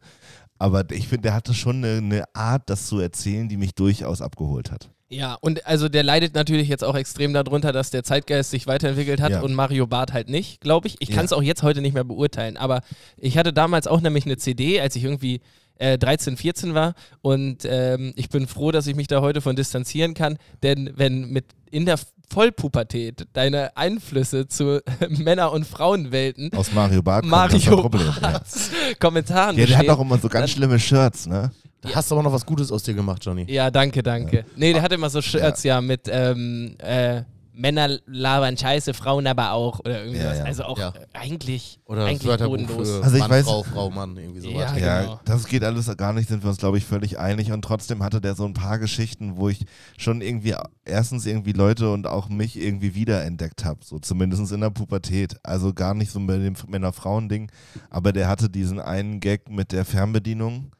Aber 0.63 0.89
ich 0.91 1.09
finde, 1.09 1.23
der 1.23 1.33
hatte 1.33 1.53
schon 1.53 1.83
eine, 1.83 1.97
eine 1.97 2.23
Art, 2.33 2.69
das 2.69 2.87
zu 2.87 2.99
erzählen, 2.99 3.49
die 3.49 3.57
mich 3.57 3.75
durchaus 3.75 4.21
abgeholt 4.21 4.71
hat. 4.71 4.89
Ja, 5.09 5.33
und 5.41 5.67
also 5.67 5.89
der 5.89 6.03
leidet 6.03 6.35
natürlich 6.35 6.69
jetzt 6.69 6.85
auch 6.85 6.95
extrem 6.95 7.33
darunter, 7.33 7.73
dass 7.73 7.89
der 7.89 8.03
Zeitgeist 8.05 8.49
sich 8.51 8.65
weiterentwickelt 8.65 9.19
hat 9.19 9.31
Ja. 9.31 9.41
und 9.41 9.53
Mario 9.53 9.87
Barth 9.87 10.13
halt 10.13 10.29
nicht, 10.29 10.61
glaube 10.61 10.87
ich. 10.87 10.95
Ich 10.99 11.09
Ja. 11.09 11.15
kann 11.15 11.25
es 11.25 11.33
auch 11.33 11.43
jetzt 11.43 11.63
heute 11.63 11.81
nicht 11.81 11.93
mehr 11.93 12.05
beurteilen, 12.05 12.55
aber 12.55 12.81
ich 13.17 13.37
hatte 13.37 13.51
damals 13.51 13.87
auch 13.87 13.99
nämlich 13.99 14.25
eine 14.25 14.37
CD, 14.37 14.79
als 14.79 14.95
ich 14.95 15.03
irgendwie 15.03 15.41
äh, 15.79 15.97
13, 15.97 16.37
14 16.37 16.73
war 16.75 16.93
und 17.21 17.65
ähm, 17.65 18.13
ich 18.15 18.29
bin 18.29 18.47
froh, 18.47 18.71
dass 18.71 18.87
ich 18.87 18.95
mich 18.95 19.07
da 19.07 19.19
heute 19.21 19.41
von 19.41 19.55
distanzieren 19.57 20.13
kann, 20.13 20.37
denn 20.63 20.91
wenn 20.95 21.25
mit 21.29 21.45
in 21.71 21.85
der 21.85 21.99
Vollpubertät 22.33 23.27
deine 23.33 23.77
Einflüsse 23.77 24.47
zu 24.47 24.81
Männer- 25.09 25.51
und 25.51 25.67
Frauenwelten 25.67 26.51
Aus 26.55 26.73
Mario 26.73 27.03
Barth 27.03 27.25
Mario 27.25 27.77
Problem. 27.77 28.07
Ja. 28.07 28.19
Barths 28.19 28.71
Kommentaren 28.99 29.55
ja, 29.57 29.67
der 29.67 29.77
hat 29.77 29.89
auch 29.89 29.99
immer 29.99 30.17
so 30.17 30.29
ganz 30.29 30.49
schlimme 30.49 30.79
Shirts, 30.79 31.27
ne? 31.27 31.51
Da 31.81 31.89
hast 31.93 32.09
du 32.09 32.15
aber 32.15 32.23
noch 32.23 32.31
was 32.31 32.45
Gutes 32.45 32.71
aus 32.71 32.81
dir 32.83 32.93
gemacht, 32.93 33.23
Johnny. 33.23 33.45
Ja, 33.49 33.69
danke, 33.69 34.01
danke. 34.01 34.45
Nee, 34.55 34.73
der 34.73 34.81
hatte 34.81 34.95
immer 34.95 35.09
so 35.09 35.21
Shirts, 35.21 35.63
ja, 35.63 35.81
mit 35.81 36.09
ähm, 36.09 36.75
äh, 36.79 37.23
Männer 37.55 37.99
labern 38.05 38.57
scheiße, 38.57 38.93
Frauen 38.93 39.27
aber 39.27 39.51
auch 39.51 39.79
oder 39.79 40.03
irgendwas. 40.03 40.23
Ja, 40.23 40.35
ja. 40.35 40.43
Also 40.43 40.63
auch 40.63 40.77
Ja. 40.79 40.93
eigentlich, 41.13 41.79
Oder 41.85 42.01
das 42.01 42.09
eigentlich 42.09 42.37
bodenlos. 42.39 42.89
für 42.89 43.03
Also 43.03 43.15
ich 43.15 43.21
Mann, 43.21 43.31
weiß- 43.31 43.43
Frau, 43.43 43.63
Frau, 43.63 43.89
Mann, 43.91 44.17
irgendwie 44.17 44.39
sowas. 44.41 44.71
Ja, 44.71 44.77
Ja, 44.77 45.01
genau. 45.01 45.19
das 45.25 45.45
geht 45.45 45.63
alles 45.63 45.95
gar 45.97 46.13
nicht, 46.13 46.29
sind 46.29 46.43
wir 46.43 46.49
uns, 46.49 46.57
glaube 46.57 46.77
ich, 46.77 46.85
völlig 46.85 47.19
einig. 47.19 47.51
Und 47.51 47.61
trotzdem 47.63 48.01
hatte 48.03 48.19
der 48.21 48.35
so 48.35 48.45
ein 48.45 48.53
paar 48.53 48.79
Geschichten, 48.79 49.37
wo 49.37 49.49
ich 49.49 49.65
schon 49.97 50.21
irgendwie 50.21 50.55
erstens 50.85 51.25
irgendwie 51.25 51.51
Leute 51.53 51.91
und 51.91 52.07
auch 52.07 52.29
mich 52.29 52.59
irgendwie 52.59 52.95
wiederentdeckt 52.95 53.63
habe. 53.65 53.79
So 53.83 53.99
zumindest 53.99 54.51
in 54.51 54.61
der 54.61 54.69
Pubertät. 54.71 55.37
Also 55.43 55.73
gar 55.73 55.93
nicht 55.93 56.11
so 56.11 56.19
bei 56.25 56.37
dem 56.37 56.55
Männer-Frauen-Ding. 56.67 57.51
Aber 57.89 58.11
der 58.13 58.27
hatte 58.27 58.49
diesen 58.49 58.79
einen 58.79 59.19
Gag 59.19 59.49
mit 59.49 59.71
der 59.71 59.85
Fernbedienung. 59.85 60.71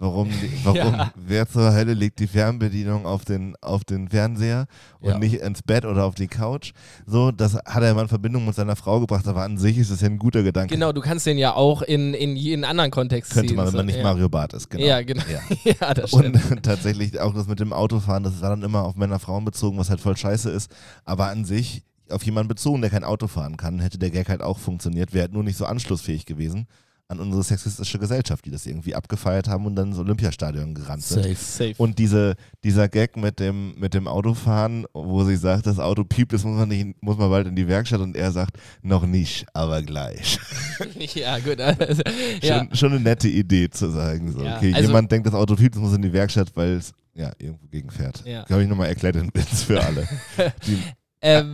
Warum, 0.00 0.30
warum 0.64 0.76
Ja. 0.78 1.12
wer 1.14 1.46
zur 1.46 1.74
Hölle 1.74 1.92
legt 1.92 2.20
die 2.20 2.26
Fernbedienung 2.26 3.04
auf 3.04 3.26
den, 3.26 3.54
auf 3.60 3.84
den 3.84 4.08
Fernseher 4.08 4.66
und 4.98 5.10
Ja. 5.10 5.18
nicht 5.18 5.34
ins 5.34 5.62
Bett 5.62 5.84
oder 5.84 6.04
auf 6.06 6.14
die 6.14 6.26
Couch? 6.26 6.72
So, 7.06 7.30
das 7.30 7.54
hat 7.54 7.82
er 7.82 7.92
mal 7.92 8.02
in 8.02 8.08
Verbindung 8.08 8.46
mit 8.46 8.54
seiner 8.54 8.76
Frau 8.76 8.98
gebracht, 8.98 9.28
aber 9.28 9.42
an 9.42 9.58
sich 9.58 9.76
ist 9.76 9.90
es 9.90 10.00
ja 10.00 10.08
ein 10.08 10.18
guter 10.18 10.42
Gedanke. 10.42 10.74
Genau, 10.74 10.92
du 10.92 11.02
kannst 11.02 11.26
den 11.26 11.36
ja 11.36 11.52
auch 11.54 11.82
in, 11.82 12.14
in 12.14 12.34
jeden 12.34 12.64
anderen 12.64 12.90
Kontext 12.90 13.32
Könnte 13.32 13.48
ziehen. 13.48 13.56
man, 13.58 13.66
wenn 13.68 13.74
man 13.76 13.86
nicht 13.86 13.96
ja. 13.98 14.02
Mario 14.02 14.30
Barth 14.30 14.54
ist, 14.54 14.70
genau. 14.70 14.84
Ja, 14.86 15.02
genau. 15.02 15.22
Ja. 15.30 15.40
Ja, 15.80 15.92
das 15.92 16.10
stimmt. 16.10 16.50
Und 16.50 16.62
tatsächlich 16.62 17.20
auch 17.20 17.34
das 17.34 17.46
mit 17.46 17.60
dem 17.60 17.74
Autofahren, 17.74 18.22
das 18.22 18.40
war 18.40 18.48
dann 18.48 18.62
immer 18.62 18.84
auf 18.84 18.96
Männer-Frauen 18.96 19.44
bezogen, 19.44 19.76
was 19.76 19.90
halt 19.90 20.00
voll 20.00 20.16
scheiße 20.16 20.48
ist. 20.50 20.70
Aber 21.04 21.26
an 21.26 21.44
sich 21.44 21.82
auf 22.08 22.22
jemanden 22.24 22.48
bezogen, 22.48 22.80
der 22.80 22.88
kein 22.90 23.04
Auto 23.04 23.26
fahren 23.28 23.58
kann, 23.58 23.80
hätte 23.80 23.98
der 23.98 24.10
Gag 24.10 24.30
halt 24.30 24.40
auch 24.40 24.58
funktioniert, 24.58 25.12
wäre 25.12 25.24
halt 25.24 25.32
nur 25.34 25.44
nicht 25.44 25.58
so 25.58 25.66
anschlussfähig 25.66 26.24
gewesen 26.24 26.66
an 27.10 27.18
unsere 27.18 27.42
sexistische 27.42 27.98
Gesellschaft, 27.98 28.44
die 28.44 28.50
das 28.52 28.66
irgendwie 28.66 28.94
abgefeiert 28.94 29.48
haben 29.48 29.66
und 29.66 29.74
dann 29.74 29.88
ins 29.88 29.98
Olympiastadion 29.98 30.74
gerannt 30.74 31.02
sind. 31.02 31.24
Safe. 31.24 31.34
Safe. 31.34 31.74
Und 31.76 31.98
diese, 31.98 32.36
dieser 32.62 32.88
Gag 32.88 33.16
mit 33.16 33.40
dem, 33.40 33.74
mit 33.78 33.94
dem 33.94 34.06
Autofahren, 34.06 34.86
wo 34.92 35.24
sie 35.24 35.36
sagt, 35.36 35.66
das 35.66 35.80
Auto 35.80 36.04
piept, 36.04 36.32
das 36.32 36.44
muss 36.44 36.56
man, 36.56 36.68
nicht, 36.68 37.02
muss 37.02 37.18
man 37.18 37.28
bald 37.28 37.48
in 37.48 37.56
die 37.56 37.66
Werkstatt 37.66 38.00
und 38.00 38.16
er 38.16 38.30
sagt, 38.30 38.56
noch 38.82 39.04
nicht, 39.04 39.44
aber 39.54 39.82
gleich. 39.82 40.38
ja, 41.14 41.38
gut. 41.40 41.60
Also, 41.60 42.02
ja. 42.42 42.58
Schon, 42.58 42.74
schon 42.76 42.92
eine 42.92 43.00
nette 43.00 43.28
Idee 43.28 43.68
zu 43.68 43.90
sagen. 43.90 44.32
So, 44.32 44.44
Ja, 44.44 44.56
okay, 44.56 44.72
also- 44.72 44.86
jemand 44.86 45.10
denkt, 45.10 45.26
das 45.26 45.34
Auto 45.34 45.56
piept, 45.56 45.74
das 45.74 45.82
muss 45.82 45.94
in 45.94 46.02
die 46.02 46.12
Werkstatt, 46.12 46.52
weil 46.54 46.74
es 46.74 46.92
ja, 47.14 47.32
irgendwo 47.38 47.66
gegenfährt. 47.66 48.22
Ja. 48.24 48.44
Glaube 48.44 48.62
ich 48.62 48.68
nochmal 48.68 48.88
erklärt 48.88 49.16
den 49.16 49.30
Witz 49.34 49.64
für 49.64 49.82
alle. 49.82 50.08
Die, 50.66 50.78
ähm, 51.22 51.52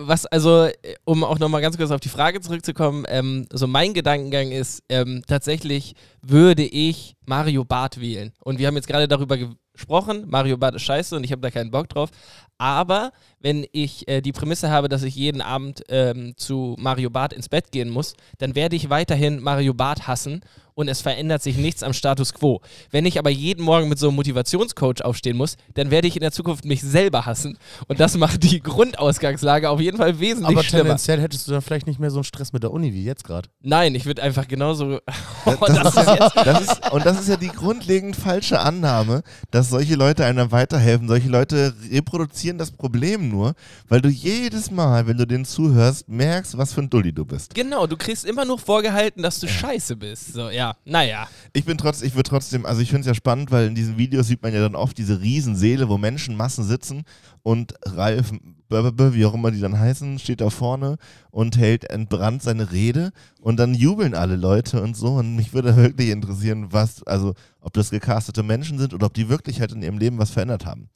was 0.00 0.26
also, 0.26 0.64
äh, 0.64 0.74
um 1.04 1.24
auch 1.24 1.38
nochmal 1.38 1.60
ganz 1.60 1.76
kurz 1.76 1.90
auf 1.90 2.00
die 2.00 2.08
Frage 2.08 2.40
zurückzukommen, 2.40 3.04
ähm, 3.08 3.46
so 3.52 3.66
mein 3.66 3.94
Gedankengang 3.94 4.50
ist, 4.50 4.82
ähm, 4.88 5.22
tatsächlich 5.26 5.94
würde 6.22 6.64
ich 6.64 7.14
Mario 7.24 7.64
Barth 7.64 8.00
wählen. 8.00 8.32
Und 8.40 8.58
wir 8.58 8.66
haben 8.66 8.76
jetzt 8.76 8.88
gerade 8.88 9.08
darüber 9.08 9.38
versprochen, 9.74 10.24
Mario 10.26 10.56
Bart 10.56 10.74
ist 10.74 10.82
scheiße 10.82 11.14
und 11.14 11.24
ich 11.24 11.32
habe 11.32 11.42
da 11.42 11.50
keinen 11.50 11.70
Bock 11.70 11.88
drauf. 11.88 12.10
Aber 12.58 13.12
wenn 13.40 13.66
ich 13.72 14.08
äh, 14.08 14.22
die 14.22 14.32
Prämisse 14.32 14.70
habe, 14.70 14.88
dass 14.88 15.02
ich 15.02 15.14
jeden 15.14 15.42
Abend 15.42 15.82
ähm, 15.88 16.34
zu 16.36 16.76
Mario 16.78 17.10
Bart 17.10 17.32
ins 17.32 17.48
Bett 17.48 17.70
gehen 17.70 17.90
muss, 17.90 18.14
dann 18.38 18.54
werde 18.54 18.76
ich 18.76 18.90
weiterhin 18.90 19.42
Mario 19.42 19.74
Bart 19.74 20.06
hassen 20.06 20.40
und 20.76 20.88
es 20.88 21.00
verändert 21.00 21.42
sich 21.42 21.56
nichts 21.56 21.82
am 21.82 21.92
Status 21.94 22.34
quo. 22.34 22.60
Wenn 22.90 23.06
ich 23.06 23.18
aber 23.18 23.30
jeden 23.30 23.64
Morgen 23.64 23.88
mit 23.88 23.98
so 23.98 24.08
einem 24.08 24.16
Motivationscoach 24.16 25.02
aufstehen 25.02 25.36
muss, 25.36 25.56
dann 25.74 25.90
werde 25.90 26.06
ich 26.06 26.16
in 26.16 26.20
der 26.20 26.32
Zukunft 26.32 26.64
mich 26.66 26.82
selber 26.82 27.24
hassen 27.26 27.58
und 27.88 27.98
das 27.98 28.16
macht 28.16 28.42
die 28.44 28.60
Grundausgangslage 28.60 29.70
auf 29.70 29.80
jeden 29.80 29.96
Fall 29.96 30.20
wesentlich 30.20 30.56
Aber 30.56 30.62
schlimmer. 30.62 30.82
tendenziell 30.84 31.20
hättest 31.20 31.48
du 31.48 31.52
dann 31.52 31.62
vielleicht 31.62 31.86
nicht 31.86 31.98
mehr 31.98 32.10
so 32.10 32.18
einen 32.18 32.24
Stress 32.24 32.52
mit 32.52 32.62
der 32.62 32.70
Uni 32.72 32.92
wie 32.92 33.04
jetzt 33.04 33.24
gerade. 33.24 33.48
Nein, 33.62 33.94
ich 33.94 34.04
würde 34.04 34.22
einfach 34.22 34.46
genauso. 34.46 35.00
Oh, 35.48 35.54
Das, 35.64 35.94
das 35.94 35.96
ist 35.96 36.08
jetzt. 36.08 36.36
das 36.44 36.60
ist, 36.62 36.92
und 36.92 37.06
das 37.06 37.20
ist 37.20 37.28
ja 37.28 37.36
die 37.36 37.48
grundlegend 37.48 38.16
falsche 38.16 38.58
Annahme, 38.58 39.22
dass 39.52 39.70
solche 39.70 39.94
Leute 39.94 40.24
einem 40.24 40.50
weiterhelfen. 40.50 41.06
Solche 41.06 41.28
Leute 41.28 41.72
reproduzieren 41.92 42.58
das 42.58 42.72
Problem 42.72 43.28
nur, 43.28 43.54
weil 43.88 44.00
du 44.00 44.08
jedes 44.08 44.72
Mal, 44.72 45.06
wenn 45.06 45.16
du 45.18 45.24
denen 45.24 45.44
zuhörst, 45.44 46.08
merkst, 46.08 46.58
was 46.58 46.72
für 46.72 46.82
ein 46.82 46.90
Dulli 46.90 47.12
du 47.12 47.24
bist. 47.24 47.54
Genau, 47.54 47.86
du 47.86 47.96
kriegst 47.96 48.24
immer 48.24 48.44
nur 48.44 48.58
vorgehalten, 48.58 49.22
dass 49.22 49.38
du 49.38 49.46
scheiße 49.46 49.94
bist. 49.94 50.34
So, 50.34 50.50
ja, 50.50 50.65
naja. 50.84 51.28
Ich 51.52 51.64
bin 51.64 51.78
trotz, 51.78 52.02
ich 52.02 52.14
würde 52.14 52.28
trotzdem, 52.28 52.66
also 52.66 52.80
ich 52.80 52.88
finde 52.88 53.02
es 53.02 53.06
ja 53.06 53.14
spannend, 53.14 53.50
weil 53.50 53.66
in 53.66 53.74
diesen 53.74 53.98
Videos 53.98 54.26
sieht 54.26 54.42
man 54.42 54.52
ja 54.52 54.60
dann 54.60 54.74
oft 54.74 54.96
diese 54.98 55.20
Riesenseele, 55.20 55.88
wo 55.88 55.98
Menschenmassen 55.98 56.64
sitzen 56.64 57.04
und 57.42 57.74
Ralf, 57.84 58.32
wie 58.68 59.24
auch 59.26 59.34
immer 59.34 59.50
die 59.50 59.60
dann 59.60 59.78
heißen, 59.78 60.18
steht 60.18 60.40
da 60.40 60.50
vorne 60.50 60.96
und 61.30 61.56
hält 61.56 61.88
entbrannt 61.90 62.42
seine 62.42 62.72
Rede 62.72 63.12
und 63.40 63.58
dann 63.58 63.74
jubeln 63.74 64.14
alle 64.14 64.36
Leute 64.36 64.82
und 64.82 64.96
so 64.96 65.14
und 65.14 65.36
mich 65.36 65.52
würde 65.52 65.76
wirklich 65.76 66.10
interessieren, 66.10 66.68
was, 66.70 67.02
also 67.04 67.34
ob 67.60 67.72
das 67.72 67.90
gecastete 67.90 68.42
Menschen 68.42 68.78
sind 68.78 68.94
oder 68.94 69.06
ob 69.06 69.14
die 69.14 69.28
wirklich 69.28 69.60
halt 69.60 69.72
in 69.72 69.82
ihrem 69.82 69.98
Leben 69.98 70.18
was 70.18 70.30
verändert 70.30 70.66
haben. 70.66 70.88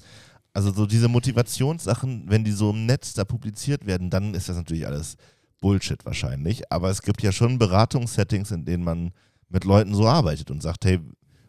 Also 0.53 0.73
so 0.73 0.87
diese 0.87 1.09
Motivationssachen, 1.09 2.25
wenn 2.27 2.45
die 2.45 2.53
so 2.53 2.71
im 2.71 2.87
Netz 2.87 3.15
da 3.15 3.25
publiziert 3.25 3.87
werden, 3.87 4.11
dann 4.11 4.35
ist 4.35 4.49
das 4.49 4.57
natürlich 4.57 4.87
alles 4.87 5.17
Bullshit 5.61 6.05
wahrscheinlich. 6.05 6.73
Aber 6.73 6.91
es 6.91 7.03
gibt 7.03 7.23
ja 7.23 7.33
schon 7.33 7.59
Beratungssettings, 7.59 8.51
in 8.51 8.65
denen 8.65 8.83
man 8.83 9.13
mit 9.51 9.65
Leuten 9.65 9.95
so 9.95 10.07
arbeitet 10.07 10.51
und 10.51 10.63
sagt, 10.63 10.85
hey, 10.85 10.99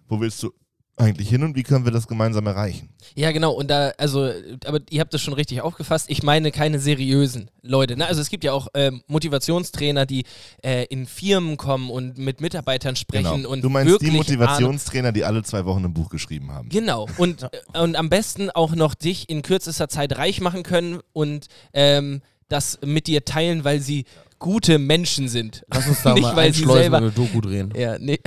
wo 0.08 0.20
willst 0.20 0.44
du 0.44 0.52
eigentlich 0.98 1.30
hin 1.30 1.42
und 1.44 1.56
wie 1.56 1.64
können 1.64 1.84
wir 1.86 1.92
das 1.92 2.08
gemeinsam 2.08 2.46
erreichen? 2.46 2.90
Ja, 3.16 3.32
genau. 3.32 3.54
Und 3.54 3.70
da, 3.72 3.92
also, 3.98 4.30
aber 4.66 4.80
ihr 4.90 5.00
habt 5.00 5.12
das 5.14 5.22
schon 5.22 5.34
richtig 5.34 5.62
aufgefasst. 5.62 6.08
Ich 6.10 6.22
meine 6.22 6.52
keine 6.52 6.80
seriösen 6.80 7.50
Leute. 7.64 7.96
Ne? 7.98 8.06
Also 8.06 8.22
es 8.22 8.30
gibt 8.30 8.44
ja 8.44 8.52
auch 8.54 8.68
ähm, 8.76 9.02
Motivationstrainer, 9.08 10.06
die 10.06 10.26
äh, 10.64 10.86
in 10.90 11.08
Firmen 11.08 11.58
kommen 11.58 11.90
und 11.90 12.18
mit 12.20 12.42
Mitarbeitern 12.42 12.96
sprechen 12.96 13.46
und 13.48 13.62
Genau. 13.62 13.62
du 13.62 13.70
meinst 13.70 13.90
wirklich 13.94 14.10
die 14.12 14.18
Ahnung- 14.18 14.18
Motivationstrainer, 14.28 15.12
die 15.12 15.24
alle 15.24 15.42
zwei 15.44 15.66
Wochen 15.66 15.84
ein 15.86 15.94
Buch 15.94 16.10
geschrieben 16.10 16.52
haben. 16.52 16.70
Genau. 16.70 17.08
Und, 17.18 17.48
und 17.74 17.96
am 17.96 18.10
besten 18.10 18.52
auch 18.52 18.76
noch 18.76 18.94
dich 18.94 19.28
in 19.30 19.42
kürzester 19.42 19.88
Zeit 19.88 20.18
reich 20.18 20.40
machen 20.42 20.62
können 20.62 21.00
und 21.14 21.48
ähm, 21.74 22.22
das 22.48 22.78
mit 22.86 23.08
dir 23.08 23.26
teilen, 23.26 23.64
weil 23.64 23.80
sie 23.80 24.06
gute 24.42 24.80
Menschen 24.80 25.30
sind. 25.30 25.64
Lass 25.72 25.88
uns 25.88 26.02
da 26.02 26.14
Nicht, 26.16 26.24
mal 26.24 26.36
weil 26.36 26.52
sie 26.54 26.64
einschleusen 26.64 26.82
selber- 26.82 26.98
und 26.98 27.04
eine 27.04 27.12
Doku 27.12 27.40
drehen. 27.42 27.72
Ja, 27.78 27.98
nee. 28.00 28.20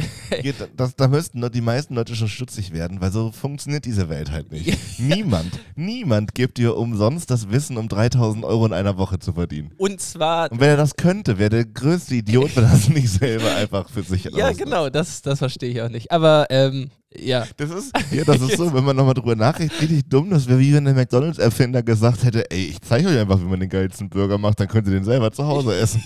Geht, 0.42 0.54
das, 0.76 0.94
da 0.96 1.08
müssten 1.08 1.46
die 1.52 1.60
meisten 1.60 1.94
Leute 1.96 2.14
schon 2.14 2.28
stutzig 2.28 2.72
werden, 2.72 3.00
weil 3.00 3.10
so 3.12 3.32
funktioniert 3.32 3.84
diese 3.84 4.08
Welt 4.08 4.30
halt 4.30 4.50
nicht. 4.52 4.78
niemand, 4.98 5.58
niemand 5.74 6.34
gibt 6.34 6.56
dir 6.58 6.76
umsonst 6.76 7.30
das 7.30 7.50
Wissen, 7.50 7.76
um 7.76 7.88
3000 7.88 8.44
Euro 8.44 8.64
in 8.64 8.72
einer 8.72 8.96
Woche 8.96 9.18
zu 9.18 9.32
verdienen. 9.34 9.72
Und 9.76 10.00
zwar 10.00 10.50
Und 10.52 10.60
wenn 10.60 10.70
er 10.70 10.76
das 10.76 10.94
könnte, 10.96 11.38
wäre 11.38 11.50
der 11.50 11.64
größte 11.64 12.14
Idiot, 12.14 12.54
wenn 12.56 12.64
er 12.64 12.70
das 12.70 12.88
nicht 12.88 13.10
selber 13.10 13.54
einfach 13.56 13.90
für 13.90 14.02
sich 14.04 14.24
Ja, 14.24 14.30
rausnimmt. 14.46 14.58
genau, 14.58 14.88
das, 14.90 15.20
das 15.20 15.40
verstehe 15.40 15.70
ich 15.70 15.82
auch 15.82 15.88
nicht. 15.90 16.12
Aber 16.12 16.46
ähm, 16.50 16.90
ja. 17.18 17.46
Das 17.56 17.70
ist, 17.70 17.92
ja, 18.12 18.24
das 18.24 18.40
ist 18.40 18.56
so, 18.56 18.72
wenn 18.74 18.84
man 18.84 18.96
nochmal 18.96 19.14
drüber 19.14 19.36
nachdenkt, 19.36 19.80
richtig 19.80 20.08
dumm. 20.08 20.30
Das 20.30 20.46
wäre 20.46 20.58
wie 20.58 20.74
wenn 20.74 20.84
der 20.84 20.94
McDonalds-Erfinder 20.94 21.82
gesagt 21.82 22.24
hätte, 22.24 22.50
ey, 22.50 22.66
ich 22.66 22.80
zeige 22.80 23.08
euch 23.08 23.18
einfach, 23.18 23.38
wie 23.40 23.44
man 23.44 23.60
den 23.60 23.68
geilsten 23.68 24.08
Burger 24.08 24.38
macht, 24.38 24.60
dann 24.60 24.68
könnt 24.68 24.86
ihr 24.86 24.92
den 24.94 25.04
selber 25.04 25.30
zu 25.32 25.46
Hause 25.46 25.74
essen. 25.78 26.02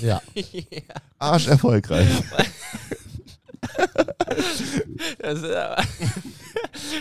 Ja. 0.00 0.20
Arsch 1.18 1.48
erfolgreich. 1.48 2.08
Das, 5.18 5.38
ist 5.38 5.44
aber- 5.44 5.82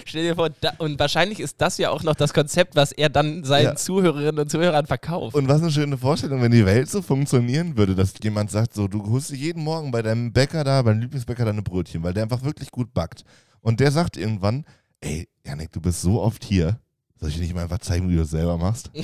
Stell 0.05 0.23
dir 0.23 0.35
vor, 0.35 0.49
da, 0.49 0.73
und 0.77 0.99
wahrscheinlich 0.99 1.39
ist 1.39 1.61
das 1.61 1.77
ja 1.77 1.89
auch 1.89 2.03
noch 2.03 2.15
das 2.15 2.33
Konzept, 2.33 2.75
was 2.75 2.91
er 2.91 3.09
dann 3.09 3.43
seinen 3.43 3.65
Ja. 3.65 3.75
Zuhörerinnen 3.75 4.39
und 4.39 4.49
Zuhörern 4.51 4.85
verkauft. 4.85 5.35
Und 5.35 5.47
was 5.47 5.61
eine 5.61 5.71
schöne 5.71 5.97
Vorstellung, 5.97 6.41
wenn 6.41 6.51
die 6.51 6.65
Welt 6.65 6.89
so 6.89 7.01
funktionieren 7.01 7.77
würde, 7.77 7.95
dass 7.95 8.13
jemand 8.23 8.51
sagt, 8.51 8.73
so, 8.73 8.87
du 8.87 9.05
holst 9.09 9.31
jeden 9.31 9.63
Morgen 9.63 9.91
bei 9.91 10.01
deinem 10.01 10.31
Bäcker 10.33 10.63
da, 10.63 10.81
beim 10.81 10.99
Lieblingsbäcker 10.99 11.45
deine 11.45 11.61
Brötchen, 11.61 12.03
weil 12.03 12.13
der 12.13 12.23
einfach 12.23 12.43
wirklich 12.43 12.71
gut 12.71 12.93
backt. 12.93 13.23
Und 13.61 13.79
der 13.79 13.91
sagt 13.91 14.17
irgendwann, 14.17 14.65
ey, 15.01 15.27
Janik, 15.45 15.71
du 15.71 15.81
bist 15.81 16.01
so 16.01 16.21
oft 16.21 16.43
hier, 16.43 16.79
soll 17.19 17.29
ich 17.29 17.35
dir 17.35 17.41
nicht 17.41 17.55
mal 17.55 17.63
einfach 17.63 17.79
zeigen, 17.79 18.09
wie 18.09 18.13
du 18.13 18.21
das 18.21 18.29
selber 18.29 18.57
machst? 18.57 18.91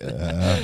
ja, 0.00 0.58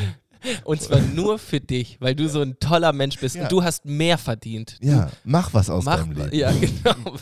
Und 0.64 0.81
zwar 0.83 1.01
nur 1.01 1.38
für 1.38 1.61
dich, 1.61 1.96
weil 2.01 2.14
du 2.14 2.29
so 2.29 2.40
ein 2.40 2.59
toller 2.61 2.92
Mensch 2.92 3.18
bist 3.18 3.37
Ja. 3.37 3.42
und 3.42 3.53
du 3.53 3.62
hast 3.62 3.85
mehr 3.85 4.18
verdient. 4.18 4.77
ja, 4.81 5.11
mach 5.24 5.53
was 5.55 5.68
aus 5.70 5.85
Mach, 5.85 5.96
deinem 5.98 6.12
Leben. 6.12 6.35
ja, 6.37 6.51
genau. 6.61 7.16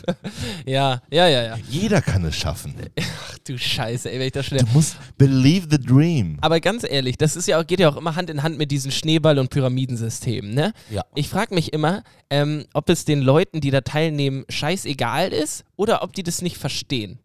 ja, 0.65 1.01
ja, 1.11 1.27
ja, 1.27 1.43
ja. 1.43 1.57
Jeder 1.69 2.01
kann 2.01 2.23
es 2.25 2.35
schaffen. 2.35 2.75
Ach 2.99 3.37
du 3.39 3.57
Scheiße, 3.57 4.11
ey, 4.11 4.19
wenn 4.19 4.27
ich 4.27 4.31
das 4.33 4.45
schon. 4.45 4.57
Du 4.57 4.65
musst 4.73 4.97
believe 5.17 5.67
the 5.69 5.79
dream. 5.79 6.37
Aber 6.41 6.59
ganz 6.59 6.83
ehrlich, 6.87 7.17
das 7.17 7.35
ist 7.35 7.47
ja 7.47 7.59
auch, 7.59 7.65
geht 7.65 7.79
ja 7.79 7.89
auch 7.89 7.97
immer 7.97 8.15
Hand 8.15 8.29
in 8.29 8.43
Hand 8.43 8.57
mit 8.57 8.71
diesen 8.71 8.91
Schneeball- 8.91 9.39
und 9.39 9.49
Pyramidensystemen, 9.49 10.53
ne? 10.53 10.73
Ja. 10.89 11.03
Ich 11.15 11.29
frage 11.29 11.53
mich 11.55 11.73
immer, 11.73 12.03
ähm, 12.29 12.65
ob 12.73 12.89
es 12.89 13.05
den 13.05 13.21
Leuten, 13.21 13.61
die 13.61 13.71
da 13.71 13.81
teilnehmen, 13.81 14.45
scheißegal 14.49 15.29
ist 15.33 15.63
oder 15.75 16.03
ob 16.03 16.13
die 16.13 16.23
das 16.23 16.41
nicht 16.41 16.57
verstehen. 16.57 17.19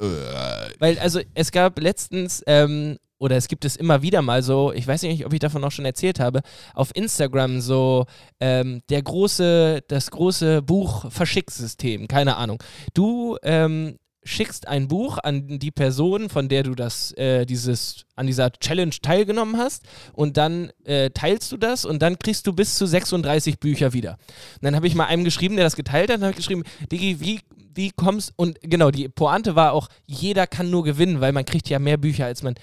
Äh, 0.00 0.04
Weil, 0.78 0.98
also, 0.98 1.20
es 1.34 1.52
gab 1.52 1.78
letztens, 1.80 2.42
ähm, 2.46 2.98
oder 3.24 3.38
es 3.38 3.48
gibt 3.48 3.64
es 3.64 3.76
immer 3.76 4.02
wieder 4.02 4.20
mal 4.20 4.42
so, 4.42 4.70
ich 4.70 4.86
weiß 4.86 5.00
nicht, 5.02 5.24
ob 5.24 5.32
ich 5.32 5.40
davon 5.40 5.64
auch 5.64 5.70
schon 5.70 5.86
erzählt 5.86 6.20
habe, 6.20 6.42
auf 6.74 6.90
Instagram 6.94 7.62
so 7.62 8.04
ähm, 8.38 8.82
der 8.90 9.00
große, 9.00 9.82
das 9.88 10.10
große 10.10 10.60
Buch-Verschicksystem, 10.60 12.06
keine 12.06 12.36
Ahnung. 12.36 12.62
Du 12.92 13.38
ähm, 13.42 13.96
schickst 14.24 14.68
ein 14.68 14.88
Buch 14.88 15.16
an 15.22 15.58
die 15.58 15.70
Person, 15.70 16.28
von 16.28 16.50
der 16.50 16.64
du 16.64 16.74
das, 16.74 17.12
äh, 17.12 17.46
dieses, 17.46 18.04
an 18.14 18.26
dieser 18.26 18.52
Challenge 18.52 18.94
teilgenommen 19.00 19.56
hast 19.56 19.84
und 20.12 20.36
dann 20.36 20.70
äh, 20.84 21.08
teilst 21.08 21.50
du 21.50 21.56
das 21.56 21.86
und 21.86 22.02
dann 22.02 22.18
kriegst 22.18 22.46
du 22.46 22.52
bis 22.52 22.76
zu 22.76 22.84
36 22.84 23.58
Bücher 23.58 23.94
wieder. 23.94 24.18
Und 24.56 24.64
dann 24.64 24.76
habe 24.76 24.86
ich 24.86 24.94
mal 24.94 25.06
einem 25.06 25.24
geschrieben, 25.24 25.56
der 25.56 25.64
das 25.64 25.76
geteilt 25.76 26.10
hat, 26.10 26.18
und 26.18 26.24
habe 26.24 26.36
geschrieben, 26.36 26.64
Digi, 26.92 27.20
wie, 27.20 27.40
wie 27.74 27.90
kommst, 27.90 28.34
und 28.36 28.58
genau, 28.60 28.90
die 28.90 29.08
Pointe 29.08 29.56
war 29.56 29.72
auch, 29.72 29.88
jeder 30.04 30.46
kann 30.46 30.68
nur 30.68 30.84
gewinnen, 30.84 31.22
weil 31.22 31.32
man 31.32 31.46
kriegt 31.46 31.70
ja 31.70 31.78
mehr 31.78 31.96
Bücher, 31.96 32.26
als 32.26 32.42
man 32.42 32.54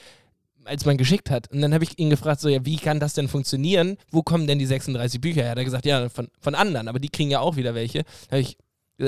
als 0.66 0.86
man 0.86 0.98
geschickt 0.98 1.30
hat. 1.30 1.52
Und 1.52 1.62
dann 1.62 1.74
habe 1.74 1.84
ich 1.84 1.98
ihn 2.00 2.10
gefragt, 2.10 2.42
so, 2.42 2.50
ja, 2.50 2.66
wie 2.66 2.78
kann 2.78 3.00
das 3.00 3.14
denn 3.14 3.28
funktionieren? 3.28 3.98
Wo 4.12 4.22
kommen 4.24 4.48
denn 4.48 4.60
die 4.60 4.66
36 4.66 5.20
Bücher 5.22 5.42
her? 5.44 5.52
Hat 5.52 5.58
er 5.58 5.66
gesagt, 5.66 5.86
ja, 5.86 6.10
von, 6.10 6.28
von 6.40 6.56
anderen, 6.56 6.88
aber 6.88 7.00
die 7.00 7.10
kriegen 7.10 7.32
ja 7.32 7.40
auch 7.40 7.56
wieder 7.56 7.74
welche. 7.76 8.04
Ich 8.32 8.58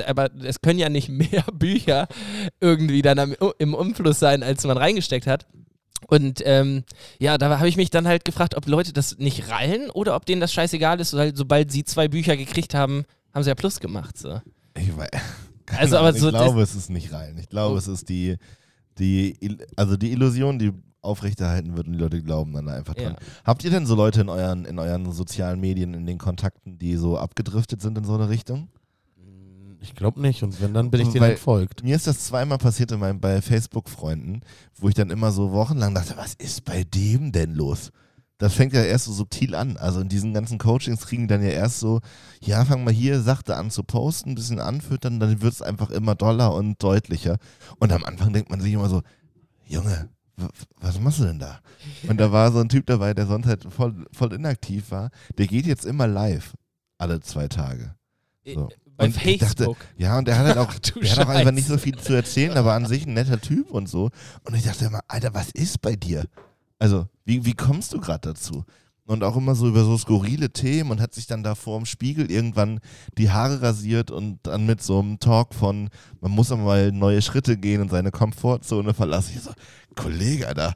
aber 0.08 0.32
es 0.44 0.62
können 0.62 0.80
ja 0.80 0.90
nicht 0.90 1.10
mehr 1.10 1.44
Bücher 1.54 2.08
irgendwie 2.60 3.02
dann 3.02 3.20
am, 3.20 3.36
im 3.60 3.74
Umfluss 3.74 4.20
sein, 4.20 4.42
als 4.44 4.64
man 4.66 4.78
reingesteckt 4.78 5.28
hat. 5.28 5.46
Und 6.08 6.42
ähm, 6.46 6.84
ja, 7.20 7.38
da 7.38 7.58
habe 7.60 7.70
ich 7.70 7.78
mich 7.78 7.90
dann 7.90 8.08
halt 8.08 8.26
gefragt, 8.26 8.56
ob 8.56 8.68
Leute 8.68 8.92
das 8.92 9.18
nicht 9.20 9.50
rallen 9.50 9.90
oder 9.90 10.16
ob 10.16 10.26
denen 10.26 10.42
das 10.42 10.52
scheißegal 10.52 11.00
ist, 11.00 11.14
weil 11.16 11.36
sobald 11.36 11.72
sie 11.72 11.84
zwei 11.86 12.08
Bücher 12.08 12.36
gekriegt 12.36 12.74
haben, 12.74 13.06
haben 13.34 13.44
sie 13.44 13.50
ja 13.50 13.56
Plus 13.56 13.80
gemacht. 13.80 14.18
So. 14.18 14.42
Ich, 14.78 14.96
wei- 14.98 15.08
keine 15.66 15.80
Also, 15.82 15.98
aber 15.98 16.08
Ahnung, 16.10 16.20
so 16.20 16.28
ich 16.30 16.36
glaube, 16.36 16.62
es 16.62 16.76
ist 16.76 16.90
nicht 16.90 17.14
rein. 17.14 17.38
Ich 17.40 17.48
glaube, 17.50 17.78
es 17.78 17.88
ist 17.88 18.10
die, 18.10 18.36
die, 19.00 19.38
also 19.76 19.96
die 19.96 20.12
Illusion, 20.12 20.60
die 20.60 20.72
aufrechterhalten 21.04 21.76
wird 21.76 21.88
und 21.88 21.94
die 21.94 22.00
Leute 22.00 22.22
glauben 22.22 22.54
dann 22.54 22.66
da 22.66 22.74
einfach 22.74 22.96
dran. 22.96 23.14
Ja. 23.20 23.28
Habt 23.44 23.64
ihr 23.64 23.72
denn 23.72 23.86
so 23.86 23.96
Leute 23.96 24.22
in 24.22 24.30
euren, 24.30 24.66
in 24.66 24.80
euren 24.80 25.12
sozialen 25.12 25.60
Medien, 25.60 25.94
in 25.94 26.06
den 26.06 26.18
Kontakten, 26.18 26.78
die 26.80 26.96
so 26.96 27.18
abgedriftet 27.18 27.82
sind 27.82 27.98
in 27.98 28.04
so 28.04 28.14
eine 28.14 28.30
Richtung? 28.30 28.70
Ich 29.84 29.96
glaube 29.96 30.22
nicht. 30.22 30.44
Und 30.44 30.62
wenn, 30.62 30.74
dann 30.74 30.90
bin 30.90 31.02
ich 31.02 31.10
denen 31.10 31.32
entfolgt. 31.32 31.84
Mir 31.84 31.98
ist 31.98 32.08
das 32.08 32.26
zweimal 32.26 32.58
passiert 32.58 32.92
in 32.94 33.00
meinem, 33.00 33.20
bei 33.20 33.42
Facebook-Freunden, 33.42 34.42
wo 34.76 34.88
ich 34.88 34.96
dann 34.96 35.10
immer 35.10 35.34
so 35.34 35.52
wochenlang 35.52 35.94
dachte, 35.94 36.16
was 36.16 36.36
ist 36.36 36.64
bei 36.64 36.86
dem 36.86 37.34
denn 37.34 37.54
los? 37.54 37.92
Das 38.38 38.54
fängt 38.54 38.74
ja 38.74 38.82
erst 38.82 39.06
so 39.06 39.12
subtil 39.12 39.56
an. 39.56 39.76
Also 39.78 40.00
in 40.00 40.08
diesen 40.10 40.34
ganzen 40.34 40.58
Coachings 40.58 41.06
kriegen 41.06 41.24
die 41.24 41.28
dann 41.28 41.44
ja 41.44 41.50
erst 41.50 41.80
so, 41.80 42.00
ja, 42.42 42.64
fang 42.64 42.84
mal 42.86 42.94
hier 42.94 43.22
sachte 43.22 43.58
an 43.58 43.72
zu 43.72 43.84
posten, 43.84 44.32
ein 44.32 44.36
bisschen 44.36 44.60
anfüttern, 44.60 45.20
dann 45.20 45.42
wird 45.42 45.54
es 45.54 45.62
einfach 45.62 45.90
immer 45.90 46.16
doller 46.16 46.54
und 46.54 46.82
deutlicher. 46.82 47.38
Und 47.80 47.92
am 47.92 48.06
Anfang 48.06 48.32
denkt 48.32 48.50
man 48.50 48.62
sich 48.62 48.74
immer 48.74 48.90
so, 48.90 49.02
Junge, 49.66 50.10
was 50.80 51.00
machst 51.00 51.20
du 51.20 51.26
denn 51.26 51.40
da? 51.40 51.60
Und 52.08 52.20
da 52.20 52.32
war 52.32 52.52
so 52.52 52.60
ein 52.60 52.70
Typ 52.70 52.86
dabei, 52.88 53.14
der 53.14 53.28
sonst 53.28 53.48
halt 53.48 53.66
voll, 53.72 54.06
voll 54.12 54.34
inaktiv 54.34 54.92
war. 54.92 55.10
Der 55.38 55.48
geht 55.48 55.66
jetzt 55.66 55.86
immer 55.86 56.08
live, 56.08 56.54
alle 56.98 57.20
zwei 57.20 57.48
Tage. 57.48 57.96
So. 58.46 58.70
Bei 58.96 59.06
Und 59.06 59.26
ich 59.26 59.40
dachte, 59.40 59.64
Facebook. 59.64 59.78
Ja, 59.98 60.18
und 60.18 60.28
der 60.28 60.38
hat 60.38 60.46
halt 60.46 60.58
auch, 60.58 60.74
der 61.02 61.12
hat 61.12 61.20
auch 61.20 61.30
einfach 61.30 61.52
nicht 61.52 61.68
so 61.68 61.78
viel 61.78 61.98
zu 61.98 62.14
erzählen, 62.14 62.58
aber 62.58 62.74
an 62.74 62.86
sich 62.86 63.06
ein 63.06 63.14
netter 63.14 63.42
Typ 63.42 63.72
und 63.72 63.88
so. 63.88 64.10
Und 64.44 64.56
ich 64.56 64.64
dachte 64.64 64.86
immer, 64.86 65.02
Alter, 65.08 65.34
was 65.34 65.50
ist 65.52 65.82
bei 65.82 65.96
dir? 65.96 66.26
Also, 66.80 67.08
wie, 67.26 67.46
wie 67.46 67.54
kommst 67.54 67.94
du 67.94 68.00
gerade 68.00 68.30
dazu? 68.30 68.66
Und 69.06 69.24
auch 69.24 69.36
immer 69.36 69.56
so 69.56 69.68
über 69.68 69.84
so 69.84 69.98
skurrile 69.98 70.52
Themen 70.52 70.92
und 70.92 71.02
hat 71.02 71.14
sich 71.14 71.28
dann 71.28 71.44
da 71.44 71.56
vor 71.56 71.78
dem 71.78 71.86
Spiegel 71.86 72.32
irgendwann 72.32 72.80
die 73.18 73.32
Haare 73.32 73.62
rasiert 73.62 74.12
und 74.12 74.40
dann 74.44 74.66
mit 74.66 74.82
so 74.82 75.00
einem 75.00 75.20
Talk 75.20 75.54
von, 75.54 75.90
man 76.22 76.32
muss 76.32 76.52
auch 76.52 76.58
mal 76.58 76.92
neue 76.92 77.22
Schritte 77.22 77.58
gehen 77.58 77.82
und 77.82 77.92
seine 77.92 78.12
Komfortzone 78.12 78.94
verlassen. 78.94 79.34
Ich 79.36 79.42
so, 79.42 79.52
Kollege, 79.96 80.48
Alter, 80.48 80.74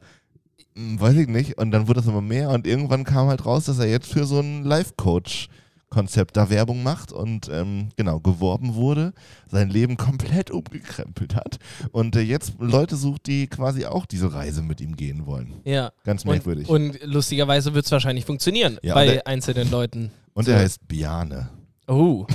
hm, 0.76 1.00
weiß 1.00 1.16
ich 1.16 1.28
nicht. 1.28 1.58
Und 1.58 1.72
dann 1.72 1.88
wurde 1.88 2.02
das 2.02 2.10
immer 2.10 2.22
mehr 2.22 2.50
und 2.50 2.68
irgendwann 2.68 3.04
kam 3.04 3.28
halt 3.28 3.46
raus, 3.46 3.66
dass 3.66 3.80
er 3.80 3.88
jetzt 3.88 4.12
für 4.12 4.26
so 4.26 4.40
einen 4.40 4.64
Life-Coach 4.64 5.48
Konzept 5.90 6.36
da 6.36 6.50
Werbung 6.50 6.84
macht 6.84 7.12
und 7.14 7.48
ähm, 7.50 7.90
genau 7.96 8.20
geworben 8.20 8.74
wurde, 8.76 9.14
sein 9.50 9.70
Leben 9.70 9.96
komplett 9.98 10.52
umgekrempelt 10.52 11.34
hat 11.36 11.60
und 11.92 12.16
äh, 12.16 12.22
jetzt 12.22 12.54
Leute 12.60 12.96
sucht, 12.98 13.28
die 13.28 13.48
quasi 13.48 13.86
auch 13.86 14.06
diese 14.06 14.34
Reise 14.34 14.62
mit 14.62 14.82
ihm 14.82 14.96
gehen 14.98 15.26
wollen. 15.26 15.54
Ja. 15.64 15.92
Ganz 16.04 16.24
Und, 16.24 16.32
merkwürdig. 16.32 16.68
und 16.68 17.00
lustigerweise 17.04 17.74
wird 17.74 17.86
es 17.86 17.92
wahrscheinlich 17.92 18.26
funktionieren 18.26 18.78
Ja, 18.84 18.94
bei 18.96 19.08
und 19.08 19.14
der- 19.16 19.28
einzelnen 19.28 19.72
Leuten. 19.72 20.12
Und 20.34 20.48
er 20.48 20.60
heißt 20.60 20.88
Biane. 20.88 21.50
Oh. 21.88 22.28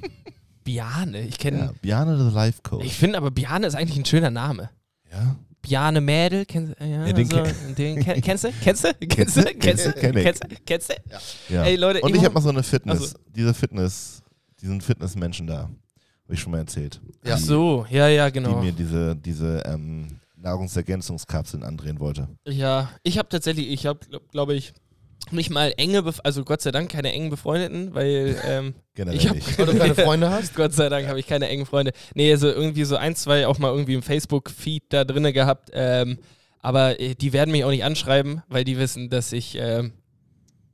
Biane. 0.64 1.20
Ich 1.22 1.38
kenne. 1.38 1.58
Ja, 1.58 1.72
Biane 1.80 2.18
the 2.18 2.34
Life 2.34 2.60
Coach. 2.62 2.84
Ich 2.84 2.94
finde 2.94 3.18
aber 3.18 3.30
Biane 3.30 3.66
ist 3.66 3.74
eigentlich 3.76 3.98
ein 3.98 4.04
schöner 4.04 4.30
Name. 4.30 4.70
ja? 5.12 5.36
Biane 5.68 6.00
Mädel, 6.00 6.46
kennst, 6.46 6.74
ja, 6.80 6.86
Ja, 7.06 7.12
den 7.12 7.26
so, 7.28 7.36
kenn- 7.36 7.74
den 7.76 8.02
kenn, 8.04 8.20
kennst 8.20 8.44
du? 8.44 8.52
Kennst 8.62 8.84
du? 8.84 8.94
Kennst 8.94 9.36
du? 9.36 9.42
Kennst 9.58 9.86
du? 9.86 9.92
Kennst 9.92 10.44
du? 10.44 10.48
Kennst 10.64 10.90
du? 10.90 10.94
ja. 11.54 11.64
Ey, 11.64 11.76
Leute, 11.76 12.00
und 12.02 12.14
ich 12.14 12.24
habe 12.24 12.34
mal 12.34 12.40
so 12.40 12.50
eine 12.50 12.62
Fitness, 12.62 13.00
Also- 13.00 13.18
diese 13.34 13.52
Fitness, 13.54 14.22
diesen 14.60 14.80
Fitnessmenschen 14.80 15.46
da, 15.46 15.62
habe 15.62 16.34
ich 16.34 16.40
schon 16.40 16.52
mal 16.52 16.58
erzählt. 16.58 17.00
Ja. 17.24 17.34
Ach 17.34 17.38
so, 17.38 17.86
ja, 17.90 18.08
ja, 18.08 18.26
Die 18.30 18.34
genau. 18.34 18.60
mir 18.62 18.72
diese, 18.72 19.16
diese 19.16 19.62
ähm, 19.66 20.20
Nahrungsergänzungskapseln 20.36 21.62
andrehen 21.62 21.98
wollte. 22.00 22.28
Ja, 22.46 22.90
ich 23.02 23.18
habe 23.18 23.28
tatsächlich, 23.28 23.68
ich 23.68 23.86
habe, 23.86 23.98
glaube 24.08 24.24
glaub 24.30 24.50
ich, 24.50 24.72
nicht 25.32 25.50
mal 25.50 25.72
enge, 25.76 26.02
Bef 26.02 26.20
also 26.22 26.44
Gott 26.44 26.60
sei 26.62 26.70
Dank 26.70 26.90
keine 26.90 27.12
engen 27.12 27.30
Befreundeten, 27.30 27.94
weil 27.94 28.36
ähm, 28.46 28.74
Generell 28.94 29.18
Ich 29.18 29.28
hab- 29.28 29.34
nicht. 29.36 29.58
Weil 29.58 29.66
du 29.66 29.76
keine 29.76 29.94
Freunde 29.94 30.30
hast? 30.30 30.54
Gott 30.54 30.72
sei 30.72 30.88
Dank 30.88 31.08
habe 31.08 31.18
ich 31.20 31.26
keine 31.26 31.48
engen 31.48 31.66
Freunde. 31.66 31.92
Nee, 32.14 32.30
also 32.32 32.48
irgendwie 32.48 32.84
so 32.84 32.96
ein, 32.96 33.14
zwei 33.16 33.46
auch 33.46 33.58
mal 33.58 33.70
irgendwie 33.72 33.94
im 33.94 34.02
Facebook-Feed 34.02 34.84
da 34.90 35.04
drinne 35.04 35.32
gehabt. 35.32 35.70
Ähm, 35.72 36.18
aber 36.60 36.98
äh, 37.00 37.14
die 37.14 37.32
werden 37.32 37.50
mich 37.52 37.64
auch 37.64 37.70
nicht 37.70 37.84
anschreiben, 37.84 38.42
weil 38.48 38.64
die 38.64 38.78
wissen, 38.78 39.10
dass 39.10 39.32
ich 39.32 39.56
ähm, 39.60 39.92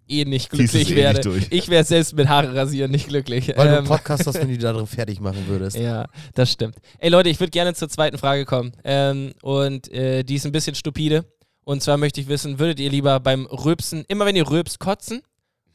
eh 0.09 0.25
nicht 0.25 0.51
glücklich 0.51 0.91
eh 0.93 0.97
werde. 0.97 1.29
nicht. 1.31 1.53
Ich 1.53 1.69
wäre 1.69 1.85
selbst 1.85 2.15
mit 2.15 2.29
Haare 2.29 2.55
rasieren 2.55 2.91
nicht 2.91 3.09
glücklich. 3.09 3.49
Weil 3.49 3.69
du 3.69 3.73
Ähm, 3.73 3.79
einen 3.79 3.87
Podcast 3.87 4.27
hast, 4.27 4.35
wenn 4.37 4.49
du 4.49 4.55
die 4.55 4.59
da 4.63 4.73
drin 4.73 4.87
fertig 4.87 5.19
machen 5.21 5.45
würdest. 5.49 5.77
ja, 5.79 6.07
das 6.35 6.53
stimmt. 6.53 6.77
Ey 6.99 7.09
Leute, 7.11 7.29
ich 7.31 7.41
würde 7.41 7.51
gerne 7.51 7.75
zur 7.75 7.89
zweiten 7.89 8.19
Frage 8.19 8.45
kommen. 8.45 8.73
Ähm, 8.85 9.33
und 9.43 9.91
äh, 9.93 10.23
die 10.25 10.35
ist 10.37 10.45
ein 10.47 10.53
bisschen 10.53 10.75
stupide. 10.75 11.25
Und 11.65 11.83
zwar 11.83 11.97
möchte 11.97 12.21
ich 12.21 12.29
wissen, 12.29 12.59
würdet 12.59 12.81
ihr 12.81 12.91
lieber 12.91 13.21
beim 13.21 13.47
Rülpsen, 13.47 14.05
immer 14.09 14.27
wenn 14.27 14.37
ihr 14.37 14.49
rülpst, 14.49 14.79
kotzen? 14.79 15.23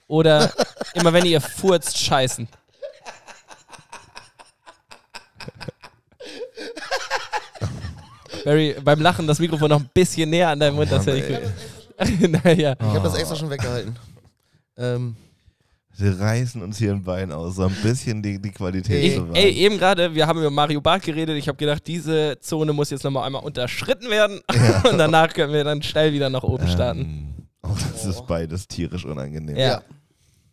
Oder 0.08 0.52
immer 0.94 1.14
wenn 1.14 1.26
ihr 1.26 1.42
furzt, 1.42 1.98
scheißen? 1.98 2.48
Barry, 8.46 8.76
beim 8.82 9.02
Lachen 9.02 9.28
das 9.28 9.40
Mikrofon 9.40 9.70
noch 9.70 9.82
ein 9.82 9.90
bisschen 9.94 10.30
näher 10.30 10.50
an 10.50 10.60
deinem 10.60 10.76
Mund, 10.76 10.90
das 10.90 11.06
hätte 11.06 11.18
ich. 12.00 12.30
naja. 12.30 12.76
Ich 12.80 12.86
habe 12.86 13.02
das 13.02 13.16
extra 13.16 13.36
schon 13.36 13.50
weggehalten. 13.50 13.98
Ähm, 14.78 15.18
Wir 16.00 16.20
reißen 16.20 16.62
uns 16.62 16.78
hier 16.78 16.92
ein 16.92 17.04
Bein 17.04 17.32
aus, 17.32 17.56
so 17.56 17.64
ein 17.64 17.76
bisschen 17.82 18.22
die, 18.22 18.40
die 18.40 18.52
Qualität 18.52 19.04
Ich, 19.04 19.16
zu 19.16 19.28
wahren. 19.28 19.36
ey, 19.36 19.52
eben 19.52 19.78
gerade, 19.78 20.14
wir 20.14 20.28
haben 20.28 20.40
über 20.40 20.52
Mario 20.52 20.80
Barth 20.80 21.04
geredet. 21.04 21.36
Ich 21.38 21.48
habe 21.48 21.58
gedacht, 21.58 21.88
diese 21.88 22.38
Zone 22.40 22.72
muss 22.72 22.92
jetzt 22.92 23.04
nochmal 23.04 23.26
einmal 23.26 23.44
unterschritten 23.44 24.10
werden. 24.10 24.40
Und 24.90 24.98
danach 24.98 25.34
können 25.34 25.54
wir 25.54 25.64
dann 25.64 25.82
steil 25.82 26.14
wieder 26.14 26.30
nach 26.30 26.44
oben 26.44 26.68
starten. 26.68 27.02
Ähm, 27.02 27.34
oh, 27.64 27.76
das 27.94 28.06
ist 28.06 28.28
beides 28.28 28.68
tierisch 28.68 29.06
unangenehm. 29.06 29.58
Ja. 29.58 29.68
ja. 29.68 29.82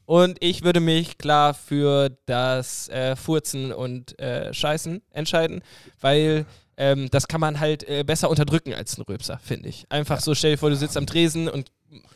Und 0.06 0.36
ich 0.40 0.62
würde 0.64 0.80
mich 0.80 1.18
klar 1.18 1.54
für 1.54 2.10
das 2.26 2.88
äh, 2.88 3.16
Furzen 3.16 3.72
und 3.72 4.18
äh, 4.18 4.52
Scheißen 4.52 5.02
entscheiden, 5.10 5.62
weil 6.00 6.46
ähm, 6.76 7.08
das 7.10 7.28
kann 7.28 7.40
man 7.40 7.60
halt 7.60 7.88
äh, 7.88 8.02
besser 8.04 8.28
unterdrücken 8.30 8.74
als 8.74 8.98
ein 8.98 9.02
Rülpser, 9.02 9.38
finde 9.42 9.68
ich. 9.68 9.86
Einfach 9.90 10.20
so, 10.20 10.34
stell 10.34 10.52
dir 10.52 10.58
vor, 10.58 10.70
du 10.70 10.76
sitzt 10.76 10.96
am 10.96 11.06
Tresen 11.06 11.48
und 11.48 11.70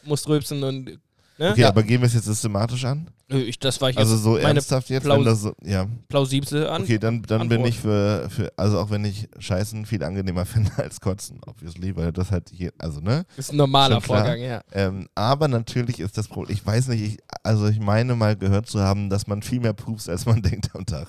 musst 0.05 0.29
rülpsen 0.29 0.63
und. 0.63 0.99
Ne? 1.39 1.51
Okay, 1.53 1.65
aber 1.65 1.83
gehen 1.83 2.01
wir 2.01 2.07
es 2.07 2.15
jetzt 2.15 2.25
systematisch 2.25 2.85
an? 2.85 3.09
Nö, 3.31 3.39
Ich, 3.43 3.59
das 3.59 3.81
war 3.81 3.91
ich 3.91 3.99
Also 3.99 4.17
so 4.17 4.31
meine 4.33 4.45
ernsthaft 4.45 4.89
jetzt, 4.89 5.05
Plaus- 5.05 5.19
wenn 5.19 5.25
das 5.27 5.43
so, 5.43 5.53
ja. 5.63 5.87
plausible 6.09 6.71
an. 6.71 6.83
Okay, 6.83 6.99
dann, 6.99 7.23
dann 7.23 7.49
bin 7.49 7.65
ich 7.67 7.79
für, 7.79 8.29
für, 8.31 8.51
also 8.57 8.79
auch 8.81 8.91
wenn 8.91 9.05
ich 9.05 9.29
Scheißen 9.39 9.85
viel 9.87 10.03
angenehmer 10.03 10.47
finde 10.47 10.71
als 10.79 11.01
Kotzen, 11.01 11.41
obviously, 11.47 11.95
weil 11.95 12.11
das 12.13 12.31
halt 12.31 12.51
hier, 12.51 12.73
also 12.79 13.01
ne? 13.01 13.25
ist 13.37 13.53
ein 13.53 13.57
normaler. 13.57 14.01
Vorgang, 14.01 14.41
ja. 14.41 14.63
Ähm, 14.73 15.09
aber 15.15 15.47
natürlich 15.49 16.01
ist 16.01 16.17
das 16.17 16.27
Problem, 16.29 16.55
ich 16.57 16.65
weiß 16.65 16.89
nicht, 16.89 17.03
ich, 17.03 17.19
also 17.43 17.67
ich 17.69 17.81
meine 17.81 18.15
mal 18.15 18.35
gehört 18.37 18.67
zu 18.67 18.81
haben, 18.81 19.11
dass 19.11 19.27
man 19.27 19.43
viel 19.43 19.61
mehr 19.61 19.75
pupst, 19.75 20.09
als 20.09 20.25
man 20.25 20.41
denkt 20.43 20.75
am 20.75 20.87
Tag. 20.87 21.09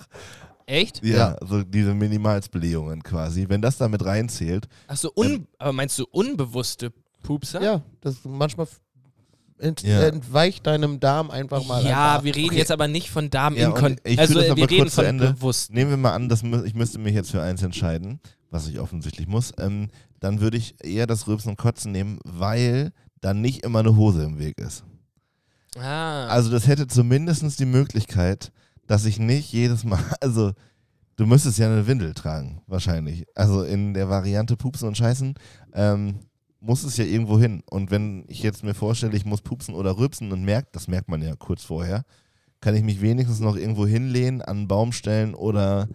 Echt? 0.65 1.03
Ja, 1.03 1.15
Ja. 1.17 1.37
so 1.47 1.63
diese 1.63 1.93
Minimalsblähungen 1.95 3.01
quasi. 3.01 3.45
Wenn 3.49 3.61
das 3.61 3.77
damit 3.77 4.05
reinzählt, 4.05 4.67
Achso, 4.87 5.11
un 5.15 5.47
aber 5.57 5.73
meinst 5.73 5.97
du 5.97 6.05
unbewusste 6.11 6.91
Pupser? 7.23 7.61
ja, 7.61 7.81
das 8.01 8.17
manchmal 8.23 8.67
ent 9.59 9.81
Ja. 9.83 10.01
entweicht 10.07 10.65
deinem 10.67 10.99
Darm 10.99 11.29
einfach 11.31 11.65
mal. 11.65 11.83
Ja, 11.85 12.11
einfach. 12.13 12.23
wir 12.25 12.35
reden 12.35 12.49
Okay. 12.49 12.57
jetzt 12.59 12.71
aber 12.71 12.87
nicht 12.87 13.09
von 13.09 13.29
Darm 13.29 13.55
Ja, 13.55 13.71
Also 13.73 14.33
das 14.35 14.49
aber 14.49 14.57
wir 14.57 14.69
reden 14.69 14.89
von 14.89 15.05
Ende. 15.05 15.33
bewusst. 15.33 15.71
nehmen 15.73 15.89
wir 15.91 15.97
mal 15.97 16.13
an, 16.13 16.29
dass 16.29 16.41
ich 16.43 16.73
müsste 16.73 16.99
mich 16.99 17.13
jetzt 17.13 17.31
für 17.31 17.41
eins 17.41 17.61
entscheiden, 17.61 18.19
was 18.49 18.67
ich 18.67 18.79
offensichtlich 18.79 19.27
muss, 19.27 19.51
ähm, 19.59 19.89
dann 20.19 20.41
würde 20.41 20.57
ich 20.57 20.75
eher 20.83 21.07
das 21.07 21.27
Rülpsen 21.27 21.51
und 21.51 21.57
Kotzen 21.57 21.91
nehmen, 21.91 22.19
weil 22.25 22.91
dann 23.21 23.41
nicht 23.41 23.63
immer 23.63 23.79
eine 23.79 23.95
Hose 23.95 24.23
im 24.23 24.39
Weg 24.39 24.57
ist. 24.59 24.83
Ah. 25.77 26.25
Also 26.27 26.49
das 26.51 26.67
hätte 26.67 26.87
zumindest 26.87 27.59
die 27.59 27.65
Möglichkeit, 27.65 28.51
dass 28.87 29.05
ich 29.05 29.19
nicht 29.19 29.51
jedes 29.53 29.83
Mal, 29.83 29.99
also 30.21 30.53
du 31.15 31.25
müsstest 31.25 31.57
ja 31.59 31.67
eine 31.67 31.85
Windel 31.85 32.13
tragen, 32.13 32.61
wahrscheinlich. 32.65 33.25
Also 33.35 33.63
in 33.63 33.93
der 33.93 34.09
Variante 34.09 34.57
Pupsen 34.57 34.87
und 34.87 34.97
Scheißen 34.97 35.35
ähm, 35.73 36.19
muss 36.61 36.83
es 36.83 36.97
ja 36.97 37.05
irgendwo 37.05 37.39
hin. 37.39 37.63
Und 37.69 37.91
wenn 37.91 38.25
ich 38.27 38.43
jetzt 38.43 38.63
mir 38.63 38.73
vorstelle, 38.73 39.15
ich 39.15 39.25
muss 39.25 39.41
pupsen 39.41 39.75
oder 39.75 39.97
rülpsen 39.97 40.31
und 40.31 40.43
merkt, 40.43 40.75
das 40.75 40.87
merkt 40.87 41.07
man 41.09 41.21
ja 41.21 41.35
kurz 41.35 41.63
vorher, 41.63 42.03
kann 42.61 42.75
ich 42.75 42.83
mich 42.83 43.01
wenigstens 43.01 43.39
noch 43.39 43.55
irgendwo 43.55 43.87
hinlehnen, 43.87 44.41
an 44.41 44.57
einen 44.57 44.67
Baum 44.67 44.91
stellen 44.91 45.33
oder 45.35 45.87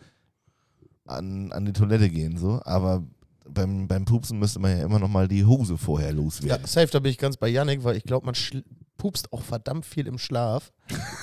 an, 1.07 1.53
an 1.53 1.67
die 1.67 1.73
Toilette 1.73 2.09
gehen, 2.09 2.39
so. 2.39 2.61
Aber 2.65 3.03
beim, 3.47 3.87
beim 3.89 4.07
Pupsen 4.07 4.39
müsste 4.39 4.59
man 4.59 4.77
ja 4.79 4.85
immer 4.85 4.99
noch 4.99 5.09
mal 5.09 5.29
die 5.29 5.45
Hose 5.45 5.77
vorher 5.77 6.09
Ja, 6.11 6.15
loswerden. 6.15 6.67
safe, 6.67 6.87
da 6.91 6.99
bin 6.99 7.11
ich 7.11 7.19
ganz 7.19 7.37
bei 7.37 7.49
Yannick, 7.49 7.85
weil 7.85 7.97
ich 7.97 8.05
glaube, 8.05 8.25
man 8.25 8.35
pupst 8.97 9.33
auch 9.33 9.43
verdammt 9.43 9.85
viel 9.85 10.07
im 10.07 10.17
Schlaf. 10.17 10.73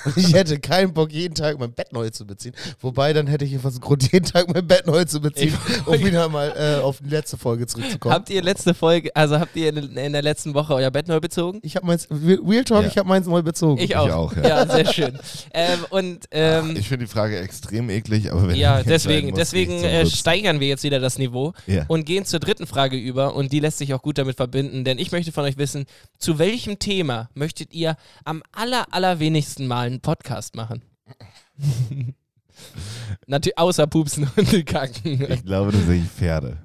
Und 0.04 0.16
ich 0.16 0.32
hätte 0.34 0.58
keinen 0.58 0.92
Bock, 0.92 1.12
jeden 1.12 1.34
Tag 1.34 1.58
mein 1.58 1.72
Bett 1.72 1.92
neu 1.92 2.10
zu 2.10 2.26
beziehen. 2.26 2.52
Wobei, 2.80 3.12
dann 3.12 3.28
hätte 3.28 3.44
ich 3.44 3.56
fast 3.58 3.80
Grund, 3.80 4.10
jeden 4.12 4.26
Tag 4.26 4.52
mein 4.52 4.66
Bett 4.66 4.86
neu 4.86 5.04
zu 5.04 5.20
beziehen, 5.20 5.56
um 5.86 5.98
wieder 6.04 6.28
mal 6.28 6.52
äh, 6.56 6.82
auf 6.82 6.98
die 7.00 7.08
letzte 7.10 7.36
Folge 7.36 7.66
zurückzukommen. 7.66 8.12
habt 8.14 8.28
ihr 8.30 8.42
letzte 8.42 8.74
Folge, 8.74 9.14
also 9.14 9.38
habt 9.38 9.54
ihr 9.54 9.68
in, 9.68 9.96
in 9.96 10.12
der 10.12 10.22
letzten 10.22 10.54
Woche 10.54 10.74
euer 10.74 10.90
Bett 10.90 11.06
neu 11.06 11.20
bezogen? 11.20 11.60
ich 11.62 11.76
habe 11.76 11.86
meins, 11.86 12.08
Real 12.10 12.64
Talk, 12.64 12.82
Ja. 12.82 12.88
ich 12.88 12.98
habe 12.98 13.08
meins 13.08 13.26
neu 13.26 13.42
bezogen. 13.42 13.80
Ich 13.80 13.94
auch. 13.94 14.10
auch, 14.10 14.36
ja. 14.36 14.42
ja. 14.48 14.66
sehr 14.66 14.92
schön. 14.92 15.18
ähm, 15.54 15.78
und 15.90 16.24
ähm, 16.32 16.74
ich 16.76 16.88
finde 16.88 17.06
die 17.06 17.12
Frage 17.12 17.38
extrem 17.38 17.88
eklig, 17.90 18.32
aber 18.32 18.48
wenn 18.48 18.56
ja, 18.56 18.80
ich 18.80 18.86
deswegen, 18.86 19.30
muss, 19.30 19.38
deswegen 19.38 19.78
ich 19.78 19.84
äh, 19.84 20.06
steigern 20.06 20.58
wir 20.58 20.66
jetzt 20.68 20.82
wieder 20.82 20.98
das 20.98 21.18
Niveau 21.18 21.52
Ja. 21.68 21.84
und 21.86 22.04
gehen 22.04 22.24
zur 22.24 22.40
dritten 22.40 22.66
Frage 22.66 22.96
über 22.96 23.36
und 23.36 23.52
die 23.52 23.60
lässt 23.60 23.78
sich 23.78 23.94
auch 23.94 24.02
gut 24.02 24.18
damit 24.18 24.36
verbinden, 24.36 24.84
denn 24.84 24.98
ich 24.98 25.12
möchte 25.12 25.30
von 25.30 25.44
euch 25.44 25.56
wissen, 25.56 25.84
zu 26.18 26.38
welchem 26.40 26.80
Thema 26.80 27.30
möchtet 27.34 27.72
ihr 27.72 27.96
am 28.24 28.42
aller, 28.52 28.86
allerwenigsten 28.90 29.51
Mal 29.58 29.86
einen 29.86 30.00
Podcast 30.00 30.54
machen? 30.56 30.82
Natürlich 33.26 33.58
außer 33.58 33.86
Pupsen 33.86 34.28
und 34.36 34.66
Kacken. 34.66 35.30
Ich 35.32 35.44
glaube, 35.44 35.72
das 35.72 35.84
sehe 35.86 36.02
ich 36.02 36.08
Pferde. 36.08 36.58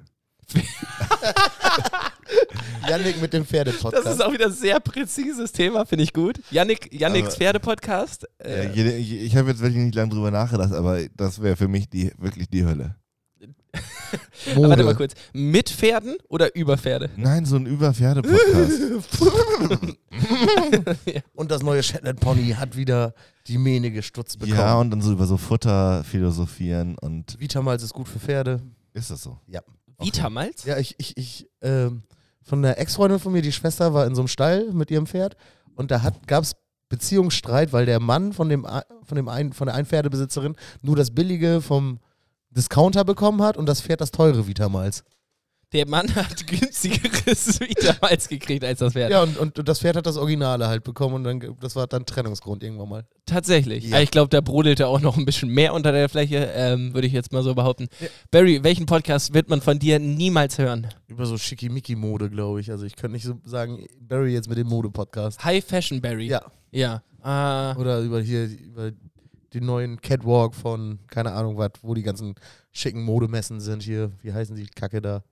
Yannick 2.88 3.20
mit 3.20 3.32
dem 3.32 3.44
Pferdepodcast. 3.44 4.06
Das 4.06 4.14
ist 4.14 4.22
auch 4.24 4.32
wieder 4.32 4.46
ein 4.46 4.52
sehr 4.52 4.80
präzises 4.80 5.52
Thema, 5.52 5.84
finde 5.84 6.04
ich 6.04 6.12
gut. 6.12 6.40
Yannick, 6.50 6.92
Yannicks 6.92 7.36
Pferdepodcast. 7.36 8.26
Äh, 8.38 8.68
Ja, 8.74 8.84
ich 8.96 9.12
ich 9.12 9.36
habe 9.36 9.50
jetzt 9.50 9.60
wirklich 9.60 9.82
nicht 9.82 9.94
lange 9.94 10.10
drüber 10.10 10.30
nachgedacht, 10.30 10.72
aber 10.72 11.00
das 11.16 11.42
wäre 11.42 11.56
für 11.56 11.68
mich 11.68 11.88
die, 11.88 12.12
wirklich 12.18 12.48
die 12.48 12.64
Hölle. 12.64 12.96
Mode. 14.54 14.68
warte 14.68 14.84
mal 14.84 14.94
kurz. 14.94 15.14
Mit 15.32 15.68
Pferden 15.68 16.16
oder 16.28 16.54
über 16.54 16.78
Pferde? 16.78 17.10
Nein, 17.16 17.44
so 17.44 17.56
ein 17.56 17.66
Über-Pferde-Podcast. 17.66 18.80
Und 21.34 21.50
das 21.50 21.62
neue 21.62 21.82
Shetland 21.82 22.20
Pony 22.20 22.50
hat 22.50 22.76
wieder 22.76 23.14
die 23.46 23.58
Mähne 23.58 23.90
gestutzt 23.90 24.38
bekommen. 24.38 24.58
ja, 24.58 24.78
und 24.78 24.90
dann 24.90 25.00
so 25.00 25.12
über 25.12 25.26
so 25.26 25.38
Futter 25.38 26.04
philosophieren 26.04 26.98
und 26.98 27.40
Vitamals 27.40 27.82
ist 27.82 27.94
gut 27.94 28.06
für 28.06 28.18
Pferde. 28.18 28.60
ist 28.92 29.10
das 29.10 29.22
so? 29.22 29.38
Vitamalz? 29.98 30.64
Ja, 30.64 30.78
ich, 30.78 30.94
ich, 30.98 31.16
ich, 31.16 31.48
ähm, 31.62 32.02
von 32.42 32.64
einer 32.64 32.78
Ex-Freundin 32.78 33.18
von 33.18 33.32
mir, 33.32 33.42
die 33.42 33.52
Schwester 33.52 33.94
war 33.94 34.06
in 34.06 34.14
so 34.14 34.20
einem 34.22 34.28
Stall 34.28 34.70
mit 34.72 34.90
ihrem 34.90 35.06
Pferd 35.06 35.36
und 35.74 35.90
da 35.90 36.12
gab 36.26 36.44
es 36.44 36.56
Beziehungsstreit, 36.88 37.72
weil 37.72 37.86
der 37.86 38.00
Mann 38.00 38.32
von 38.32 38.48
dem, 38.48 38.66
von 39.04 39.16
dem 39.16 39.28
einen, 39.28 39.52
von 39.52 39.66
der 39.66 39.74
einen 39.74 39.86
Pferdebesitzerin 39.86 40.56
nur 40.82 40.96
das 40.96 41.10
billige 41.10 41.60
vom 41.60 42.00
Discounter 42.50 43.04
bekommen 43.04 43.42
hat 43.42 43.56
und 43.56 43.66
das 43.66 43.80
Pferd 43.80 44.00
das 44.00 44.10
teure 44.10 44.46
Vitamals. 44.46 45.04
Der 45.74 45.86
Mann 45.86 46.14
hat 46.14 46.46
günstigeres 46.46 47.60
wieder 47.60 47.92
damals 47.92 48.28
gekriegt 48.28 48.64
als 48.64 48.78
das 48.78 48.94
Pferd. 48.94 49.10
Ja, 49.10 49.22
und, 49.22 49.36
und 49.36 49.68
das 49.68 49.80
Pferd 49.80 49.96
hat 49.96 50.06
das 50.06 50.16
Originale 50.16 50.66
halt 50.66 50.82
bekommen 50.82 51.16
und 51.16 51.24
dann, 51.24 51.56
das 51.60 51.76
war 51.76 51.86
dann 51.86 52.06
Trennungsgrund 52.06 52.62
irgendwann 52.62 52.88
mal. 52.88 53.06
Tatsächlich. 53.26 53.84
Ja. 53.84 54.00
Ich 54.00 54.10
glaube, 54.10 54.30
da 54.30 54.40
brodelte 54.40 54.86
auch 54.86 55.00
noch 55.00 55.18
ein 55.18 55.26
bisschen 55.26 55.50
mehr 55.50 55.74
unter 55.74 55.92
der 55.92 56.08
Fläche, 56.08 56.50
ähm, 56.54 56.94
würde 56.94 57.06
ich 57.06 57.12
jetzt 57.12 57.32
mal 57.32 57.42
so 57.42 57.54
behaupten. 57.54 57.88
Barry, 58.30 58.64
welchen 58.64 58.86
Podcast 58.86 59.34
wird 59.34 59.50
man 59.50 59.60
von 59.60 59.78
dir 59.78 59.98
niemals 59.98 60.56
hören? 60.56 60.86
Über 61.06 61.26
so 61.26 61.36
Schickimicki-Mode, 61.36 62.30
glaube 62.30 62.60
ich. 62.60 62.70
Also 62.70 62.86
ich 62.86 62.96
könnte 62.96 63.16
nicht 63.16 63.26
so 63.26 63.38
sagen, 63.44 63.86
Barry 64.00 64.32
jetzt 64.32 64.48
mit 64.48 64.56
dem 64.56 64.68
Mode-Podcast. 64.68 65.44
High 65.44 65.62
Fashion 65.62 66.00
Barry. 66.00 66.28
Ja. 66.28 66.40
Ja. 66.70 67.02
Ah, 67.20 67.76
Oder 67.76 68.00
über 68.00 68.22
hier, 68.22 68.46
über 68.46 68.90
den 69.54 69.64
neuen 69.66 70.00
Catwalk 70.00 70.54
von, 70.54 70.98
keine 71.08 71.32
Ahnung 71.32 71.56
was, 71.56 71.70
wo 71.82 71.94
die 71.94 72.02
ganzen 72.02 72.34
schicken 72.72 73.02
Modemessen 73.02 73.60
sind 73.60 73.82
hier. 73.82 74.12
Wie 74.22 74.32
heißen 74.32 74.54
die 74.56 74.66
Kacke 74.66 75.00
da? 75.00 75.22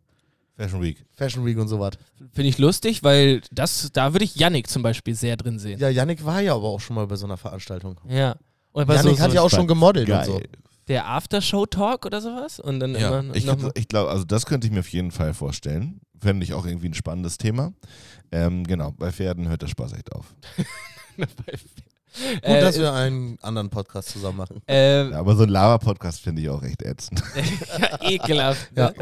Fashion 0.56 0.80
Week. 0.80 1.04
Fashion 1.12 1.44
Week 1.44 1.58
und 1.58 1.68
sowas. 1.68 1.92
Finde 2.32 2.48
ich 2.48 2.56
lustig, 2.56 3.02
weil 3.02 3.42
das, 3.52 3.90
da 3.92 4.14
würde 4.14 4.24
ich 4.24 4.36
Yannick 4.36 4.68
zum 4.70 4.82
Beispiel 4.82 5.14
sehr 5.14 5.36
drin 5.36 5.58
sehen. 5.58 5.78
Ja, 5.78 5.90
Yannick 5.90 6.24
war 6.24 6.40
ja 6.40 6.54
aber 6.54 6.64
auch 6.68 6.80
schon 6.80 6.96
mal 6.96 7.06
bei 7.06 7.16
so 7.16 7.26
einer 7.26 7.36
Veranstaltung. 7.36 8.00
Ja. 8.08 8.36
Und 8.72 8.82
aber 8.82 8.96
so, 8.98 9.08
Yannick 9.08 9.20
hat 9.20 9.30
so 9.32 9.36
ja 9.36 9.42
auch 9.42 9.50
schon 9.50 9.66
gemodelt 9.66 10.08
Geil. 10.08 10.26
und 10.30 10.34
so. 10.34 10.40
der 10.88 11.06
Aftershow-Talk 11.08 12.06
oder 12.06 12.22
sowas? 12.22 12.58
Und 12.58 12.80
dann 12.80 12.94
Ja, 12.94 13.20
immer 13.20 13.34
Ich, 13.36 13.44
noch 13.44 13.70
ich 13.74 13.86
glaube, 13.88 14.10
also 14.10 14.24
das 14.24 14.46
könnte 14.46 14.66
ich 14.66 14.72
mir 14.72 14.80
auf 14.80 14.88
jeden 14.88 15.10
Fall 15.10 15.34
vorstellen. 15.34 16.00
Fände 16.18 16.42
ich 16.44 16.54
auch 16.54 16.64
irgendwie 16.64 16.88
ein 16.88 16.94
spannendes 16.94 17.36
Thema. 17.36 17.74
Ähm, 18.32 18.64
genau, 18.64 18.92
bei 18.92 19.12
Pferden 19.12 19.48
hört 19.48 19.60
der 19.60 19.68
Spaß 19.68 19.92
echt 19.92 20.10
auf. 20.12 20.34
Gut, 22.16 22.42
äh, 22.42 22.60
dass 22.60 22.78
wir 22.78 22.92
einen 22.92 23.38
anderen 23.42 23.70
Podcast 23.70 24.10
zusammen 24.10 24.38
machen. 24.38 24.62
äh, 24.68 25.10
Ja, 25.10 25.18
aber 25.18 25.36
so 25.36 25.42
ein 25.42 25.48
Lava-Podcast 25.48 26.20
finde 26.20 26.42
ich 26.42 26.48
auch 26.48 26.62
echt 26.62 26.82
ätzend. 26.82 27.22
ja, 27.78 28.10
ekelhaft. 28.10 28.70
Ja. 28.76 28.90
ne? 28.90 28.94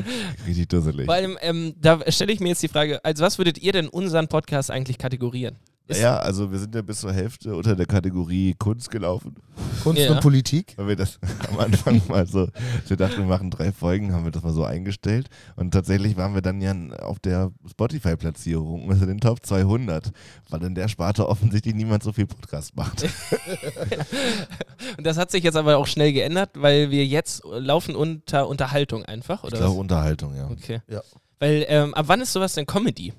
Richtig 0.47 0.69
dusselig. 0.69 1.07
Vor 1.07 1.15
allem, 1.15 1.39
ähm, 1.41 1.75
da 1.81 2.01
stelle 2.09 2.33
ich 2.33 2.41
mir 2.41 2.49
jetzt 2.49 2.63
die 2.63 2.69
Frage, 2.69 3.05
als 3.05 3.21
was 3.21 3.39
würdet 3.39 3.59
ihr 3.59 3.73
denn 3.73 3.89
unseren 3.89 4.29
Podcast 4.29 4.71
eigentlich 4.71 4.99
kategorieren? 4.99 5.57
Ist- 5.87 6.01
Ja, 6.01 6.17
also 6.17 6.51
wir 6.51 6.59
sind 6.59 6.75
ja 6.75 6.81
bis 6.81 7.01
zur 7.01 7.13
Hälfte 7.13 7.55
unter 7.55 7.77
der 7.77 7.85
Kategorie 7.85 8.55
Kunst 8.59 8.91
gelaufen, 8.91 9.35
Kunst 9.83 10.01
Ja. 10.01 10.13
und 10.13 10.21
Politik. 10.23 10.73
weil 10.77 10.89
wir 10.89 10.97
das 10.97 11.19
am 11.51 11.59
Anfang 11.61 12.01
mal 12.09 12.27
so, 12.27 12.49
wir 12.89 12.97
dachten, 12.97 13.19
wir 13.19 13.27
machen 13.27 13.51
drei 13.51 13.71
Folgen, 13.71 14.13
haben 14.15 14.25
wir 14.25 14.31
das 14.31 14.43
mal 14.43 14.53
so 14.55 14.65
eingestellt 14.65 15.29
und 15.57 15.73
tatsächlich 15.73 16.17
waren 16.17 16.33
wir 16.35 16.41
dann 16.41 16.63
ja 16.63 16.75
auf 17.03 17.19
der 17.19 17.51
Spotify-Platzierung, 17.69 18.91
also 18.91 19.05
den 19.05 19.21
Top 19.21 19.45
200, 19.45 20.11
weil 20.49 20.63
in 20.65 20.75
der 20.75 20.89
Sparte 20.89 21.29
offensichtlich 21.29 21.75
niemand 21.75 22.03
so 22.03 22.13
viel 22.13 22.27
Podcast 22.27 22.75
macht. 22.77 23.05
Und 24.97 25.07
das 25.07 25.17
hat 25.19 25.31
sich 25.31 25.45
jetzt 25.45 25.57
aber 25.57 25.77
auch 25.77 25.87
schnell 25.87 26.13
geändert, 26.13 26.51
weil 26.55 26.91
wir 26.91 27.05
jetzt 27.07 27.43
laufen 27.45 27.95
unter 27.97 28.49
Unterhaltung 28.49 29.05
einfach, 29.05 29.41
Ich 29.45 29.49
oder 29.49 29.59
glaube 29.59 29.73
was? 29.75 29.81
Unterhaltung, 29.81 30.35
ja. 30.37 30.49
Okay. 30.51 30.81
Ja. 30.89 31.03
Weil, 31.41 31.65
ähm, 31.69 31.95
ab 31.95 32.07
wann 32.09 32.21
ist 32.21 32.33
sowas 32.33 32.55
denn 32.55 32.67
Comedy? 32.67 33.13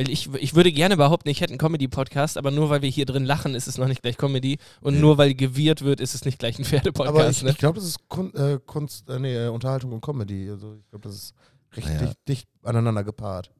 Weil 0.00 0.08
ich, 0.08 0.32
ich 0.32 0.54
würde 0.54 0.72
gerne 0.72 0.96
behaupten, 0.96 1.28
ich 1.28 1.42
hätte 1.42 1.52
einen 1.52 1.58
Comedy-Podcast, 1.58 2.38
aber 2.38 2.50
nur 2.50 2.70
weil 2.70 2.80
wir 2.80 2.88
hier 2.88 3.04
drin 3.04 3.26
lachen, 3.26 3.54
ist 3.54 3.68
es 3.68 3.76
noch 3.76 3.86
nicht 3.86 4.00
gleich 4.00 4.16
Comedy. 4.16 4.56
Und 4.80 4.94
Nee. 4.94 5.00
nur 5.00 5.18
weil 5.18 5.34
gewirrt 5.34 5.82
wird, 5.82 6.00
ist 6.00 6.14
es 6.14 6.24
nicht 6.24 6.38
gleich 6.38 6.58
ein 6.58 6.62
Aber 6.62 6.70
Pferdepodcast. 6.70 7.30
ich, 7.36 7.42
ne? 7.42 7.50
ich 7.50 7.58
glaube, 7.58 7.74
das 7.80 7.84
ist 7.86 8.08
Kun 8.08 8.32
äh, 8.34 8.58
Kunst, 8.64 9.10
äh, 9.10 9.18
nee, 9.18 9.36
äh, 9.36 9.48
Unterhaltung 9.48 9.92
und 9.92 10.00
Comedy. 10.00 10.48
Also 10.48 10.76
ich 10.76 10.88
glaube, 10.88 11.06
das 11.06 11.16
ist 11.16 11.34
richtig 11.76 11.92
Ja. 11.92 12.06
dicht, 12.06 12.16
dicht 12.28 12.48
aneinander 12.62 13.04
gepaart. 13.04 13.50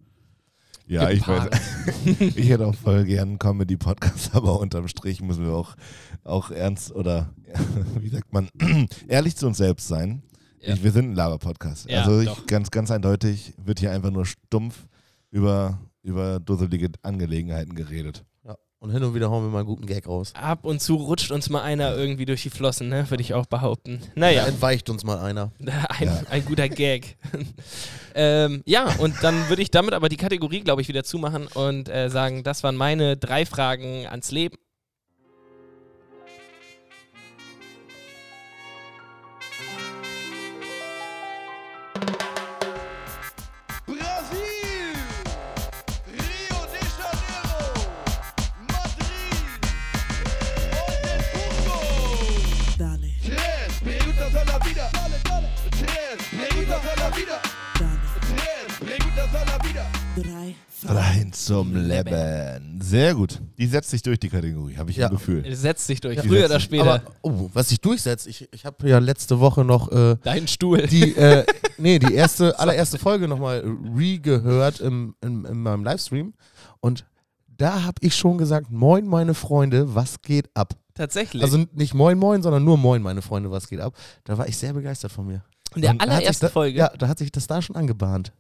Ja, 0.86 1.10
ich 1.10 1.28
weiß. 1.28 1.50
Ich 2.36 2.48
hätte 2.48 2.66
auch 2.66 2.74
voll 2.74 3.04
gern 3.04 3.28
einen 3.28 3.38
Comedy-Podcast, 3.38 4.30
aber 4.34 4.58
unterm 4.60 4.88
Strich 4.88 5.20
müssen 5.20 5.44
wir 5.44 5.52
auch, 5.52 5.74
auch 6.24 6.50
ernst 6.50 6.90
oder 6.92 7.34
wie 8.00 8.08
sagt 8.08 8.32
man, 8.32 8.48
ehrlich 9.08 9.36
zu 9.36 9.46
uns 9.46 9.58
selbst 9.58 9.88
sein. 9.88 10.22
Ja. 10.62 10.72
Ich, 10.72 10.82
wir 10.82 10.92
sind 10.92 11.10
ein 11.10 11.14
Laber-Podcast. 11.14 11.90
Ja, 11.90 12.02
also 12.04 12.18
ich, 12.20 12.46
ganz, 12.46 12.70
ganz 12.70 12.90
eindeutig 12.90 13.52
wird 13.62 13.78
hier 13.80 13.92
einfach 13.92 14.10
nur 14.10 14.24
stumpf 14.24 14.86
über, 15.30 15.78
über 16.02 16.40
dusselige 16.40 16.88
Angelegenheiten 17.02 17.74
geredet. 17.74 18.24
Ja. 18.44 18.56
Und 18.78 18.90
hin 18.90 19.02
und 19.04 19.14
wieder 19.14 19.30
hauen 19.30 19.44
wir 19.44 19.50
mal 19.50 19.58
einen 19.58 19.66
guten 19.66 19.86
Gag 19.86 20.06
raus. 20.06 20.32
Ab 20.34 20.64
und 20.64 20.80
zu 20.80 20.94
rutscht 20.96 21.30
uns 21.30 21.50
mal 21.50 21.62
einer 21.62 21.94
irgendwie 21.94 22.24
durch 22.24 22.42
die 22.42 22.50
Flossen, 22.50 22.88
ne? 22.88 23.08
würde 23.10 23.22
ich 23.22 23.34
auch 23.34 23.46
behaupten. 23.46 24.00
Da 24.14 24.20
Naja, 24.20 24.46
entweicht 24.46 24.88
uns 24.88 25.04
mal 25.04 25.18
einer. 25.18 25.52
ein, 25.60 26.06
Ja. 26.06 26.22
ein 26.30 26.44
guter 26.44 26.68
Gag. 26.68 27.16
ähm, 28.14 28.62
ja, 28.64 28.86
und 28.98 29.14
dann 29.22 29.48
würde 29.48 29.62
ich 29.62 29.70
damit 29.70 29.94
aber 29.94 30.08
die 30.08 30.16
Kategorie, 30.16 30.60
glaube 30.60 30.82
ich, 30.82 30.88
wieder 30.88 31.04
zumachen 31.04 31.46
und 31.48 31.88
äh, 31.88 32.08
sagen, 32.08 32.42
das 32.42 32.62
waren 32.62 32.76
meine 32.76 33.16
drei 33.16 33.44
Fragen 33.44 34.06
ans 34.06 34.30
Leben. 34.30 34.56
Drei, 60.22 60.54
Rein 60.84 61.32
zum 61.32 61.74
Leben. 61.76 62.80
Sehr 62.82 63.14
gut. 63.14 63.40
Die 63.58 63.66
setzt 63.66 63.90
sich 63.90 64.02
durch 64.02 64.18
die 64.18 64.28
Kategorie, 64.28 64.76
habe 64.76 64.90
ich 64.90 64.96
Ja. 64.96 65.06
ein 65.08 65.12
Gefühl. 65.12 65.44
Setzt 65.54 65.86
sich 65.86 66.00
durch, 66.00 66.16
Ja. 66.16 66.22
früher 66.22 66.46
oder 66.46 66.60
später. 66.60 66.94
Aber, 66.94 67.02
oh, 67.22 67.50
was 67.52 67.68
sich 67.68 67.80
durchsetzt, 67.80 68.26
ich, 68.26 68.48
ich 68.52 68.64
habe 68.64 68.88
ja 68.88 68.98
letzte 68.98 69.40
Woche 69.40 69.64
noch 69.64 69.90
äh, 69.92 70.16
Dein 70.22 70.48
Stuhl. 70.48 70.86
die, 70.86 71.14
äh, 71.16 71.44
nee, 71.78 71.98
die 71.98 72.14
erste, 72.14 72.58
allererste 72.58 72.98
Folge 72.98 73.28
nochmal 73.28 73.62
re-gehört 73.96 74.80
im, 74.80 75.14
in, 75.22 75.44
in 75.44 75.62
meinem 75.62 75.84
Livestream. 75.84 76.32
Und 76.80 77.04
da 77.48 77.82
habe 77.82 77.96
ich 78.00 78.14
schon 78.16 78.38
gesagt, 78.38 78.70
moin 78.70 79.06
meine 79.06 79.34
Freunde, 79.34 79.94
was 79.94 80.22
geht 80.22 80.48
ab? 80.54 80.74
Tatsächlich. 80.94 81.42
Also 81.42 81.64
nicht 81.74 81.94
moin 81.94 82.18
moin, 82.18 82.42
sondern 82.42 82.64
nur 82.64 82.76
moin 82.78 83.02
meine 83.02 83.22
Freunde, 83.22 83.50
was 83.50 83.68
geht 83.68 83.80
ab? 83.80 83.94
Da 84.24 84.38
war 84.38 84.48
ich 84.48 84.56
sehr 84.56 84.72
begeistert 84.72 85.12
von 85.12 85.26
mir. 85.26 85.42
in 85.74 85.82
der 85.82 85.94
allerersten 85.98 86.46
da, 86.46 86.50
Folge. 86.50 86.78
Ja, 86.78 86.88
da 86.88 87.06
hat 87.08 87.18
sich 87.18 87.30
das 87.30 87.46
da 87.46 87.60
schon 87.62 87.76
angebahnt. 87.76 88.32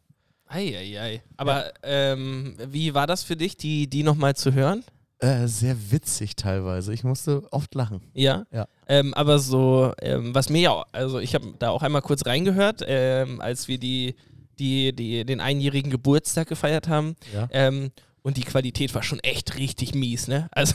Eieiei. 0.50 1.22
Aber 1.36 1.72
ähm, 1.82 2.56
wie 2.68 2.92
war 2.94 3.06
das 3.06 3.22
für 3.22 3.36
dich, 3.36 3.56
die, 3.56 3.88
die 3.88 4.02
nochmal 4.02 4.34
zu 4.36 4.52
hören? 4.52 4.84
Äh, 5.20 5.46
sehr 5.48 5.76
witzig 5.90 6.34
teilweise. 6.34 6.92
Ich 6.94 7.04
musste 7.04 7.42
oft 7.52 7.74
lachen. 7.74 8.00
Ja. 8.14 8.44
Ja. 8.52 8.66
Ähm, 8.88 9.12
aber 9.14 9.38
so, 9.38 9.92
ähm, 10.00 10.34
was 10.34 10.48
mir 10.48 10.60
ja, 10.62 10.70
auch- 10.70 10.86
also 10.92 11.18
ich 11.18 11.34
habe 11.34 11.54
da 11.58 11.70
auch 11.70 11.82
einmal 11.82 12.02
kurz 12.02 12.24
reingehört, 12.26 12.82
ähm, 12.86 13.40
als 13.40 13.68
wir 13.68 13.78
die, 13.78 14.14
die, 14.58 14.94
die, 14.94 15.24
den 15.24 15.40
einjährigen 15.40 15.90
Geburtstag 15.90 16.48
gefeiert 16.48 16.88
haben. 16.88 17.16
Ja. 17.34 17.48
Ähm, 17.52 17.90
und 18.22 18.36
die 18.36 18.42
Qualität 18.42 18.94
war 18.94 19.02
schon 19.02 19.18
echt 19.20 19.56
richtig 19.56 19.94
mies, 19.94 20.28
ne? 20.28 20.48
Also, 20.52 20.74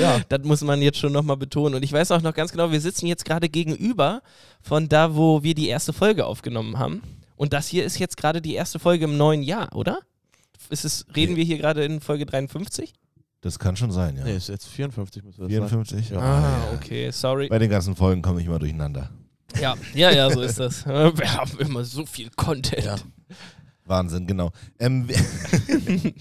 ja. 0.00 0.20
das 0.28 0.44
muss 0.44 0.60
man 0.62 0.80
jetzt 0.82 0.98
schon 0.98 1.12
nochmal 1.12 1.36
betonen. 1.36 1.74
Und 1.74 1.82
ich 1.82 1.92
weiß 1.92 2.12
auch 2.12 2.22
noch 2.22 2.34
ganz 2.34 2.52
genau, 2.52 2.70
wir 2.70 2.80
sitzen 2.80 3.06
jetzt 3.06 3.24
gerade 3.24 3.48
gegenüber 3.48 4.22
von 4.62 4.88
da, 4.88 5.16
wo 5.16 5.42
wir 5.42 5.54
die 5.54 5.66
erste 5.68 5.92
Folge 5.92 6.26
aufgenommen 6.26 6.78
haben. 6.78 7.02
Und 7.36 7.52
das 7.52 7.68
hier 7.68 7.84
ist 7.84 7.98
jetzt 7.98 8.16
gerade 8.16 8.40
die 8.42 8.54
erste 8.54 8.78
Folge 8.78 9.04
im 9.04 9.16
neuen 9.16 9.42
Jahr, 9.42 9.74
oder? 9.74 10.00
Ist 10.70 10.84
es, 10.84 11.06
reden 11.14 11.36
wir 11.36 11.44
hier 11.44 11.58
gerade 11.58 11.84
in 11.84 12.00
Folge 12.00 12.26
53? 12.26 12.94
Das 13.42 13.58
kann 13.58 13.76
schon 13.76 13.92
sein, 13.92 14.16
ja. 14.16 14.24
Nee, 14.24 14.36
ist 14.36 14.48
jetzt 14.48 14.66
54 14.66 15.22
müsste 15.22 15.42
das 15.42 15.50
sein. 15.52 15.68
54? 15.68 16.10
Ja. 16.10 16.18
Ah, 16.18 16.74
okay, 16.74 17.10
sorry. 17.10 17.48
Bei 17.48 17.58
den 17.58 17.70
ganzen 17.70 17.94
Folgen 17.94 18.22
komme 18.22 18.40
ich 18.40 18.46
immer 18.46 18.58
durcheinander. 18.58 19.10
Ja, 19.60 19.74
ja, 19.94 20.10
ja, 20.10 20.30
so 20.30 20.40
ist 20.40 20.58
das. 20.58 20.84
Wir 20.86 21.34
haben 21.34 21.58
immer 21.58 21.84
so 21.84 22.04
viel 22.04 22.30
Content. 22.34 22.84
Ja. 22.84 22.96
Wahnsinn, 23.84 24.26
genau. 24.26 24.50
Ähm, 24.78 25.08
wie, 25.08 26.14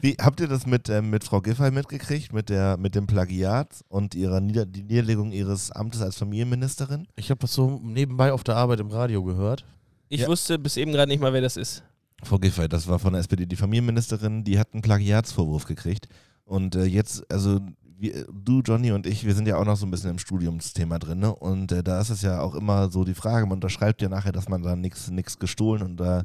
wie, 0.00 0.16
habt 0.20 0.40
ihr 0.40 0.46
das 0.46 0.66
mit, 0.66 0.88
ähm, 0.88 1.10
mit 1.10 1.24
Frau 1.24 1.40
Giffey 1.40 1.70
mitgekriegt, 1.72 2.32
mit, 2.32 2.48
der, 2.48 2.76
mit 2.76 2.94
dem 2.94 3.06
Plagiat 3.06 3.84
und 3.88 4.14
ihrer 4.14 4.40
Nieder 4.40 4.64
die 4.64 4.84
Niederlegung 4.84 5.32
ihres 5.32 5.72
Amtes 5.72 6.00
als 6.00 6.16
Familienministerin? 6.16 7.08
Ich 7.16 7.30
habe 7.30 7.40
das 7.40 7.52
so 7.52 7.80
nebenbei 7.82 8.32
auf 8.32 8.44
der 8.44 8.56
Arbeit 8.56 8.80
im 8.80 8.88
Radio 8.88 9.24
gehört. 9.24 9.64
Ich 10.08 10.22
Ja. 10.22 10.28
wusste 10.28 10.58
bis 10.58 10.76
eben 10.76 10.92
gerade 10.92 11.10
nicht 11.10 11.20
mal, 11.20 11.32
wer 11.32 11.40
das 11.40 11.56
ist. 11.56 11.82
Frau 12.22 12.38
Giffey, 12.38 12.68
das 12.68 12.88
war 12.88 12.98
von 12.98 13.12
der 13.12 13.20
SPD 13.20 13.46
die 13.46 13.56
Familienministerin, 13.56 14.42
die 14.44 14.58
hat 14.58 14.72
einen 14.72 14.82
Plagiatsvorwurf 14.82 15.66
gekriegt. 15.66 16.08
Und 16.44 16.74
äh, 16.74 16.84
jetzt, 16.84 17.30
also 17.30 17.60
wir, 17.98 18.26
du, 18.32 18.60
Johnny 18.60 18.90
und 18.92 19.06
ich, 19.06 19.24
wir 19.24 19.34
sind 19.34 19.46
ja 19.46 19.56
auch 19.56 19.64
noch 19.64 19.76
so 19.76 19.86
ein 19.86 19.90
bisschen 19.90 20.10
im 20.10 20.18
Studiumsthema 20.18 20.98
drin. 20.98 21.20
Ne? 21.20 21.34
Und 21.34 21.70
äh, 21.72 21.82
da 21.82 22.00
ist 22.00 22.10
es 22.10 22.22
ja 22.22 22.40
auch 22.40 22.54
immer 22.54 22.90
so 22.90 23.04
die 23.04 23.14
Frage, 23.14 23.46
man 23.46 23.56
unterschreibt 23.56 24.02
ja 24.02 24.08
nachher, 24.08 24.32
dass 24.32 24.48
man 24.48 24.62
da 24.62 24.74
nichts 24.76 25.38
gestohlen 25.38 25.82
und 25.82 25.96
da 25.98 26.24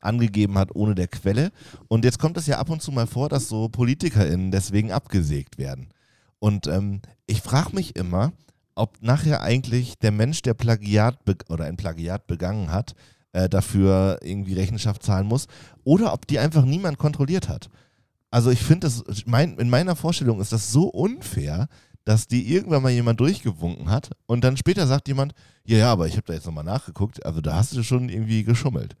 angegeben 0.00 0.58
hat 0.58 0.74
ohne 0.74 0.94
der 0.94 1.08
Quelle. 1.08 1.52
Und 1.88 2.04
jetzt 2.04 2.18
kommt 2.18 2.36
es 2.36 2.46
ja 2.46 2.58
ab 2.58 2.70
und 2.70 2.82
zu 2.82 2.90
mal 2.90 3.06
vor, 3.06 3.28
dass 3.28 3.48
so 3.48 3.68
PolitikerInnen 3.68 4.50
deswegen 4.50 4.92
abgesägt 4.92 5.58
werden. 5.58 5.88
Und 6.38 6.66
ähm, 6.66 7.00
ich 7.26 7.42
frage 7.42 7.74
mich 7.74 7.96
immer, 7.96 8.32
ob 8.74 8.96
nachher 9.02 9.42
eigentlich 9.42 9.98
der 9.98 10.10
Mensch, 10.10 10.40
der 10.40 10.54
Plagiat 10.54 11.18
oder 11.50 11.66
ein 11.66 11.76
Plagiat 11.76 12.26
begangen 12.26 12.72
hat, 12.72 12.94
äh, 13.32 13.48
dafür 13.48 14.18
irgendwie 14.22 14.54
Rechenschaft 14.54 15.02
zahlen 15.02 15.26
muss 15.26 15.46
oder 15.84 16.12
ob 16.12 16.26
die 16.26 16.38
einfach 16.38 16.64
niemand 16.64 16.98
kontrolliert 16.98 17.48
hat. 17.48 17.68
Also 18.30 18.50
ich 18.50 18.60
finde 18.62 18.86
das, 18.86 19.04
mein, 19.26 19.56
in 19.58 19.70
meiner 19.70 19.96
Vorstellung 19.96 20.40
ist 20.40 20.52
das 20.52 20.70
so 20.72 20.84
unfair, 20.88 21.68
dass 22.04 22.26
die 22.26 22.52
irgendwann 22.52 22.82
mal 22.82 22.90
jemand 22.90 23.20
durchgewunken 23.20 23.90
hat 23.90 24.10
und 24.26 24.42
dann 24.42 24.56
später 24.56 24.86
sagt 24.86 25.08
jemand, 25.08 25.34
ja, 25.64 25.78
ja, 25.78 25.92
aber 25.92 26.06
ich 26.06 26.14
habe 26.14 26.26
da 26.26 26.32
jetzt 26.32 26.46
nochmal 26.46 26.64
nachgeguckt, 26.64 27.24
also 27.26 27.40
da 27.40 27.54
hast 27.56 27.76
du 27.76 27.82
schon 27.82 28.08
irgendwie 28.08 28.42
geschummelt. 28.44 28.96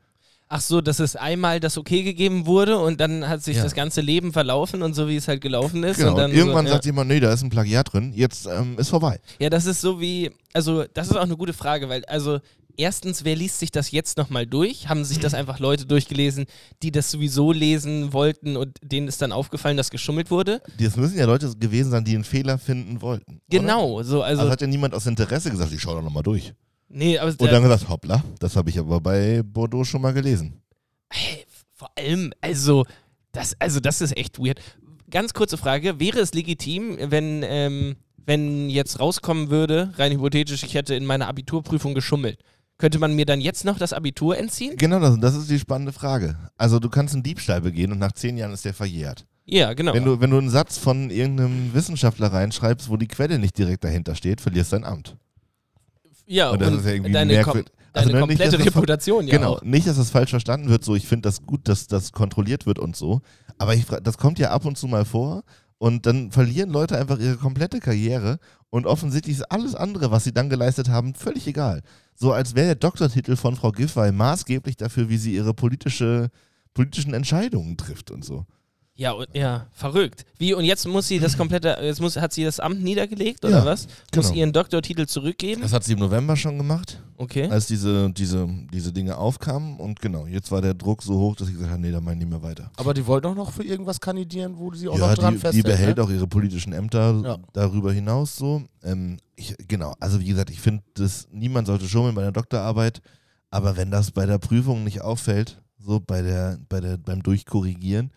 Ach 0.52 0.60
so, 0.60 0.80
dass 0.80 0.98
es 0.98 1.14
einmal 1.14 1.60
das 1.60 1.78
okay 1.78 2.02
gegeben 2.02 2.44
wurde 2.44 2.76
und 2.78 3.00
dann 3.00 3.28
hat 3.28 3.40
sich 3.42 3.56
Ja. 3.58 3.62
das 3.62 3.72
ganze 3.72 4.00
Leben 4.00 4.32
verlaufen 4.32 4.82
und 4.82 4.94
so 4.94 5.06
wie 5.06 5.14
es 5.14 5.28
halt 5.28 5.40
gelaufen 5.40 5.84
ist. 5.84 5.98
Genau. 5.98 6.10
und 6.10 6.18
dann 6.18 6.32
irgendwann 6.32 6.66
so, 6.66 6.72
sagt 6.72 6.84
ja. 6.84 6.88
jemand, 6.88 7.08
nee, 7.08 7.20
da 7.20 7.32
ist 7.32 7.42
ein 7.42 7.50
Plagiat 7.50 7.92
drin, 7.92 8.12
jetzt 8.14 8.46
ähm, 8.46 8.76
ist 8.76 8.88
vorbei. 8.88 9.20
ja, 9.38 9.48
das 9.48 9.64
ist 9.66 9.80
so 9.80 10.00
wie, 10.00 10.32
also 10.52 10.84
das 10.92 11.06
ist 11.08 11.16
auch 11.16 11.22
eine 11.22 11.36
gute 11.36 11.52
Frage, 11.52 11.88
weil 11.88 12.04
also 12.06 12.40
erstens, 12.80 13.24
wer 13.24 13.36
liest 13.36 13.58
sich 13.58 13.70
das 13.70 13.90
jetzt 13.90 14.16
nochmal 14.16 14.46
durch? 14.46 14.88
Haben 14.88 15.04
sich 15.04 15.18
das 15.18 15.34
einfach 15.40 15.58
Leute 15.58 15.86
durchgelesen, 15.86 16.46
die 16.82 16.90
das 16.90 17.10
sowieso 17.10 17.52
lesen 17.52 18.12
wollten 18.12 18.56
und 18.56 18.78
denen 18.82 19.06
ist 19.06 19.22
dann 19.22 19.32
aufgefallen, 19.32 19.76
dass 19.76 19.90
geschummelt 19.90 20.30
wurde? 20.30 20.62
Das 20.78 20.96
müssen 20.96 21.18
ja 21.18 21.26
Leute 21.26 21.54
gewesen 21.56 21.90
sein, 21.90 22.04
die 22.04 22.14
einen 22.14 22.24
Fehler 22.24 22.58
finden 22.58 23.02
wollten. 23.02 23.32
Oder? 23.32 23.60
Genau, 23.60 24.02
so 24.02 24.22
Also, 24.22 24.40
also, 24.40 24.50
hat 24.50 24.60
ja 24.60 24.66
niemand 24.66 24.94
aus 24.94 25.06
Interesse 25.06 25.50
gesagt, 25.50 25.72
ich 25.72 25.80
schau 25.80 25.94
doch 25.94 26.02
nochmal 26.02 26.22
durch. 26.22 26.54
nee, 26.88 27.18
aber 27.18 27.30
Und 27.30 27.52
dann 27.52 27.62
gesagt, 27.62 27.88
hoppla, 27.88 28.24
das 28.38 28.56
habe 28.56 28.70
ich 28.70 28.78
aber 28.78 29.00
bei 29.00 29.42
Bordeaux 29.44 29.84
schon 29.84 30.00
mal 30.02 30.12
gelesen. 30.12 30.60
Hey, 31.12 31.44
vor 31.74 31.90
allem, 31.96 32.32
also 32.40 32.84
das, 33.32 33.54
also 33.58 33.80
das 33.80 34.00
ist 34.00 34.16
echt 34.16 34.38
weird. 34.38 34.60
Ganz 35.10 35.34
kurze 35.34 35.56
Frage: 35.56 35.98
Wäre 36.00 36.20
es 36.20 36.34
legitim, 36.34 36.96
wenn, 37.00 37.42
ähm, 37.44 37.96
wenn 38.16 38.70
jetzt 38.70 39.00
rauskommen 39.00 39.50
würde, 39.50 39.92
rein 39.96 40.12
hypothetisch, 40.12 40.62
ich 40.62 40.74
hätte 40.74 40.94
in 40.94 41.04
meiner 41.04 41.26
Abiturprüfung 41.28 41.94
geschummelt? 41.94 42.38
Könnte 42.80 42.98
man 42.98 43.14
mir 43.14 43.26
dann 43.26 43.42
jetzt 43.42 43.66
noch 43.66 43.76
das 43.76 43.92
Abitur 43.92 44.38
entziehen? 44.38 44.74
Genau, 44.78 45.00
das, 45.00 45.20
das 45.20 45.34
ist 45.36 45.50
die 45.50 45.58
spannende 45.58 45.92
Frage. 45.92 46.38
Also 46.56 46.78
du 46.78 46.88
kannst 46.88 47.12
einen 47.12 47.22
Diebstahl 47.22 47.60
begehen 47.60 47.92
und 47.92 47.98
nach 47.98 48.12
zehn 48.12 48.38
Jahren 48.38 48.52
ist 48.54 48.64
der 48.64 48.72
verjährt. 48.72 49.26
Ja, 49.44 49.74
genau. 49.74 49.92
Wenn, 49.92 50.04
du, 50.06 50.18
wenn 50.22 50.30
du 50.30 50.38
einen 50.38 50.48
Satz 50.48 50.78
von 50.78 51.10
irgendeinem 51.10 51.74
Wissenschaftler 51.74 52.32
reinschreibst, 52.32 52.88
wo 52.88 52.96
die 52.96 53.06
Quelle 53.06 53.38
nicht 53.38 53.58
direkt 53.58 53.84
dahinter 53.84 54.14
steht, 54.14 54.40
verlierst 54.40 54.72
dein 54.72 54.84
Amt. 54.84 55.14
ja, 56.26 56.48
Und 56.50 56.62
das 56.62 56.72
ist 56.72 56.86
ja 56.86 56.92
irgendwie 56.92 57.12
deine, 57.12 57.42
kom 57.42 57.52
deine 57.52 57.64
Also, 57.92 58.08
ne, 58.08 58.14
nicht, 58.14 58.20
komplette 58.28 58.56
das- 58.56 58.66
Reputation, 58.66 59.26
ja. 59.26 59.36
genau, 59.36 59.56
Auch. 59.56 59.62
nicht, 59.62 59.86
dass 59.86 59.98
das 59.98 60.10
falsch 60.10 60.30
verstanden 60.30 60.70
wird, 60.70 60.82
so 60.82 60.94
ich 60.96 61.06
finde 61.06 61.28
das 61.28 61.42
gut, 61.42 61.68
dass 61.68 61.86
das 61.86 62.12
kontrolliert 62.12 62.64
wird 62.64 62.78
und 62.78 62.96
so. 62.96 63.20
Aber 63.58 63.74
ich, 63.74 63.84
das 64.02 64.16
kommt 64.16 64.38
ja 64.38 64.52
ab 64.52 64.64
und 64.64 64.78
zu 64.78 64.86
mal 64.88 65.04
vor 65.04 65.42
und 65.80 66.04
dann 66.04 66.30
verlieren 66.30 66.68
Leute 66.68 66.98
einfach 66.98 67.18
ihre 67.18 67.38
komplette 67.38 67.80
Karriere 67.80 68.38
und 68.68 68.86
offensichtlich 68.86 69.38
ist 69.38 69.50
alles 69.50 69.74
andere, 69.74 70.10
was 70.10 70.24
sie 70.24 70.32
dann 70.34 70.50
geleistet 70.50 70.90
haben, 70.90 71.14
völlig 71.14 71.46
egal. 71.46 71.80
So 72.14 72.34
als 72.34 72.54
wäre 72.54 72.66
der 72.66 72.74
Doktortitel 72.74 73.34
von 73.34 73.56
Frau 73.56 73.72
Giffey 73.72 74.12
maßgeblich 74.12 74.76
dafür, 74.76 75.08
wie 75.08 75.16
sie 75.16 75.34
ihre 75.34 75.54
politische, 75.54 76.28
politischen 76.74 77.14
Entscheidungen 77.14 77.78
trifft 77.78 78.10
und 78.10 78.22
so. 78.22 78.44
Ja, 79.00 79.12
und, 79.12 79.28
ja, 79.32 79.66
verrückt. 79.72 80.26
Wie, 80.36 80.52
und 80.52 80.64
jetzt 80.66 80.86
muss 80.86 81.08
sie 81.08 81.18
das 81.18 81.38
komplette, 81.38 81.74
jetzt 81.80 82.02
muss, 82.02 82.18
hat 82.18 82.34
sie 82.34 82.44
das 82.44 82.60
Amt 82.60 82.82
niedergelegt 82.82 83.42
oder 83.46 83.60
Ja, 83.60 83.64
was? 83.64 83.86
Muss 84.14 84.26
genau. 84.26 84.38
ihren 84.38 84.52
Doktortitel 84.52 85.06
zurückgeben? 85.06 85.62
Das 85.62 85.72
hat 85.72 85.84
sie 85.84 85.94
im 85.94 86.00
November 86.00 86.36
schon 86.36 86.58
gemacht, 86.58 87.02
Okay. 87.16 87.48
als 87.48 87.66
diese, 87.66 88.10
diese, 88.10 88.46
diese 88.70 88.92
Dinge 88.92 89.16
aufkamen 89.16 89.78
und 89.80 90.00
genau, 90.02 90.26
jetzt 90.26 90.50
war 90.52 90.60
der 90.60 90.74
Druck 90.74 91.02
so 91.02 91.14
hoch, 91.18 91.34
dass 91.34 91.48
ich 91.48 91.54
gesagt 91.54 91.70
habe, 91.72 91.80
nee, 91.80 91.90
da 91.90 92.00
meine 92.02 92.16
ich 92.20 92.26
nicht 92.26 92.30
mehr 92.30 92.42
weiter. 92.42 92.70
Aber 92.76 92.92
die 92.92 93.06
wollten 93.06 93.28
auch 93.28 93.34
noch 93.34 93.52
für 93.52 93.64
irgendwas 93.64 93.98
kandidieren, 94.02 94.58
wo 94.58 94.70
sie 94.74 94.86
auch 94.86 94.98
ja, 94.98 95.06
noch 95.08 95.14
dran 95.14 95.32
die, 95.32 95.36
die 95.36 95.40
festhält. 95.40 95.64
behält 95.64 95.96
ne? 95.96 96.02
auch 96.04 96.10
ihre 96.10 96.26
politischen 96.26 96.74
Ämter 96.74 97.22
Ja. 97.24 97.38
darüber 97.54 97.94
hinaus 97.94 98.36
so. 98.36 98.62
Ähm, 98.82 99.16
ich, 99.34 99.54
genau, 99.66 99.94
also 99.98 100.20
wie 100.20 100.26
gesagt, 100.26 100.50
ich 100.50 100.60
finde, 100.60 100.82
dass 100.92 101.26
niemand 101.32 101.68
sollte 101.68 101.88
schummeln 101.88 102.14
bei 102.14 102.20
der 102.22 102.32
Doktorarbeit, 102.32 103.00
aber 103.50 103.78
wenn 103.78 103.90
das 103.90 104.10
bei 104.10 104.26
der 104.26 104.36
Prüfung 104.36 104.84
nicht 104.84 105.00
auffällt, 105.00 105.62
so 105.78 106.00
bei 106.00 106.20
der, 106.20 106.58
bei 106.68 106.80
der, 106.80 106.98
beim 106.98 107.22
Durchkorrigieren, 107.22 108.10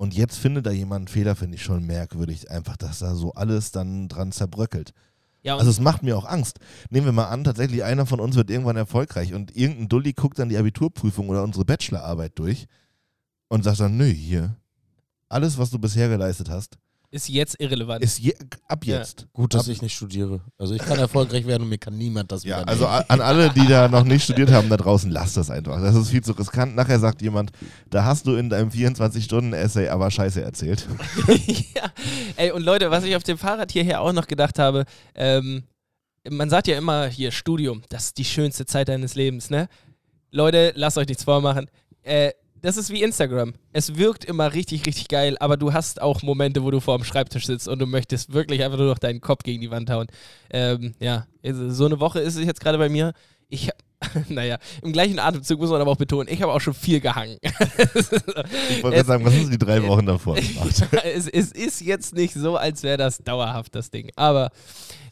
und 0.00 0.14
jetzt 0.14 0.38
findet 0.38 0.64
da 0.64 0.70
jemand 0.70 1.00
einen 1.00 1.08
Fehler, 1.08 1.36
finde 1.36 1.56
ich 1.56 1.62
schon 1.62 1.84
merkwürdig, 1.84 2.50
einfach, 2.50 2.78
dass 2.78 3.00
da 3.00 3.14
so 3.14 3.34
alles 3.34 3.70
dann 3.70 4.08
dran 4.08 4.32
zerbröckelt. 4.32 4.94
Ja, 5.42 5.58
Also 5.58 5.70
es 5.70 5.78
macht 5.78 6.02
mir 6.02 6.16
auch 6.16 6.24
Angst. 6.24 6.58
Nehmen 6.88 7.04
wir 7.04 7.12
mal 7.12 7.26
an, 7.26 7.44
tatsächlich 7.44 7.84
einer 7.84 8.06
von 8.06 8.18
uns 8.18 8.34
wird 8.34 8.48
irgendwann 8.48 8.78
erfolgreich 8.78 9.34
und 9.34 9.54
irgendein 9.54 9.90
Dulli 9.90 10.14
guckt 10.14 10.38
dann 10.38 10.48
die 10.48 10.56
Abiturprüfung 10.56 11.28
oder 11.28 11.42
unsere 11.42 11.66
Bachelorarbeit 11.66 12.38
durch 12.38 12.66
und 13.48 13.62
sagt 13.62 13.80
dann, 13.80 13.98
nö, 13.98 14.06
hier, 14.06 14.56
alles, 15.28 15.58
was 15.58 15.68
du 15.68 15.78
bisher 15.78 16.08
geleistet 16.08 16.48
hast, 16.48 16.78
ist 17.12 17.28
jetzt 17.28 17.56
irrelevant. 17.60 18.04
ist 18.04 18.18
je, 18.20 18.34
ab 18.68 18.84
Ja. 18.84 18.98
jetzt. 18.98 19.26
Gut, 19.32 19.52
dass 19.54 19.66
Ab- 19.66 19.72
ich 19.72 19.82
nicht 19.82 19.94
studiere. 19.96 20.40
Also 20.58 20.74
ich 20.74 20.80
kann 20.82 20.98
erfolgreich 20.98 21.44
werden 21.46 21.64
und 21.64 21.68
mir 21.68 21.78
kann 21.78 21.98
niemand 21.98 22.30
das 22.30 22.44
Ja, 22.44 22.58
also 22.62 22.84
nehmen. 22.86 23.04
an 23.08 23.20
alle, 23.20 23.50
die 23.50 23.66
da 23.66 23.88
noch 23.88 24.04
nicht 24.04 24.22
studiert 24.24 24.50
haben 24.52 24.68
da 24.68 24.76
draußen, 24.76 25.10
lasst 25.10 25.36
das 25.36 25.50
einfach. 25.50 25.80
Das 25.80 25.94
ist 25.96 26.10
viel 26.10 26.22
zu 26.22 26.32
riskant. 26.32 26.76
Nachher 26.76 27.00
sagt 27.00 27.20
jemand, 27.22 27.50
da 27.90 28.04
hast 28.04 28.26
du 28.26 28.36
in 28.36 28.48
deinem 28.48 28.70
24-Stunden-Essay 28.70 29.88
aber 29.88 30.10
Scheiße 30.10 30.40
erzählt. 30.42 30.86
ja, 31.74 31.90
ey, 32.36 32.52
und 32.52 32.62
Leute, 32.62 32.90
was 32.90 33.02
ich 33.04 33.16
auf 33.16 33.22
dem 33.24 33.38
Fahrrad 33.38 33.72
hierher 33.72 34.00
auch 34.02 34.12
noch 34.12 34.26
gedacht 34.28 34.58
habe, 34.58 34.84
ähm, 35.14 35.64
man 36.28 36.48
sagt 36.50 36.68
ja 36.68 36.76
immer 36.78 37.06
hier 37.08 37.32
Studium, 37.32 37.82
das 37.88 38.04
ist 38.06 38.18
die 38.18 38.24
schönste 38.24 38.66
Zeit 38.66 38.88
deines 38.88 39.14
Lebens, 39.14 39.50
ne? 39.50 39.68
Leute, 40.30 40.72
lasst 40.76 40.96
euch 40.98 41.08
nichts 41.08 41.24
vormachen. 41.24 41.68
Äh, 42.02 42.30
das 42.62 42.76
ist 42.76 42.90
wie 42.90 43.02
Instagram. 43.02 43.54
Es 43.72 43.96
wirkt 43.96 44.24
immer 44.24 44.52
richtig, 44.52 44.86
richtig 44.86 45.08
geil, 45.08 45.36
aber 45.40 45.56
du 45.56 45.72
hast 45.72 46.00
auch 46.02 46.22
Momente, 46.22 46.62
wo 46.62 46.70
du 46.70 46.80
vor 46.80 46.96
dem 46.98 47.04
Schreibtisch 47.04 47.46
sitzt 47.46 47.68
und 47.68 47.78
du 47.78 47.86
möchtest 47.86 48.32
wirklich 48.32 48.62
einfach 48.64 48.78
nur 48.78 48.88
noch 48.88 48.98
deinen 48.98 49.20
Kopf 49.20 49.42
gegen 49.42 49.60
die 49.60 49.70
Wand 49.70 49.90
hauen. 49.90 50.06
Ähm, 50.50 50.94
ja, 51.00 51.26
also 51.44 51.70
so 51.70 51.86
eine 51.86 52.00
Woche 52.00 52.20
ist 52.20 52.36
es 52.36 52.44
jetzt 52.44 52.60
gerade 52.60 52.78
bei 52.78 52.88
mir. 52.88 53.12
Ich, 53.48 53.70
naja, 54.28 54.58
im 54.82 54.92
gleichen 54.92 55.18
Atemzug 55.18 55.58
muss 55.60 55.70
man 55.70 55.80
aber 55.80 55.90
auch 55.90 55.96
betonen, 55.96 56.28
ich 56.32 56.40
habe 56.42 56.52
auch 56.52 56.60
schon 56.60 56.74
viel 56.74 57.00
gehangen. 57.00 57.36
Ich 58.70 58.82
wollte 58.82 58.96
gerade 58.96 59.04
sagen, 59.04 59.24
was 59.24 59.34
hast 59.34 59.44
du 59.46 59.50
die 59.50 59.58
drei 59.58 59.82
Wochen 59.86 60.06
davor 60.06 60.34
gemacht? 60.36 60.86
es, 61.04 61.28
es 61.28 61.52
ist 61.52 61.80
jetzt 61.80 62.14
nicht 62.14 62.34
so, 62.34 62.56
als 62.56 62.82
wäre 62.82 62.96
das 62.96 63.18
dauerhaft, 63.18 63.74
das 63.74 63.90
Ding. 63.90 64.10
Aber 64.16 64.50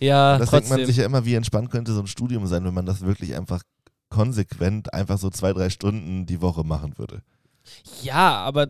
ja, 0.00 0.38
Das 0.38 0.50
denkt 0.50 0.68
man 0.68 0.78
trotzdem. 0.78 0.86
sich 0.86 0.96
ja 0.98 1.04
immer, 1.04 1.24
wie 1.24 1.34
entspannt 1.34 1.70
könnte 1.70 1.92
so 1.92 2.00
ein 2.00 2.06
Studium 2.06 2.46
sein, 2.46 2.64
wenn 2.64 2.74
man 2.74 2.86
das 2.86 3.00
wirklich 3.04 3.34
einfach 3.34 3.62
konsequent 4.08 4.94
einfach 4.94 5.18
so 5.18 5.28
zwei, 5.30 5.52
drei 5.52 5.68
Stunden 5.70 6.24
die 6.26 6.40
Woche 6.40 6.64
machen 6.64 6.96
würde. 6.96 7.22
Ja, 8.02 8.36
aber 8.38 8.68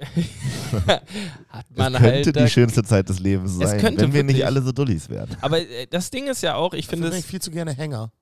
hat 0.86 1.66
Das 1.70 1.76
man 1.76 1.92
könnte 1.94 2.32
halt. 2.32 2.36
die 2.36 2.48
schönste 2.50 2.82
Zeit 2.82 3.08
des 3.08 3.18
Lebens 3.20 3.52
Es 3.52 3.58
sein, 3.70 3.80
könnte 3.80 4.02
wenn 4.02 4.12
wir 4.12 4.24
nicht 4.24 4.44
alle 4.44 4.62
so 4.62 4.72
Dullis 4.72 5.08
wären. 5.08 5.28
aber 5.40 5.60
äh, 5.60 5.86
das 5.90 6.10
Ding 6.10 6.26
ist 6.28 6.42
ja 6.42 6.54
auch, 6.56 6.74
ich 6.74 6.86
finde 6.86 7.08
bin 7.08 7.18
ich 7.18 7.24
es. 7.24 7.30
viel 7.30 7.40
zu 7.40 7.50
gerne 7.50 7.72
Hänger. 7.72 8.12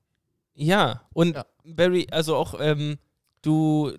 Ja, 0.53 1.01
und 1.13 1.35
Ja. 1.35 1.45
Barry, 1.63 2.07
also 2.11 2.35
auch 2.35 2.55
ähm, 2.59 2.97
du, 3.41 3.91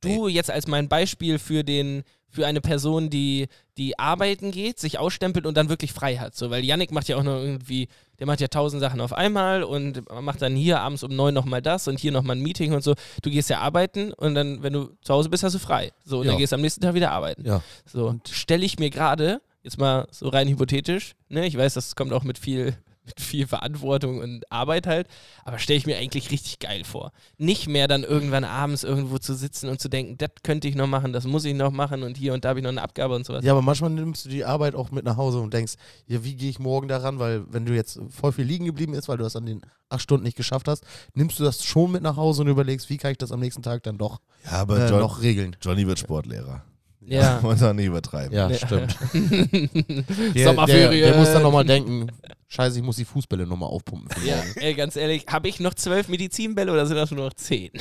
du 0.00 0.28
jetzt 0.28 0.50
als 0.50 0.66
mein 0.66 0.88
Beispiel 0.88 1.38
für 1.38 1.62
den 1.64 2.02
für 2.28 2.46
eine 2.46 2.60
Person, 2.60 3.08
die, 3.08 3.46
die 3.78 3.98
arbeiten 3.98 4.50
geht, 4.50 4.78
sich 4.78 4.98
ausstempelt 4.98 5.46
und 5.46 5.56
dann 5.56 5.70
wirklich 5.70 5.92
frei 5.94 6.16
hat. 6.18 6.34
So, 6.36 6.50
weil 6.50 6.64
Yannick 6.64 6.90
macht 6.90 7.08
ja 7.08 7.16
auch 7.16 7.22
noch 7.22 7.36
irgendwie, 7.40 7.88
der 8.18 8.26
macht 8.26 8.40
ja 8.40 8.48
tausend 8.48 8.80
Sachen 8.80 9.00
auf 9.00 9.12
einmal 9.12 9.62
und 9.62 10.02
macht 10.22 10.42
dann 10.42 10.54
hier 10.56 10.80
abends 10.80 11.02
um 11.02 11.14
neun 11.14 11.34
nochmal 11.34 11.62
das 11.62 11.88
und 11.88 11.98
hier 11.98 12.12
nochmal 12.12 12.36
ein 12.36 12.42
Meeting 12.42 12.72
und 12.72 12.82
so. 12.82 12.94
Du 13.22 13.30
gehst 13.30 13.50
ja 13.50 13.60
arbeiten 13.60 14.12
und 14.12 14.34
dann, 14.34 14.62
wenn 14.62 14.72
du 14.72 14.90
zu 15.02 15.14
Hause 15.14 15.28
bist, 15.28 15.42
hast 15.42 15.54
du 15.54 15.58
frei. 15.58 15.92
So, 16.04 16.18
und 16.20 16.24
Ja. 16.26 16.32
dann 16.32 16.38
gehst 16.38 16.52
du 16.52 16.56
am 16.56 16.62
nächsten 16.62 16.80
Tag 16.80 16.94
wieder 16.94 17.12
arbeiten. 17.12 17.44
Ja. 17.46 17.62
So, 17.84 18.18
stelle 18.30 18.64
ich 18.64 18.78
mir 18.78 18.90
gerade, 18.90 19.40
jetzt 19.62 19.78
mal 19.78 20.06
so 20.10 20.28
rein 20.28 20.48
hypothetisch, 20.48 21.12
ne, 21.28 21.46
ich 21.46 21.56
weiß, 21.56 21.74
das 21.74 21.96
kommt 21.96 22.12
auch 22.12 22.22
mit 22.22 22.38
viel, 22.38 22.76
mit 23.06 23.20
viel 23.20 23.46
Verantwortung 23.46 24.18
und 24.18 24.50
Arbeit 24.50 24.86
halt, 24.86 25.06
aber 25.44 25.58
stelle 25.58 25.78
ich 25.78 25.86
mir 25.86 25.96
eigentlich 25.96 26.30
richtig 26.30 26.58
geil 26.58 26.84
vor. 26.84 27.12
Nicht 27.38 27.68
mehr 27.68 27.88
dann 27.88 28.02
irgendwann 28.02 28.44
abends 28.44 28.84
irgendwo 28.84 29.18
zu 29.18 29.34
sitzen 29.34 29.68
und 29.68 29.80
zu 29.80 29.88
denken, 29.88 30.18
das 30.18 30.30
könnte 30.42 30.68
ich 30.68 30.74
noch 30.74 30.86
machen, 30.86 31.12
das 31.12 31.24
muss 31.24 31.44
ich 31.44 31.54
noch 31.54 31.70
machen 31.70 32.02
und 32.02 32.16
hier 32.16 32.34
und 32.34 32.44
da 32.44 32.50
habe 32.50 32.58
ich 32.58 32.64
noch 32.64 32.70
eine 32.70 32.82
Abgabe 32.82 33.14
und 33.14 33.24
sowas. 33.24 33.44
Ja, 33.44 33.52
aber 33.52 33.62
manchmal 33.62 33.90
nimmst 33.90 34.24
du 34.24 34.28
die 34.28 34.44
Arbeit 34.44 34.74
auch 34.74 34.90
mit 34.90 35.04
nach 35.04 35.16
Hause 35.16 35.38
und 35.38 35.54
denkst, 35.54 35.74
ja, 36.06 36.24
wie 36.24 36.34
gehe 36.34 36.50
ich 36.50 36.58
morgen 36.58 36.88
daran? 36.88 37.18
Weil 37.18 37.44
wenn 37.50 37.64
du 37.64 37.74
jetzt 37.74 38.00
voll 38.10 38.32
viel 38.32 38.44
liegen 38.44 38.64
geblieben 38.64 38.94
ist, 38.94 39.08
weil 39.08 39.18
du 39.18 39.24
das 39.24 39.36
an 39.36 39.46
den 39.46 39.62
acht 39.88 40.02
Stunden 40.02 40.24
nicht 40.24 40.36
geschafft 40.36 40.68
hast, 40.68 40.84
nimmst 41.14 41.38
du 41.38 41.44
das 41.44 41.64
schon 41.64 41.92
mit 41.92 42.02
nach 42.02 42.16
Hause 42.16 42.42
und 42.42 42.48
überlegst, 42.48 42.90
wie 42.90 42.96
kann 42.96 43.12
ich 43.12 43.18
das 43.18 43.32
am 43.32 43.40
nächsten 43.40 43.62
Tag 43.62 43.82
dann 43.84 43.98
doch 43.98 44.20
Ja, 44.44 44.52
aber 44.62 44.78
äh, 44.80 44.90
John, 44.90 45.00
noch 45.00 45.22
regeln. 45.22 45.56
Johnny 45.62 45.86
wird 45.86 45.98
Sportlehrer. 45.98 46.64
Ja. 47.06 47.38
Muss 47.42 47.60
man 47.60 47.76
nicht 47.76 47.86
übertreiben. 47.86 48.36
Ja, 48.36 48.52
stimmt. 48.52 48.96
Der, 50.34 50.48
Sommerferien. 50.48 50.90
Der, 50.90 51.12
der 51.12 51.16
muss 51.16 51.32
dann 51.32 51.42
nochmal 51.42 51.64
denken, 51.64 52.10
scheiße, 52.48 52.78
ich 52.78 52.84
muss 52.84 52.96
die 52.96 53.04
Fußbälle 53.04 53.46
nochmal 53.46 53.68
aufpumpen 53.68 54.10
Ja, 54.24 54.42
ey, 54.56 54.74
ganz 54.74 54.96
ehrlich, 54.96 55.26
habe 55.28 55.48
ich 55.48 55.60
noch 55.60 55.74
zwölf 55.74 56.08
Medizinbälle 56.08 56.72
oder 56.72 56.86
sind 56.86 56.96
das 56.96 57.10
nur 57.10 57.24
noch 57.24 57.34
zehn? 57.34 57.70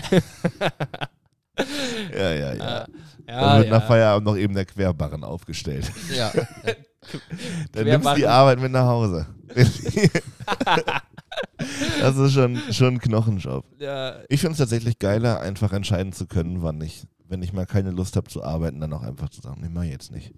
Ja, 2.14 2.34
ja, 2.34 2.54
ja. 2.54 2.88
Dann 3.26 3.28
ja, 3.28 3.58
wird 3.60 3.70
nach 3.70 3.82
ja. 3.82 3.88
Feierabend 3.88 4.26
noch 4.26 4.36
eben 4.36 4.54
der 4.54 4.66
Querbarren 4.66 5.24
aufgestellt. 5.24 5.92
Ja. 6.14 6.32
Dann 7.72 7.86
nimmst 7.86 8.08
du 8.08 8.16
die. 8.16 8.28
Arbeit 8.28 8.60
mit 8.60 8.72
nach 8.72 8.88
Hause. 8.88 9.28
das 12.02 12.18
ist 12.18 12.34
schon, 12.34 12.62
schon 12.72 12.96
ein 12.96 13.00
Knochenjob. 13.00 13.66
ja, 13.80 14.18
Ich 14.30 14.42
finde 14.42 14.54
es 14.54 14.58
tatsächlich 14.58 15.00
geiler, 15.00 15.40
einfach 15.40 15.72
entscheiden 15.72 16.14
zu 16.14 16.28
können, 16.28 16.62
wann 16.62 16.82
ich, 16.82 17.08
wenn 17.28 17.42
ich 17.42 17.54
mal 17.54 17.66
keine 17.66 17.92
Lust 17.92 18.16
habe 18.16 18.30
zu 18.30 18.44
arbeiten, 18.44 18.80
dann 18.80 18.94
auch 18.94 19.04
einfach 19.04 19.30
zu 19.30 19.42
sagen, 19.42 19.62
nee, 19.62 19.70
mach 19.70 19.84
ich 19.84 19.92
jetzt 19.92 20.12
nicht. 20.12 20.34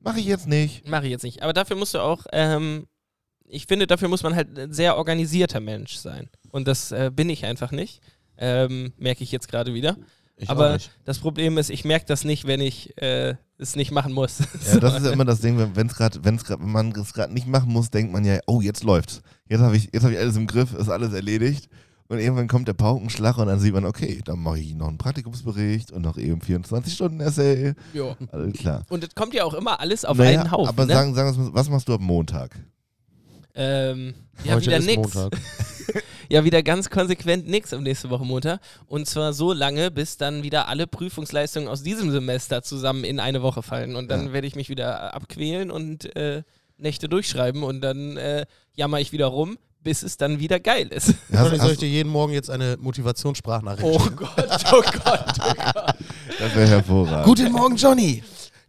Mach 0.00 0.16
ich 0.16 0.26
jetzt 0.26 0.46
nicht. 0.46 0.86
Mache 0.86 1.06
ich 1.06 1.10
jetzt 1.10 1.24
nicht. 1.24 1.42
Aber 1.42 1.52
dafür 1.54 1.76
musst 1.76 1.94
du 1.94 1.98
auch, 1.98 2.26
ähm, 2.32 2.86
ich 3.46 3.66
finde, 3.66 3.86
dafür 3.86 4.08
muss 4.08 4.22
man 4.22 4.34
halt 4.34 4.58
ein 4.58 4.72
sehr 4.72 4.96
organisierter 4.96 5.60
Mensch 5.60 5.96
sein. 5.96 6.28
Und 6.50 6.68
das 6.68 6.92
äh, 6.92 7.10
bin 7.14 7.28
ich 7.28 7.44
einfach 7.44 7.72
nicht. 7.72 8.00
Ähm, 8.36 8.92
merke 8.96 9.22
ich 9.22 9.32
jetzt 9.32 9.48
gerade 9.48 9.74
wieder. 9.74 9.96
Ich 10.36 10.50
Aber 10.50 10.78
das 11.04 11.18
Problem 11.20 11.58
ist, 11.58 11.70
ich 11.70 11.84
merke 11.84 12.06
das 12.06 12.24
nicht, 12.24 12.46
wenn 12.46 12.60
ich 12.60 13.00
äh, 13.00 13.36
es 13.56 13.76
nicht 13.76 13.92
machen 13.92 14.12
muss. 14.12 14.38
Ja, 14.66 14.80
das 14.80 14.96
ist 14.96 15.06
ja 15.06 15.12
immer 15.12 15.24
das 15.24 15.40
Ding, 15.40 15.58
wenn, 15.58 15.76
wenn's 15.76 15.94
grad, 15.94 16.24
wenn's 16.24 16.44
grad, 16.44 16.58
wenn 16.60 16.72
man 16.72 16.90
es 16.90 17.12
gerade 17.12 17.32
nicht 17.32 17.46
machen 17.46 17.70
muss, 17.72 17.90
denkt 17.90 18.12
man 18.12 18.24
ja, 18.24 18.40
oh, 18.46 18.60
jetzt 18.60 18.82
läuft's. 18.82 19.22
Jetzt 19.48 19.60
habe 19.60 19.76
ich, 19.76 19.90
jetzt 19.92 20.02
hab 20.02 20.10
ich 20.10 20.18
alles 20.18 20.36
im 20.36 20.48
Griff, 20.48 20.74
ist 20.74 20.88
alles 20.88 21.12
erledigt. 21.12 21.68
Und 22.08 22.18
irgendwann 22.18 22.48
kommt 22.48 22.68
der 22.68 22.74
Paukenschlag 22.74 23.38
und 23.38 23.46
dann 23.46 23.60
sieht 23.60 23.72
man, 23.72 23.86
okay, 23.86 24.20
dann 24.24 24.38
mache 24.40 24.58
ich 24.58 24.74
noch 24.74 24.88
einen 24.88 24.98
Praktikumsbericht 24.98 25.90
und 25.90 26.02
noch 26.02 26.18
eben 26.18 26.40
24-Stunden-Essay. 26.40 27.74
Ja. 27.94 28.16
Alles 28.30 28.52
klar. 28.54 28.82
Und 28.90 29.04
das 29.04 29.14
kommt 29.14 29.32
ja 29.32 29.44
auch 29.44 29.54
immer 29.54 29.80
alles 29.80 30.04
auf 30.04 30.18
Naja, 30.18 30.40
einen 30.40 30.50
Haufen. 30.50 30.68
aber 30.68 30.84
ne? 30.84 30.92
sagen, 30.92 31.14
sagen 31.14 31.50
was 31.54 31.70
machst 31.70 31.88
du 31.88 31.94
am 31.94 32.02
Montag? 32.02 32.58
Ähm, 33.54 34.14
ja, 34.44 34.54
Heute 34.54 34.66
wieder 34.66 34.76
ist 34.78 34.86
nix. 34.86 35.14
Montag. 35.14 35.38
Ja, 36.30 36.42
wieder 36.42 36.62
ganz 36.62 36.88
konsequent 36.88 37.46
nix 37.46 37.74
am 37.74 37.82
nächste 37.82 38.08
Woche 38.08 38.24
Montag. 38.24 38.58
Und 38.86 39.06
zwar 39.06 39.34
so 39.34 39.52
lange, 39.52 39.90
bis 39.90 40.16
dann 40.16 40.42
wieder 40.42 40.68
alle 40.68 40.86
Prüfungsleistungen 40.86 41.68
aus 41.68 41.82
diesem 41.82 42.10
Semester 42.10 42.62
zusammen 42.62 43.04
in 43.04 43.20
eine 43.20 43.42
Woche 43.42 43.62
fallen. 43.62 43.94
Und 43.94 44.10
dann 44.10 44.28
Ja. 44.28 44.32
werde 44.32 44.46
ich 44.46 44.56
mich 44.56 44.70
wieder 44.70 45.12
abquälen 45.14 45.70
und 45.70 46.16
äh, 46.16 46.42
Nächte 46.78 47.10
durchschreiben 47.10 47.62
und 47.62 47.82
dann 47.82 48.16
äh, 48.16 48.46
jammer 48.74 49.00
ich 49.00 49.12
wieder 49.12 49.26
rum, 49.26 49.58
bis 49.82 50.02
es 50.02 50.16
dann 50.16 50.40
wieder 50.40 50.58
geil 50.60 50.88
ist. 50.88 51.12
Hast, 51.32 51.54
Soll 51.60 51.72
ich 51.72 51.78
dir 51.78 51.88
jeden 51.90 52.10
Morgen 52.10 52.32
jetzt 52.32 52.48
eine 52.48 52.78
Motivationssprachnachricht 52.80 53.86
Oh? 53.86 53.98
Gott, 54.16 54.64
oh 54.72 54.82
Gott, 55.04 55.34
oh 55.40 55.52
Gott. 55.62 55.94
das 56.38 56.56
wäre 56.56 56.66
hervorragend. 56.68 57.26
Guten 57.26 57.52
Morgen, 57.52 57.76
Johnny. 57.76 58.24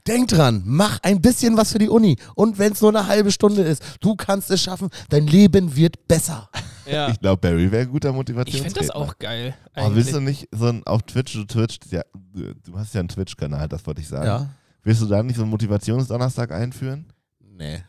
Denk 0.08 0.28
dran, 0.28 0.62
mach 0.66 1.00
ein 1.02 1.20
bisschen 1.20 1.58
was 1.58 1.72
für 1.72 1.80
die 1.80 1.90
Uni. 1.90 2.16
Und 2.36 2.60
wenn 2.60 2.74
es 2.74 2.82
nur 2.82 2.92
eine 2.96 3.08
halbe 3.08 3.32
Stunde 3.32 3.64
ist, 3.64 3.82
du 4.02 4.16
kannst 4.16 4.52
es 4.52 4.62
schaffen, 4.62 4.90
dein 5.10 5.26
Leben 5.28 5.76
wird 5.76 6.08
besser. 6.08 6.50
Ja. 6.88 7.10
Ich 7.10 7.20
glaube, 7.20 7.42
Barry 7.42 7.72
wäre 7.72 7.82
ein 7.88 7.90
guter 7.92 8.10
Ich 8.10 8.16
Motivationsredner. 8.16 8.70
finde 8.76 8.88
das 8.88 8.96
auch 8.96 9.18
geil. 9.18 9.56
Aber 9.74 9.88
eigentlich. 9.88 9.96
willst 9.96 10.14
du 10.14 10.20
nicht 10.20 10.48
so 10.52 10.68
ein, 10.68 10.86
auf 10.86 11.02
Twitch, 11.02 11.34
du 11.34 11.44
Twitch, 11.46 11.80
ja, 11.90 12.04
du 12.32 12.78
hast 12.78 12.94
ja 12.94 13.00
einen 13.00 13.10
Twitch-Kanal, 13.10 13.68
das 13.68 13.84
wollte 13.88 14.02
ich 14.02 14.08
sagen. 14.08 14.52
Willst 14.84 15.02
du 15.02 15.08
da 15.08 15.24
nicht 15.24 15.36
so 15.36 15.42
einen 15.42 15.50
Motivationsdonnerstag 15.50 16.52
einführen? 16.52 17.08
Nee. 17.40 17.82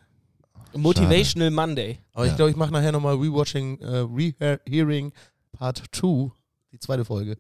Motivational 0.75 1.51
Monday. 1.51 1.99
Aber 2.15 2.25
Ja. 2.25 2.31
ich 2.31 2.37
glaube, 2.37 2.51
ich 2.53 2.57
mache 2.57 2.73
nachher 2.73 2.91
nochmal 2.91 3.17
Rewatching, 3.17 3.79
äh, 3.81 4.07
Rehearing 4.67 5.13
Part 5.53 5.83
2, 5.93 6.31
die 6.73 6.79
zweite 6.79 7.05
Folge. 7.05 7.37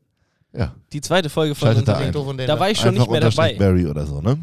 Ja. 0.52 0.74
Die 0.92 1.00
zweite 1.00 1.30
Folge 1.30 1.54
von 1.54 1.68
Schaltet 1.68 1.88
da 1.88 1.96
ein. 1.96 2.12
Da 2.46 2.60
war 2.60 2.70
ich 2.70 2.78
schon 2.78 2.88
Einfach 2.88 3.00
nicht 3.00 3.10
mehr 3.12 3.20
dabei. 3.20 3.54
Barry 3.54 3.86
oder 3.86 4.06
so, 4.06 4.20
ne? 4.20 4.36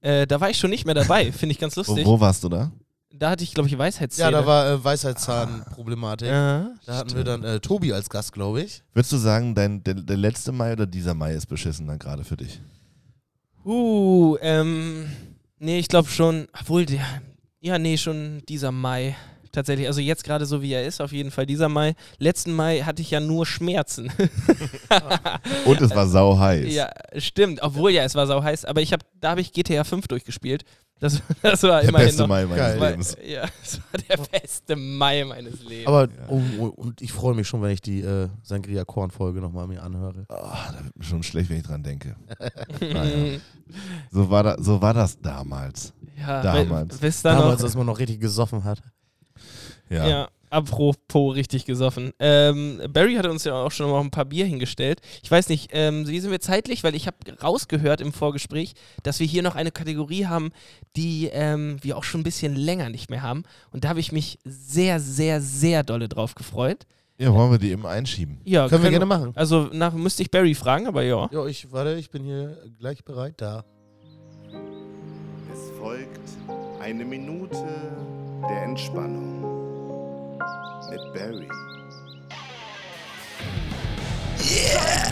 Äh, 0.00 0.26
da 0.26 0.40
war 0.40 0.50
ich 0.50 0.58
schon 0.58 0.70
nicht 0.70 0.84
mehr 0.84 0.94
dabei. 0.94 1.32
Finde 1.32 1.52
ich 1.52 1.58
ganz 1.58 1.76
Wo, 1.76 1.80
lustig. 1.80 2.06
wo 2.06 2.20
warst 2.20 2.44
du 2.44 2.48
da? 2.48 2.70
Da 3.18 3.30
hatte 3.30 3.44
ich, 3.44 3.54
glaube 3.54 3.66
ich, 3.66 3.72
ja, 3.72 3.78
Weisheitszähne. 3.78 4.30
da 4.30 4.46
war 4.46 4.70
äh, 4.70 4.84
Weisheitszahnproblematik. 4.84 6.28
Ja. 6.28 6.70
Da 6.84 6.96
hatten 6.96 7.16
wir 7.16 7.24
dann 7.24 7.42
äh, 7.44 7.60
Tobi 7.60 7.92
als 7.92 8.10
Gast, 8.10 8.32
glaube 8.32 8.62
ich. 8.62 8.82
Würdest 8.92 9.12
du 9.12 9.16
sagen, 9.16 9.54
dein, 9.54 9.82
der, 9.84 9.94
der 9.94 10.16
letzte 10.18 10.52
Mai 10.52 10.72
oder 10.72 10.86
dieser 10.86 11.14
Mai 11.14 11.32
ist 11.32 11.46
beschissen 11.46 11.86
dann 11.86 11.98
gerade 11.98 12.24
für 12.24 12.36
dich? 12.36 12.60
Uh, 13.64 14.36
ähm, 14.42 15.10
nee, 15.58 15.78
ich 15.78 15.88
glaube 15.88 16.08
schon, 16.08 16.46
obwohl 16.60 16.84
der, 16.84 17.04
ja, 17.60 17.78
nee, 17.78 17.96
schon 17.96 18.42
dieser 18.48 18.70
Mai. 18.70 19.16
Tatsächlich, 19.56 19.86
also 19.86 20.02
jetzt 20.02 20.22
gerade 20.22 20.44
so 20.44 20.60
wie 20.60 20.70
er 20.74 20.84
ist, 20.84 21.00
auf 21.00 21.12
jeden 21.12 21.30
Fall 21.30 21.46
dieser 21.46 21.70
Mai. 21.70 21.94
Letzten 22.18 22.52
Mai 22.52 22.80
hatte 22.82 23.00
ich 23.00 23.10
ja 23.10 23.20
nur 23.20 23.46
Schmerzen. 23.46 24.12
Und 25.64 25.80
es 25.80 25.94
war 25.94 26.06
sau 26.06 26.38
heiß. 26.38 26.74
ja, 26.74 26.90
stimmt. 27.16 27.62
Obwohl 27.62 27.90
ja, 27.90 28.02
es 28.04 28.14
war 28.14 28.26
sau 28.26 28.42
heiß, 28.42 28.66
aber 28.66 28.82
ich 28.82 28.92
habe, 28.92 29.02
da 29.18 29.30
habe 29.30 29.40
ich 29.40 29.54
GTA 29.54 29.84
5 29.84 30.08
durchgespielt. 30.08 30.64
Das, 31.00 31.22
das 31.42 31.62
war 31.62 31.80
Der 31.80 31.88
immerhin 31.88 32.06
beste 32.08 32.20
noch, 32.22 32.28
Mai 32.28 32.44
meines 32.44 32.56
Geil. 32.58 32.80
war, 32.80 32.90
Lebens. 32.90 33.16
ja, 33.26 33.46
das 33.62 33.80
war 33.80 34.00
der 34.10 34.38
beste 34.38 34.76
Mai 34.76 35.24
meines 35.24 35.62
Lebens. 35.62 35.86
Aber, 35.86 36.08
oh, 36.28 36.42
oh, 36.58 36.64
und 36.66 37.00
ich 37.00 37.12
freue 37.12 37.34
mich 37.34 37.48
schon, 37.48 37.62
wenn 37.62 37.70
ich 37.70 37.80
die 37.80 38.00
äh, 38.02 38.28
Sangria 38.42 38.84
Korn-Folge 38.84 39.40
nochmal 39.40 39.66
mir 39.68 39.82
anhöre. 39.82 40.26
Ah, 40.28 40.70
da 40.76 40.84
wird 40.84 40.98
mir 40.98 41.04
schon 41.04 41.22
schlecht, 41.22 41.48
wenn 41.48 41.56
ich 41.56 41.62
dran 41.66 41.82
denke. 41.82 42.14
Naja. 42.80 43.38
So 44.10 44.28
war, 44.30 44.42
da, 44.42 44.56
so 44.58 44.82
war 44.82 44.92
das 44.92 45.18
damals. 45.18 45.94
ja, 46.18 46.42
Damals. 46.42 47.00
Wisst 47.00 47.24
ihr 47.24 47.30
Damals, 47.30 47.60
noch? 47.60 47.64
als 47.64 47.74
man 47.74 47.86
noch 47.86 47.98
richtig 47.98 48.20
gesoffen 48.20 48.64
hat. 48.64 48.82
Ja. 49.88 50.08
Ja. 50.08 50.28
apropos 50.50 51.34
richtig 51.34 51.64
gesoffen. 51.64 52.12
Ähm, 52.18 52.80
Barry 52.90 53.14
hatte 53.14 53.30
uns 53.30 53.44
ja 53.44 53.54
auch 53.54 53.70
schon 53.72 53.90
mal 53.90 54.00
ein 54.00 54.10
paar 54.10 54.24
Bier 54.24 54.46
hingestellt. 54.46 55.00
Ich 55.22 55.30
weiß 55.30 55.48
nicht, 55.48 55.70
ähm, 55.72 56.06
wie 56.08 56.20
sind 56.20 56.30
wir 56.30 56.40
zeitlich? 56.40 56.82
Weil 56.84 56.94
ich 56.94 57.06
habe 57.06 57.16
rausgehört 57.42 58.00
im 58.00 58.12
Vorgespräch, 58.12 58.74
dass 59.02 59.20
wir 59.20 59.26
hier 59.26 59.42
noch 59.42 59.54
eine 59.56 59.70
Kategorie 59.72 60.26
haben, 60.26 60.50
die 60.96 61.28
ähm, 61.32 61.78
wir 61.82 61.96
auch 61.96 62.04
schon 62.04 62.20
ein 62.20 62.24
bisschen 62.24 62.54
länger 62.56 62.88
nicht 62.90 63.10
mehr 63.10 63.22
haben. 63.22 63.42
Und 63.70 63.84
da 63.84 63.88
habe 63.90 64.00
ich 64.00 64.12
mich 64.12 64.38
sehr, 64.44 65.00
sehr, 65.00 65.40
sehr 65.40 65.82
dolle 65.82 66.08
drauf 66.08 66.34
gefreut. 66.34 66.86
ja, 67.18 67.32
wollen 67.34 67.50
wir 67.50 67.58
die 67.58 67.70
eben 67.70 67.86
einschieben? 67.86 68.40
Ja, 68.44 68.68
Können 68.68 68.82
wir 68.84 68.90
gerne 68.90 69.06
machen. 69.06 69.32
Also 69.34 69.68
nach, 69.72 69.92
müsste 69.94 70.22
ich 70.22 70.30
Barry 70.30 70.54
fragen, 70.54 70.86
aber 70.86 71.02
ja. 71.02 71.28
Ja, 71.32 71.46
ich 71.46 71.70
warte, 71.72 71.94
ich 71.94 72.10
bin 72.10 72.24
hier 72.24 72.56
gleich 72.78 73.04
bereit 73.04 73.34
da. 73.38 73.64
Es 75.52 75.70
folgt 75.78 76.20
eine 76.80 77.04
Minute 77.04 77.64
der 78.48 78.62
Entspannung 78.62 79.65
mit 80.90 81.12
Barry. 81.12 81.48
Yeah! 84.38 85.06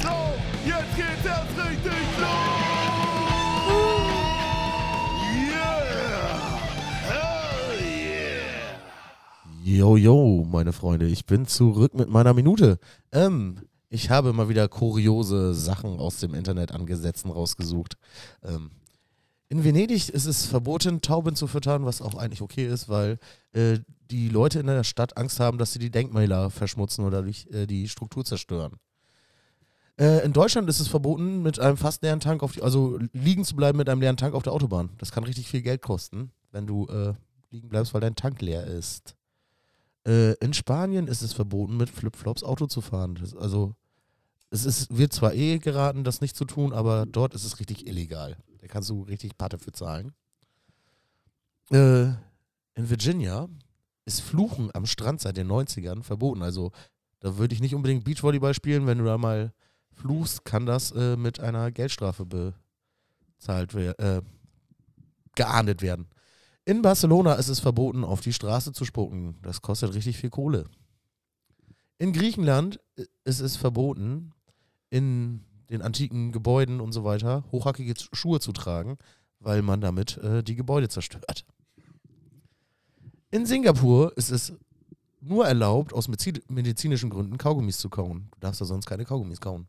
Jetzt 0.64 0.96
geht's 0.96 1.26
erst 1.26 1.56
richtig 1.58 1.92
los! 2.18 2.64
Yeah! 5.50 6.50
Hell 7.08 7.80
yeah! 7.80 8.78
Yo, 9.64 9.96
yo, 9.96 10.44
meine 10.50 10.72
Freunde, 10.72 11.06
ich 11.06 11.26
bin 11.26 11.46
zurück 11.46 11.94
mit 11.94 12.08
meiner 12.08 12.34
Minute. 12.34 12.78
Ähm, 13.12 13.60
ich 13.88 14.10
habe 14.10 14.32
mal 14.32 14.48
wieder 14.48 14.68
kuriose 14.68 15.54
Sachen 15.54 15.98
aus 15.98 16.18
dem 16.18 16.34
Internet 16.34 16.72
an 16.72 16.86
Gesetzen 16.86 17.30
rausgesucht. 17.30 17.94
Ähm, 18.42 18.70
in 19.54 19.62
Venedig 19.62 20.08
ist 20.08 20.26
es 20.26 20.46
verboten, 20.46 21.00
Tauben 21.00 21.36
zu 21.36 21.46
füttern, 21.46 21.84
was 21.84 22.02
auch 22.02 22.16
eigentlich 22.16 22.42
okay 22.42 22.66
ist, 22.66 22.88
weil 22.88 23.18
äh, 23.52 23.78
die 24.10 24.28
Leute 24.28 24.58
in 24.58 24.66
der 24.66 24.82
Stadt 24.82 25.16
Angst 25.16 25.38
haben, 25.38 25.58
dass 25.58 25.72
sie 25.72 25.78
die 25.78 25.92
Denkmäler 25.92 26.50
verschmutzen 26.50 27.04
oder 27.04 27.22
durch, 27.22 27.46
äh, 27.52 27.66
die 27.66 27.88
Struktur 27.88 28.24
zerstören. 28.24 28.80
Äh, 29.96 30.24
in 30.24 30.32
Deutschland 30.32 30.68
ist 30.68 30.80
es 30.80 30.88
verboten, 30.88 31.40
mit 31.42 31.60
einem 31.60 31.76
fast 31.76 32.02
leeren 32.02 32.18
Tank 32.18 32.42
auf 32.42 32.50
die, 32.50 32.62
also 32.62 32.98
liegen 33.12 33.44
zu 33.44 33.54
bleiben 33.54 33.78
mit 33.78 33.88
einem 33.88 34.00
leeren 34.00 34.16
Tank 34.16 34.34
auf 34.34 34.42
der 34.42 34.52
Autobahn. 34.52 34.90
Das 34.98 35.12
kann 35.12 35.22
richtig 35.22 35.46
viel 35.46 35.62
Geld 35.62 35.82
kosten, 35.82 36.32
wenn 36.50 36.66
du 36.66 36.88
äh, 36.88 37.12
liegen 37.52 37.68
bleibst, 37.68 37.94
weil 37.94 38.00
dein 38.00 38.16
Tank 38.16 38.42
leer 38.42 38.66
ist. 38.66 39.14
Äh, 40.04 40.32
in 40.44 40.52
Spanien 40.52 41.06
ist 41.06 41.22
es 41.22 41.32
verboten, 41.32 41.76
mit 41.76 41.90
Flipflops 41.90 42.42
Auto 42.42 42.66
zu 42.66 42.80
fahren. 42.80 43.14
Das, 43.20 43.36
also, 43.36 43.76
es 44.50 44.64
ist, 44.64 44.98
wird 44.98 45.12
zwar 45.12 45.32
eh 45.32 45.58
geraten, 45.58 46.02
das 46.02 46.20
nicht 46.20 46.34
zu 46.34 46.44
tun, 46.44 46.72
aber 46.72 47.06
dort 47.06 47.34
ist 47.34 47.44
es 47.44 47.60
richtig 47.60 47.86
illegal. 47.86 48.36
Da 48.64 48.68
kannst 48.68 48.88
du 48.88 49.02
richtig 49.02 49.36
Patte 49.36 49.58
für 49.58 49.72
zahlen. 49.72 50.14
Äh, 51.70 52.04
in 52.06 52.88
Virginia 52.88 53.46
ist 54.06 54.22
Fluchen 54.22 54.70
am 54.72 54.86
Strand 54.86 55.20
seit 55.20 55.36
den 55.36 55.48
90ern 55.48 56.02
verboten. 56.02 56.40
Also, 56.42 56.72
da 57.20 57.36
würde 57.36 57.54
ich 57.54 57.60
nicht 57.60 57.74
unbedingt 57.74 58.04
Beachvolleyball 58.04 58.54
spielen. 58.54 58.86
Wenn 58.86 58.96
du 58.96 59.04
da 59.04 59.18
mal 59.18 59.52
fluchst, 59.92 60.46
kann 60.46 60.64
das 60.64 60.92
äh, 60.92 61.18
mit 61.18 61.40
einer 61.40 61.72
Geldstrafe 61.72 62.24
bezahlt 62.24 63.74
werden, 63.74 63.98
äh, 64.02 64.22
geahndet 65.34 65.82
werden. 65.82 66.08
In 66.64 66.80
Barcelona 66.80 67.34
ist 67.34 67.48
es 67.48 67.60
verboten, 67.60 68.02
auf 68.02 68.22
die 68.22 68.32
Straße 68.32 68.72
zu 68.72 68.86
spucken. 68.86 69.36
Das 69.42 69.60
kostet 69.60 69.92
richtig 69.92 70.16
viel 70.16 70.30
Kohle. 70.30 70.64
In 71.98 72.14
Griechenland 72.14 72.80
i- 72.98 73.04
ist 73.24 73.40
es 73.40 73.56
verboten, 73.56 74.32
in 74.88 75.44
den 75.70 75.82
antiken 75.82 76.32
Gebäuden 76.32 76.80
und 76.80 76.92
so 76.92 77.04
weiter 77.04 77.44
hochhackige 77.52 77.94
Schuhe 78.12 78.40
zu 78.40 78.52
tragen, 78.52 78.98
weil 79.40 79.62
man 79.62 79.80
damit 79.80 80.18
äh, 80.18 80.42
die 80.42 80.56
Gebäude 80.56 80.88
zerstört. 80.88 81.44
In 83.30 83.46
Singapur 83.46 84.16
ist 84.16 84.30
es 84.30 84.54
nur 85.20 85.46
erlaubt, 85.46 85.92
aus 85.92 86.08
medizi- 86.08 86.42
medizinischen 86.48 87.10
Gründen 87.10 87.38
Kaugummis 87.38 87.78
zu 87.78 87.88
kauen. 87.88 88.28
Du 88.32 88.40
darfst 88.40 88.60
da 88.60 88.64
sonst 88.64 88.86
keine 88.86 89.04
Kaugummis 89.04 89.40
kauen. 89.40 89.68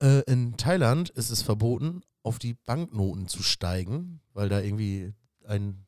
Äh, 0.00 0.22
in 0.30 0.56
Thailand 0.56 1.10
ist 1.10 1.30
es 1.30 1.42
verboten, 1.42 2.02
auf 2.22 2.38
die 2.38 2.54
Banknoten 2.54 3.28
zu 3.28 3.42
steigen, 3.42 4.20
weil 4.34 4.48
da 4.48 4.60
irgendwie 4.60 5.14
ein 5.44 5.86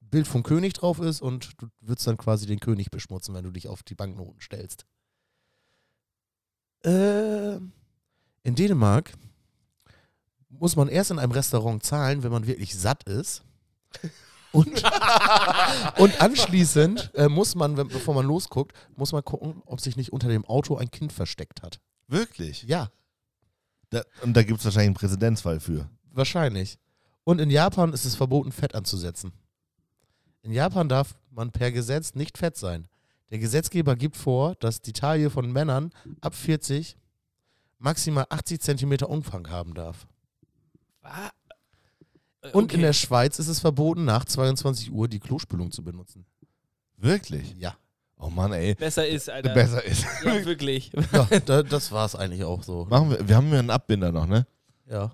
Bild 0.00 0.28
vom 0.28 0.42
König 0.42 0.74
drauf 0.74 1.00
ist 1.00 1.20
und 1.20 1.60
du 1.60 1.68
würdest 1.80 2.06
dann 2.06 2.16
quasi 2.16 2.46
den 2.46 2.60
König 2.60 2.90
beschmutzen, 2.90 3.34
wenn 3.34 3.44
du 3.44 3.50
dich 3.50 3.66
auf 3.66 3.82
die 3.82 3.94
Banknoten 3.94 4.40
stellst. 4.40 4.86
Äh, 6.84 7.56
in 8.44 8.54
Dänemark 8.54 9.12
muss 10.48 10.76
man 10.76 10.88
erst 10.88 11.10
in 11.10 11.18
einem 11.18 11.32
Restaurant 11.32 11.82
zahlen, 11.82 12.22
wenn 12.22 12.32
man 12.32 12.46
wirklich 12.46 12.76
satt 12.76 13.04
ist. 13.04 13.42
Und, 14.52 14.68
und 15.98 16.20
anschließend 16.20 17.10
äh, 17.14 17.28
muss 17.28 17.54
man, 17.54 17.76
wenn, 17.76 17.88
bevor 17.88 18.14
man 18.14 18.26
losguckt, 18.26 18.76
muss 18.96 19.12
man 19.12 19.24
gucken, 19.24 19.62
ob 19.66 19.80
sich 19.80 19.96
nicht 19.96 20.12
unter 20.12 20.28
dem 20.28 20.44
Auto 20.44 20.76
ein 20.76 20.90
Kind 20.90 21.12
versteckt 21.12 21.62
hat. 21.62 21.80
Wirklich? 22.08 22.62
Ja, 22.64 22.90
Da, 23.90 24.02
und 24.22 24.34
da 24.34 24.42
gibt 24.42 24.58
es 24.58 24.64
wahrscheinlich 24.64 24.88
einen 24.88 24.94
Präzedenzfall 24.94 25.60
für. 25.60 25.88
wahrscheinlich. 26.12 26.78
Und 27.24 27.40
in 27.40 27.50
Japan 27.50 27.92
ist 27.92 28.04
es 28.04 28.16
verboten, 28.16 28.50
Fett 28.52 28.74
anzusetzen. 28.74 29.32
In 30.42 30.50
Japan 30.52 30.88
darf 30.88 31.14
man 31.30 31.52
per 31.52 31.70
Gesetz 31.70 32.14
nicht 32.14 32.36
fett 32.36 32.56
sein. 32.56 32.88
Der 33.32 33.38
Gesetzgeber 33.38 33.96
gibt 33.96 34.16
vor, 34.16 34.54
dass 34.56 34.80
die 34.82 34.92
Taille 34.92 35.30
von 35.30 35.50
Männern 35.50 35.90
ab 36.20 36.34
40 36.34 36.96
maximal 37.78 38.26
80 38.28 38.60
Zentimeter 38.60 39.08
Umfang 39.10 39.48
haben 39.50 39.74
darf. 39.74 40.06
Wa- 41.00 41.32
Äh, 42.42 42.50
Und 42.50 42.64
okay. 42.64 42.74
in 42.76 42.82
der 42.82 42.92
Schweiz 42.92 43.38
ist 43.38 43.48
es 43.48 43.60
verboten, 43.60 44.04
nach 44.04 44.24
22 44.24 44.92
Uhr 44.92 45.08
die 45.08 45.18
Klospülung 45.20 45.70
zu 45.70 45.82
benutzen. 45.82 46.26
Wirklich? 46.96 47.54
Ja. 47.58 47.74
Oh 48.18 48.28
Mann, 48.30 48.52
ey. 48.52 48.74
besser 48.74 49.06
ist, 49.08 49.30
Alter. 49.30 49.54
Besser 49.54 49.82
ist. 49.84 50.04
Ja, 50.24 50.44
wirklich. 50.44 50.92
Ja, 51.12 51.26
da, 51.44 51.62
das 51.62 51.90
war 51.90 52.04
es 52.06 52.14
eigentlich 52.14 52.44
auch 52.44 52.62
so. 52.62 52.86
Machen 52.90 53.10
wir, 53.10 53.28
wir 53.28 53.34
haben 53.36 53.48
hier 53.48 53.58
einen 53.60 53.70
Abbinder 53.70 54.12
noch, 54.12 54.26
ne? 54.26 54.46
Ja. 54.88 55.10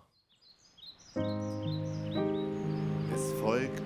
Es 3.14 3.32
folgt 3.40 3.82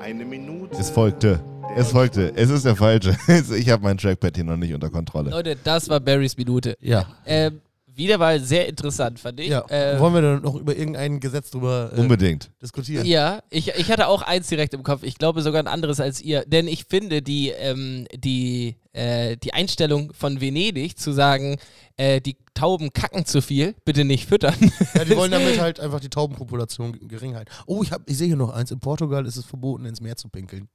eine 0.00 0.24
Minute. 0.24 0.76
Es 0.78 0.90
folgte. 0.90 1.42
Es 1.76 1.90
folgte. 1.92 2.32
Es 2.36 2.50
ist 2.50 2.64
der 2.64 2.76
falsche. 2.76 3.16
Ich 3.56 3.68
habe 3.70 3.82
mein 3.82 3.98
Trackpad 3.98 4.34
hier 4.34 4.44
noch 4.44 4.56
nicht 4.56 4.72
unter 4.74 4.90
Kontrolle. 4.90 5.30
Leute, 5.30 5.56
das 5.62 5.88
war 5.88 6.00
Barrys 6.00 6.36
Minute. 6.36 6.76
Ja. 6.80 7.06
Ähm, 7.26 7.60
wieder 7.94 8.18
mal 8.18 8.38
sehr 8.40 8.68
interessant, 8.68 9.18
fand 9.18 9.40
ich. 9.40 9.48
ja. 9.48 9.64
Äh, 9.70 9.98
Wollen 9.98 10.12
wir 10.14 10.20
dann 10.20 10.42
noch 10.42 10.54
über 10.54 10.76
irgendein 10.76 11.18
Gesetz 11.18 11.50
drüber 11.50 11.92
äh, 11.96 12.00
Unbedingt. 12.00 12.50
diskutieren? 12.60 13.06
Ja, 13.06 13.40
ich, 13.48 13.68
ich 13.68 13.90
hatte 13.90 14.08
auch 14.08 14.20
eins 14.22 14.48
direkt 14.48 14.74
im 14.74 14.82
Kopf. 14.82 15.02
Ich 15.02 15.16
glaube 15.16 15.40
sogar 15.40 15.62
ein 15.62 15.66
anderes 15.66 15.98
als 15.98 16.20
ihr. 16.20 16.44
Denn 16.46 16.68
ich 16.68 16.84
finde 16.84 17.22
die, 17.22 17.50
ähm, 17.50 18.06
die, 18.14 18.76
äh, 18.92 19.36
die 19.38 19.54
Einstellung 19.54 20.12
von 20.12 20.42
Venedig 20.42 20.98
zu 20.98 21.12
sagen, 21.12 21.56
äh, 21.96 22.20
die 22.20 22.36
Tauben 22.52 22.92
kacken 22.92 23.24
zu 23.24 23.40
viel, 23.40 23.74
bitte 23.86 24.04
nicht 24.04 24.26
füttern. 24.28 24.56
Ja, 24.94 25.04
die 25.06 25.16
wollen 25.16 25.30
damit 25.30 25.58
halt 25.58 25.80
einfach 25.80 26.00
die 26.00 26.10
Taubenpopulation 26.10 26.92
gering 27.08 27.34
halten. 27.34 27.50
Oh, 27.66 27.82
ich, 27.82 27.92
hab, 27.92 28.02
ich 28.08 28.18
sehe 28.18 28.26
hier 28.26 28.36
noch 28.36 28.50
eins. 28.50 28.70
In 28.70 28.80
Portugal 28.80 29.24
ist 29.26 29.36
es 29.36 29.44
verboten, 29.46 29.86
ins 29.86 30.00
Meer 30.02 30.16
zu 30.16 30.28
pinkeln. 30.28 30.68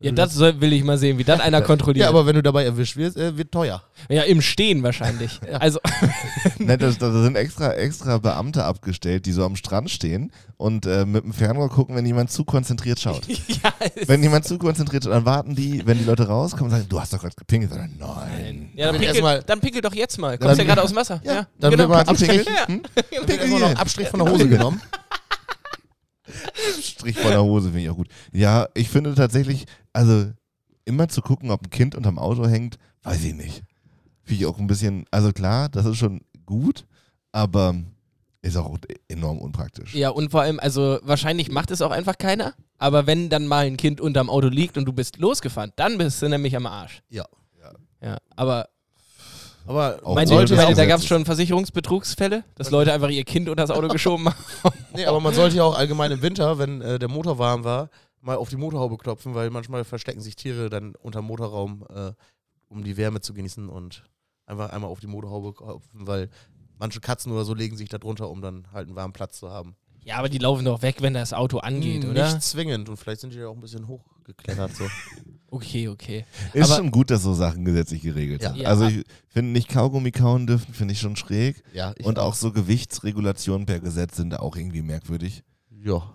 Ja, 0.00 0.12
das 0.12 0.32
soll, 0.34 0.60
will 0.60 0.72
ich 0.72 0.84
mal 0.84 0.96
sehen, 0.96 1.18
wie 1.18 1.24
das 1.24 1.40
einer 1.40 1.60
kontrolliert. 1.60 2.04
Ja, 2.04 2.08
aber 2.08 2.24
wenn 2.24 2.36
du 2.36 2.42
dabei 2.42 2.64
erwischt 2.64 2.96
wirst, 2.96 3.16
äh, 3.16 3.36
wird 3.36 3.50
teuer. 3.50 3.82
ja, 4.08 4.22
im 4.22 4.40
Stehen 4.40 4.82
wahrscheinlich. 4.84 5.40
Also, 5.58 5.80
Ne, 6.58 6.78
da 6.78 6.90
sind 6.90 7.36
extra, 7.36 7.72
extra 7.74 8.18
Beamte 8.18 8.64
abgestellt, 8.64 9.26
die 9.26 9.32
so 9.32 9.44
am 9.44 9.56
Strand 9.56 9.90
stehen 9.90 10.30
und 10.56 10.86
äh, 10.86 11.04
mit 11.04 11.24
dem 11.24 11.32
Fernrohr 11.32 11.68
gucken, 11.68 11.96
wenn 11.96 12.06
jemand 12.06 12.30
zu 12.30 12.44
konzentriert 12.44 13.00
schaut. 13.00 13.26
ja, 13.28 13.72
Wenn 14.06 14.22
jemand 14.22 14.44
zu 14.44 14.56
konzentriert 14.58 15.02
schaut, 15.04 15.12
dann 15.12 15.24
warten 15.24 15.56
die, 15.56 15.84
wenn 15.84 15.98
die 15.98 16.04
Leute 16.04 16.28
rauskommen, 16.28 16.70
sagen, 16.70 16.86
du 16.88 17.00
hast 17.00 17.12
doch 17.12 17.20
gerade 17.20 17.34
gepinkelt. 17.34 17.72
Sagen, 17.72 17.96
Nein. 17.98 18.70
ja, 18.76 18.92
dann, 18.92 19.00
Wenn 19.00 19.12
pinkel, 19.12 19.42
dann 19.46 19.60
pinkel 19.60 19.80
doch 19.82 19.94
jetzt 19.94 20.18
mal. 20.18 20.38
Dann- 20.38 20.46
Kommst 20.48 20.58
ja 20.60 20.64
gerade 20.64 20.82
aus 20.82 20.90
dem 20.90 20.96
Wasser. 20.96 21.20
Ja, 21.24 21.46
Dann 21.58 21.70
genau. 21.72 21.78
wird 21.82 21.88
mal 21.88 22.00
Abstrich. 22.02 22.30
Abstrich, 22.30 22.66
Hm? 22.66 22.82
dann 22.94 23.04
wird 23.10 23.26
Pinkel 23.26 23.38
erstmal 23.50 23.72
noch. 23.72 23.80
Abstrich 23.80 24.08
von 24.08 24.20
der 24.24 24.32
Hose 24.32 24.48
genommen. 24.48 24.80
Strich 26.82 27.16
von 27.18 27.30
der 27.30 27.42
Hose 27.42 27.68
finde 27.68 27.82
ich 27.84 27.90
auch 27.90 27.96
gut. 27.96 28.08
Ja, 28.32 28.68
ich 28.74 28.88
finde 28.88 29.14
tatsächlich, 29.14 29.64
also 29.92 30.30
immer 30.84 31.08
zu 31.08 31.22
gucken, 31.22 31.50
ob 31.50 31.66
ein 31.66 31.70
Kind 31.70 31.94
unterm 31.94 32.18
Auto 32.18 32.46
hängt, 32.46 32.78
weiß 33.02 33.24
ich 33.24 33.34
nicht. 33.34 33.62
Finde 34.22 34.42
ich 34.42 34.46
auch 34.46 34.58
ein 34.58 34.66
bisschen, 34.66 35.04
also 35.10 35.32
klar, 35.32 35.68
das 35.68 35.86
ist 35.86 35.96
schon 35.98 36.20
gut, 36.46 36.86
aber 37.32 37.74
ist 38.42 38.56
auch 38.56 38.76
enorm 39.08 39.38
unpraktisch. 39.38 39.94
Ja, 39.94 40.10
und 40.10 40.30
vor 40.30 40.42
allem, 40.42 40.60
also 40.60 40.98
wahrscheinlich 41.02 41.50
macht 41.50 41.70
es 41.70 41.82
auch 41.82 41.90
einfach 41.90 42.18
keiner. 42.18 42.54
Aber 42.78 43.06
wenn 43.06 43.28
dann 43.28 43.46
mal 43.46 43.66
ein 43.66 43.76
Kind 43.76 44.00
unterm 44.00 44.30
Auto 44.30 44.48
liegt 44.48 44.78
und 44.78 44.84
du 44.84 44.92
bist 44.92 45.18
losgefahren, 45.18 45.72
dann 45.76 45.98
bist 45.98 46.22
du 46.22 46.28
nämlich 46.28 46.54
am 46.56 46.66
Arsch. 46.66 47.02
Ja. 47.10 47.24
Ja, 48.00 48.16
aber 48.36 48.68
Aber 49.66 49.98
Auch 50.04 50.14
meine, 50.14 50.28
Zoll 50.28 50.46
meine, 50.56 50.68
des 50.68 50.76
da 50.76 50.86
gab 50.86 51.00
es 51.00 51.06
schon 51.06 51.24
Versicherungsbetrugsfälle, 51.24 52.44
dass 52.54 52.70
Leute 52.70 52.92
einfach 52.92 53.10
ihr 53.10 53.24
Kind 53.24 53.48
unter 53.48 53.64
das 53.66 53.70
Auto 53.70 53.88
geschoben 53.88 54.28
haben. 54.28 54.74
Nee, 54.94 55.04
aber 55.04 55.20
man 55.20 55.34
sollte 55.34 55.56
ja 55.56 55.64
auch 55.64 55.76
allgemein 55.76 56.12
im 56.12 56.22
Winter, 56.22 56.58
wenn 56.58 56.80
äh, 56.80 56.98
der 56.98 57.08
Motor 57.08 57.38
warm 57.38 57.64
war, 57.64 57.90
mal 58.20 58.36
auf 58.36 58.48
die 58.50 58.56
Motorhaube 58.56 58.96
klopfen, 58.98 59.34
weil 59.34 59.50
manchmal 59.50 59.84
verstecken 59.84 60.20
sich 60.20 60.36
Tiere 60.36 60.70
dann 60.70 60.94
unterm 60.96 61.26
Motorraum, 61.26 61.84
äh, 61.88 62.12
um 62.68 62.82
die 62.84 62.96
Wärme 62.96 63.20
zu 63.20 63.32
genießen 63.34 63.68
und 63.68 64.04
einfach 64.46 64.70
einmal 64.70 64.90
auf 64.90 65.00
die 65.00 65.06
Motorhaube 65.06 65.52
klopfen, 65.54 66.06
weil 66.06 66.28
manche 66.78 67.00
Katzen 67.00 67.32
oder 67.32 67.44
so 67.44 67.54
legen 67.54 67.76
sich 67.76 67.88
da 67.88 67.98
drunter, 67.98 68.28
um 68.30 68.40
dann 68.40 68.70
halt 68.72 68.86
einen 68.88 68.96
warmen 68.96 69.12
Platz 69.12 69.38
zu 69.38 69.50
haben. 69.50 69.76
Ja, 70.04 70.16
aber 70.16 70.28
die 70.28 70.38
laufen 70.38 70.64
doch 70.64 70.80
weg, 70.82 70.96
wenn 71.00 71.12
das 71.14 71.32
Auto 71.34 71.58
angeht, 71.58 72.04
Hm, 72.04 72.10
oder? 72.10 72.32
Nicht 72.32 72.42
zwingend 72.42 72.88
und 72.88 72.96
vielleicht 72.96 73.20
sind 73.20 73.34
die 73.34 73.38
ja 73.38 73.48
auch 73.48 73.54
ein 73.54 73.60
bisschen 73.60 73.86
hochgeklettert. 73.88 74.74
So. 74.74 74.84
Okay, 75.50 75.88
okay. 75.88 76.26
Ist 76.52 76.66
Aber- 76.70 76.76
schon 76.76 76.90
gut, 76.90 77.10
dass 77.10 77.22
so 77.22 77.32
Sachen 77.32 77.64
gesetzlich 77.64 78.02
geregelt 78.02 78.42
Ja. 78.42 78.50
sind. 78.50 78.60
Ja. 78.60 78.68
Also 78.68 78.84
ich 78.86 79.02
finde 79.28 79.50
nicht 79.52 79.70
Kaugummi 79.70 80.10
kauen 80.10 80.46
dürfen, 80.46 80.74
finde 80.74 80.92
ich 80.92 81.00
schon 81.00 81.16
schräg. 81.16 81.62
Ja, 81.72 81.94
ich 81.96 82.04
Und 82.04 82.18
auch 82.18 82.34
so 82.34 82.52
Gewichtsregulationen 82.52 83.64
per 83.64 83.80
Gesetz 83.80 84.16
sind 84.16 84.38
auch 84.38 84.56
irgendwie 84.56 84.82
merkwürdig. 84.82 85.42
Ja, 85.70 86.14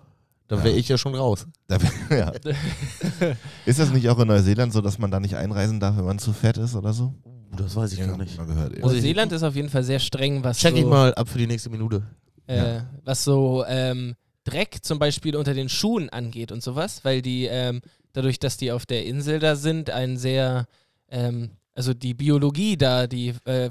da 0.54 0.60
Ja. 0.60 0.64
wäre 0.64 0.76
ich 0.76 0.88
ja 0.88 0.98
schon 0.98 1.14
raus. 1.14 1.46
Da, 1.68 1.78
ja. 2.10 2.32
ist 3.66 3.78
das 3.78 3.90
nicht 3.92 4.08
auch 4.08 4.18
in 4.18 4.28
Neuseeland 4.28 4.72
so, 4.72 4.80
dass 4.80 4.98
man 4.98 5.10
da 5.10 5.20
nicht 5.20 5.36
einreisen 5.36 5.80
darf, 5.80 5.96
wenn 5.96 6.04
man 6.04 6.18
zu 6.18 6.32
fett 6.32 6.56
ist 6.58 6.74
oder 6.74 6.92
so? 6.92 7.14
Das 7.56 7.74
weiß 7.76 7.92
ich 7.92 8.00
Ja, 8.00 8.06
gar 8.06 8.18
nicht. 8.18 8.36
Mal 8.36 8.46
gehört. 8.46 8.72
Muss 8.80 8.92
ich- 8.92 8.98
Neuseeland 8.98 9.32
ist 9.32 9.42
auf 9.42 9.54
jeden 9.54 9.68
Fall 9.68 9.84
sehr 9.84 9.98
streng, 10.00 10.42
was 10.44 10.58
Check 10.58 10.72
so, 10.72 10.76
ich 10.78 10.84
mal 10.86 11.14
ab 11.14 11.28
für 11.28 11.38
die 11.38 11.46
nächste 11.46 11.70
Minute. 11.70 12.02
äh, 12.46 12.56
Ja. 12.76 12.86
was 13.04 13.24
so 13.24 13.64
ähm, 13.68 14.14
Dreck 14.44 14.78
zum 14.82 14.98
Beispiel 14.98 15.36
unter 15.36 15.54
den 15.54 15.68
Schuhen 15.68 16.10
angeht 16.10 16.52
und 16.52 16.62
sowas, 16.62 17.00
weil 17.04 17.22
die 17.22 17.46
ähm, 17.46 17.80
dadurch, 18.12 18.38
dass 18.38 18.56
die 18.56 18.72
auf 18.72 18.84
der 18.86 19.06
Insel 19.06 19.38
da 19.38 19.56
sind, 19.56 19.88
ein 19.90 20.16
sehr, 20.18 20.66
ähm, 21.08 21.50
also 21.74 21.94
die 21.94 22.12
Biologie 22.14 22.76
da, 22.76 23.06
die, 23.06 23.34
äh, 23.46 23.70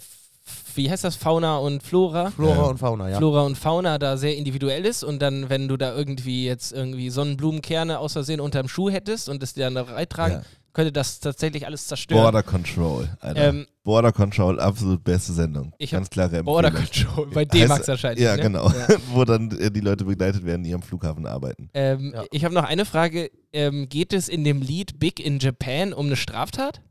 wie 0.76 0.90
heißt 0.90 1.04
das, 1.04 1.16
Fauna 1.16 1.58
und 1.58 1.84
Flora? 1.84 2.32
Flora 2.32 2.56
Ja. 2.56 2.64
und 2.64 2.78
Fauna, 2.80 3.10
ja. 3.10 3.18
Flora 3.18 3.42
und 3.44 3.58
Fauna 3.58 3.98
da 3.98 4.18
sehr 4.18 4.36
individuell 4.36 4.86
ist 4.86 5.04
und 5.04 5.22
dann, 5.22 5.50
wenn 5.50 5.68
du 5.68 5.78
da 5.78 5.96
irgendwie 5.96 6.46
jetzt 6.46 6.72
irgendwie 6.74 7.10
Sonnenblumenkerne 7.10 8.00
aus 8.00 8.14
Versehen 8.14 8.40
unterm 8.40 8.68
Schuh 8.68 8.90
hättest 8.90 9.30
und 9.30 9.42
das 9.44 9.54
dir 9.54 9.66
dann 9.66 9.76
da 9.76 9.84
reintragen, 9.84 10.38
Ja. 10.40 10.44
könnte 10.74 10.92
das 10.92 11.20
tatsächlich 11.20 11.66
alles 11.68 11.88
zerstören. 11.88 12.22
Border 12.24 12.42
Control, 12.44 13.08
Alter. 13.20 13.50
ähm, 13.50 13.68
Border 13.84 14.12
Control, 14.12 14.60
absolut 14.60 15.04
beste 15.04 15.32
Sendung. 15.34 15.74
Ich 15.78 15.92
Ganz 15.92 16.10
klare 16.10 16.38
Empfehlung. 16.38 16.46
Border 16.46 16.72
Control, 16.72 17.28
bei 17.28 17.46
D-Max 17.46 17.88
wahrscheinlich. 17.88 18.24
Ja, 18.26 18.36
ne? 18.36 18.42
genau. 18.42 18.68
Ja. 18.70 18.88
Wo 19.14 19.24
dann 19.26 19.52
äh, 19.60 19.70
die 19.70 19.82
Leute 19.82 20.06
begleitet 20.06 20.44
werden, 20.44 20.64
die 20.64 20.74
am 20.74 20.82
Flughafen 20.82 21.26
arbeiten. 21.28 21.70
Ähm, 21.74 22.14
Ja. 22.16 22.24
Ich 22.32 22.44
habe 22.46 22.54
noch 22.56 22.64
eine 22.64 22.86
Frage. 22.86 23.30
Ähm, 23.54 23.88
geht 23.90 24.12
es 24.14 24.28
in 24.28 24.44
dem 24.44 24.62
Lied 24.62 25.00
Big 25.00 25.20
in 25.24 25.38
Japan 25.40 25.94
um 25.94 26.08
eine 26.08 26.16
Straftat? 26.16 26.82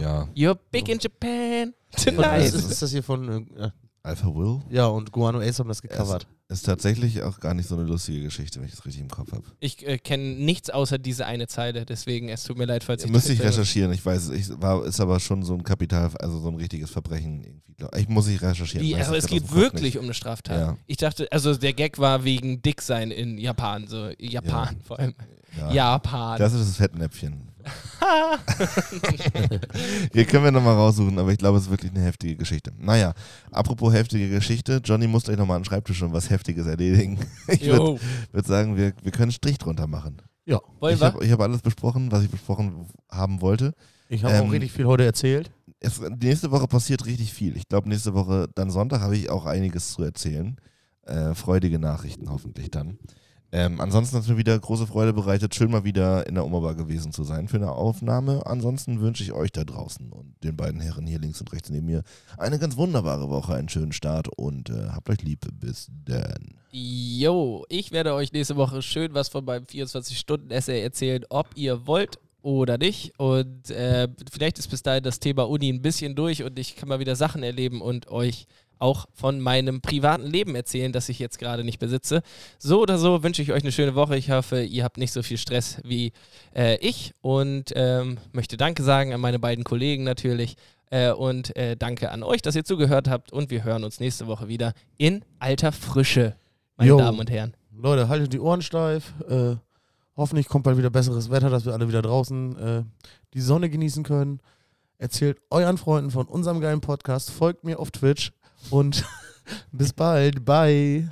Ja. 0.00 0.28
You're 0.34 0.56
big 0.70 0.88
in 0.88 0.98
Japan 0.98 1.74
tonight. 1.96 2.44
ist, 2.46 2.54
ist 2.54 2.82
das 2.82 2.90
hier 2.90 3.02
von, 3.02 3.46
äh, 3.56 3.70
Alpha 4.04 4.26
Will 4.26 4.60
ja, 4.68 4.84
und 4.86 5.12
Guano 5.12 5.40
Ace 5.40 5.60
haben 5.60 5.68
das 5.68 5.80
gecovert. 5.80 6.26
ist 6.48 6.66
tatsächlich 6.66 7.22
auch 7.22 7.40
gar 7.40 7.54
nicht 7.54 7.66
so 7.66 7.74
eine 7.74 7.84
lustige 7.84 8.22
Geschichte, 8.22 8.60
wenn 8.60 8.66
ich 8.66 8.74
das 8.74 8.84
richtig 8.84 9.00
im 9.00 9.08
Kopf 9.08 9.32
habe. 9.32 9.44
Ich 9.60 9.86
äh, 9.86 9.96
kenne 9.96 10.34
nichts 10.34 10.68
außer 10.68 10.98
diese 10.98 11.24
eine 11.24 11.46
Zeile, 11.46 11.86
deswegen 11.86 12.28
es 12.28 12.44
tut 12.44 12.58
mir 12.58 12.66
leid, 12.66 12.84
falls 12.84 13.02
ich 13.02 13.10
Müsste 13.10 13.32
ich 13.32 13.40
recherchieren. 13.40 13.92
Ich 13.94 14.04
weiß, 14.04 14.28
es 14.28 14.30
ich, 14.50 14.60
war, 14.60 14.84
ist 14.84 15.00
aber 15.00 15.20
schon 15.20 15.42
so 15.42 15.54
ein 15.54 15.62
Kapital, 15.64 16.10
also 16.18 16.38
so 16.38 16.48
ein 16.48 16.56
richtiges 16.56 16.90
Verbrechen 16.90 17.42
irgendwie. 17.42 17.72
glaub- 17.78 17.96
Ich 17.96 18.06
muss 18.10 18.28
ich 18.28 18.42
recherchieren. 18.42 18.86
Weiß 18.92 19.06
also 19.06 19.14
es 19.14 19.26
geht 19.26 19.50
wirklich 19.54 19.94
nicht. 19.94 19.98
um 19.98 20.04
eine 20.04 20.12
Straftat. 20.12 20.60
Ja. 20.60 20.76
Ich 20.86 20.98
dachte, 20.98 21.26
also 21.32 21.54
der 21.56 21.72
Gag 21.72 21.98
war 21.98 22.24
wegen 22.24 22.60
Dicksein 22.60 23.10
in 23.10 23.38
Japan, 23.38 23.86
so 23.88 24.10
Japan 24.18 24.76
vor 24.86 24.98
allem. 24.98 25.14
Ja. 25.58 25.72
Japan. 25.72 26.38
Das 26.38 26.52
ist 26.52 26.68
das 26.68 26.76
Fettnäpfchen. 26.76 27.53
Hier 30.12 30.24
können 30.24 30.44
wir 30.44 30.50
nochmal 30.52 30.74
raussuchen, 30.74 31.18
aber 31.18 31.32
ich 31.32 31.38
glaube, 31.38 31.58
es 31.58 31.64
ist 31.64 31.70
wirklich 31.70 31.90
eine 31.92 32.02
heftige 32.02 32.36
Geschichte. 32.36 32.72
Naja, 32.78 33.14
apropos 33.50 33.92
heftige 33.92 34.28
Geschichte, 34.28 34.80
Johnny 34.84 35.06
muss 35.06 35.24
gleich 35.24 35.36
nochmal 35.36 35.56
an 35.56 35.62
den 35.62 35.66
Schreibtisch 35.66 36.02
und 36.02 36.12
was 36.12 36.30
Heftiges 36.30 36.66
erledigen. 36.66 37.18
Ich 37.48 37.64
würde 37.66 38.00
würd 38.32 38.46
sagen, 38.46 38.76
wir, 38.76 38.92
wir 39.02 39.12
können 39.12 39.24
einen 39.24 39.32
Strich 39.32 39.58
drunter 39.58 39.86
machen. 39.86 40.22
Ja, 40.46 40.60
Ich 40.90 41.00
habe 41.02 41.26
hab 41.30 41.40
alles 41.40 41.62
besprochen, 41.62 42.10
was 42.12 42.22
ich 42.24 42.30
besprochen 42.30 42.86
haben 43.10 43.40
wollte. 43.40 43.72
ich 44.08 44.24
habe 44.24 44.34
Ähm, 44.34 44.46
auch 44.46 44.52
richtig 44.52 44.72
viel 44.72 44.86
heute 44.86 45.04
erzählt. 45.04 45.50
Es, 45.80 46.00
nächste 46.00 46.50
Woche 46.50 46.66
passiert 46.66 47.06
richtig 47.06 47.32
viel. 47.32 47.56
Ich 47.56 47.68
glaube, 47.68 47.88
nächste 47.88 48.14
Woche, 48.14 48.48
dann 48.54 48.70
Sonntag, 48.70 49.00
habe 49.00 49.16
ich 49.16 49.30
auch 49.30 49.46
einiges 49.46 49.92
zu 49.92 50.02
erzählen. 50.02 50.56
Äh, 51.02 51.34
freudige 51.34 51.78
Nachrichten 51.78 52.30
hoffentlich 52.30 52.70
dann. 52.70 52.98
Ähm, 53.54 53.80
ansonsten 53.80 54.16
hat 54.16 54.24
es 54.24 54.28
mir 54.28 54.36
wieder 54.36 54.58
große 54.58 54.88
Freude 54.88 55.12
bereitet, 55.12 55.54
schön 55.54 55.70
mal 55.70 55.84
wieder 55.84 56.26
in 56.26 56.34
der 56.34 56.44
Oberbar 56.44 56.74
gewesen 56.74 57.12
zu 57.12 57.22
sein 57.22 57.46
für 57.46 57.58
eine 57.58 57.70
Aufnahme. 57.70 58.44
Ansonsten 58.46 59.00
wünsche 59.00 59.22
ich 59.22 59.32
euch 59.32 59.52
da 59.52 59.62
draußen 59.62 60.10
und 60.10 60.34
den 60.42 60.56
beiden 60.56 60.80
Herren 60.80 61.06
hier 61.06 61.20
links 61.20 61.40
und 61.40 61.52
rechts 61.52 61.70
neben 61.70 61.86
mir 61.86 62.02
eine 62.36 62.58
ganz 62.58 62.76
wunderbare 62.76 63.30
Woche, 63.30 63.54
einen 63.54 63.68
schönen 63.68 63.92
Start 63.92 64.26
und 64.26 64.70
äh, 64.70 64.88
habt 64.88 65.08
euch 65.08 65.22
lieb. 65.22 65.46
Bis 65.60 65.88
dann. 66.04 66.56
Jo, 66.72 67.64
ich 67.68 67.92
werde 67.92 68.14
euch 68.14 68.32
nächste 68.32 68.56
Woche 68.56 68.82
schön 68.82 69.14
was 69.14 69.28
von 69.28 69.44
meinem 69.44 69.66
24-Stunden-Essay 69.66 70.82
erzählen, 70.82 71.24
ob 71.28 71.46
ihr 71.54 71.86
wollt 71.86 72.18
oder 72.42 72.76
nicht. 72.76 73.18
Und 73.20 73.70
äh, 73.70 74.08
vielleicht 74.32 74.58
ist 74.58 74.68
bis 74.68 74.82
dahin 74.82 75.04
das 75.04 75.20
Thema 75.20 75.48
Uni 75.48 75.72
ein 75.72 75.80
bisschen 75.80 76.16
durch 76.16 76.42
und 76.42 76.58
ich 76.58 76.74
kann 76.74 76.88
mal 76.88 76.98
wieder 76.98 77.14
Sachen 77.14 77.44
erleben 77.44 77.80
und 77.80 78.08
euch 78.08 78.48
auch 78.78 79.06
von 79.12 79.40
meinem 79.40 79.80
privaten 79.80 80.26
Leben 80.26 80.54
erzählen, 80.54 80.92
das 80.92 81.08
ich 81.08 81.18
jetzt 81.18 81.38
gerade 81.38 81.64
nicht 81.64 81.78
besitze. 81.78 82.22
So 82.58 82.80
oder 82.80 82.98
so 82.98 83.22
wünsche 83.22 83.42
ich 83.42 83.52
euch 83.52 83.62
eine 83.62 83.72
schöne 83.72 83.94
Woche. 83.94 84.16
Ich 84.16 84.30
hoffe, 84.30 84.62
ihr 84.62 84.84
habt 84.84 84.98
nicht 84.98 85.12
so 85.12 85.22
viel 85.22 85.38
Stress 85.38 85.80
wie 85.84 86.12
äh, 86.54 86.76
ich 86.76 87.14
und 87.20 87.72
ähm, 87.74 88.18
möchte 88.32 88.56
Danke 88.56 88.82
sagen 88.82 89.12
an 89.12 89.20
meine 89.20 89.38
beiden 89.38 89.64
Kollegen 89.64 90.04
natürlich. 90.04 90.56
Äh, 90.90 91.12
und 91.12 91.56
äh, 91.56 91.76
danke 91.76 92.10
an 92.10 92.22
euch, 92.22 92.42
dass 92.42 92.54
ihr 92.54 92.64
zugehört 92.64 93.08
habt. 93.08 93.32
Und 93.32 93.50
wir 93.50 93.64
hören 93.64 93.84
uns 93.84 94.00
nächste 94.00 94.26
Woche 94.26 94.48
wieder 94.48 94.74
in 94.96 95.24
alter 95.38 95.72
Frische, 95.72 96.36
meine 96.76 96.90
Jo. 96.90 96.98
Damen 96.98 97.18
und 97.18 97.30
Herren. 97.30 97.56
Leute, 97.76 98.08
haltet 98.08 98.32
die 98.32 98.38
Ohren 98.38 98.62
steif. 98.62 99.12
Äh, 99.28 99.56
hoffentlich 100.16 100.46
kommt 100.46 100.64
bald 100.64 100.78
wieder 100.78 100.90
besseres 100.90 101.30
Wetter, 101.30 101.50
dass 101.50 101.64
wir 101.64 101.72
alle 101.72 101.88
wieder 101.88 102.02
draußen 102.02 102.58
äh, 102.58 102.82
die 103.34 103.40
Sonne 103.40 103.68
genießen 103.70 104.04
können. 104.04 104.40
Erzählt 104.98 105.38
euren 105.50 105.78
Freunden 105.78 106.10
von 106.10 106.26
unserem 106.26 106.60
geilen 106.60 106.80
Podcast. 106.80 107.30
Folgt 107.30 107.64
mir 107.64 107.80
auf 107.80 107.90
Twitch 107.90 108.32
und 108.70 109.04
bis 109.72 109.92
bald. 109.92 110.44
Bye. 110.44 111.08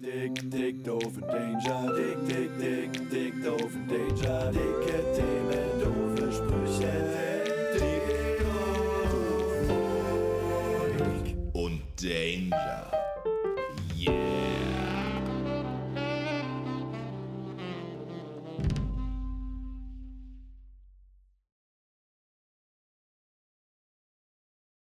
Dick, 0.00 0.50
dick, 0.50 0.84
doofen 0.84 1.22
Danger, 1.22 1.92
dick, 1.96 2.18
dick, 2.28 2.50
dick, 2.58 3.10
dick, 3.10 3.42
doofen 3.42 3.88
Danger, 3.88 4.52
dicke 4.52 5.02
Themen, 5.16 5.80
doofe 5.80 6.32
Sprüche, 6.32 6.92
dick, 7.72 8.06
doof, 8.40 9.64
dick 10.98 11.36
und 11.54 11.80
Danger. 12.00 12.83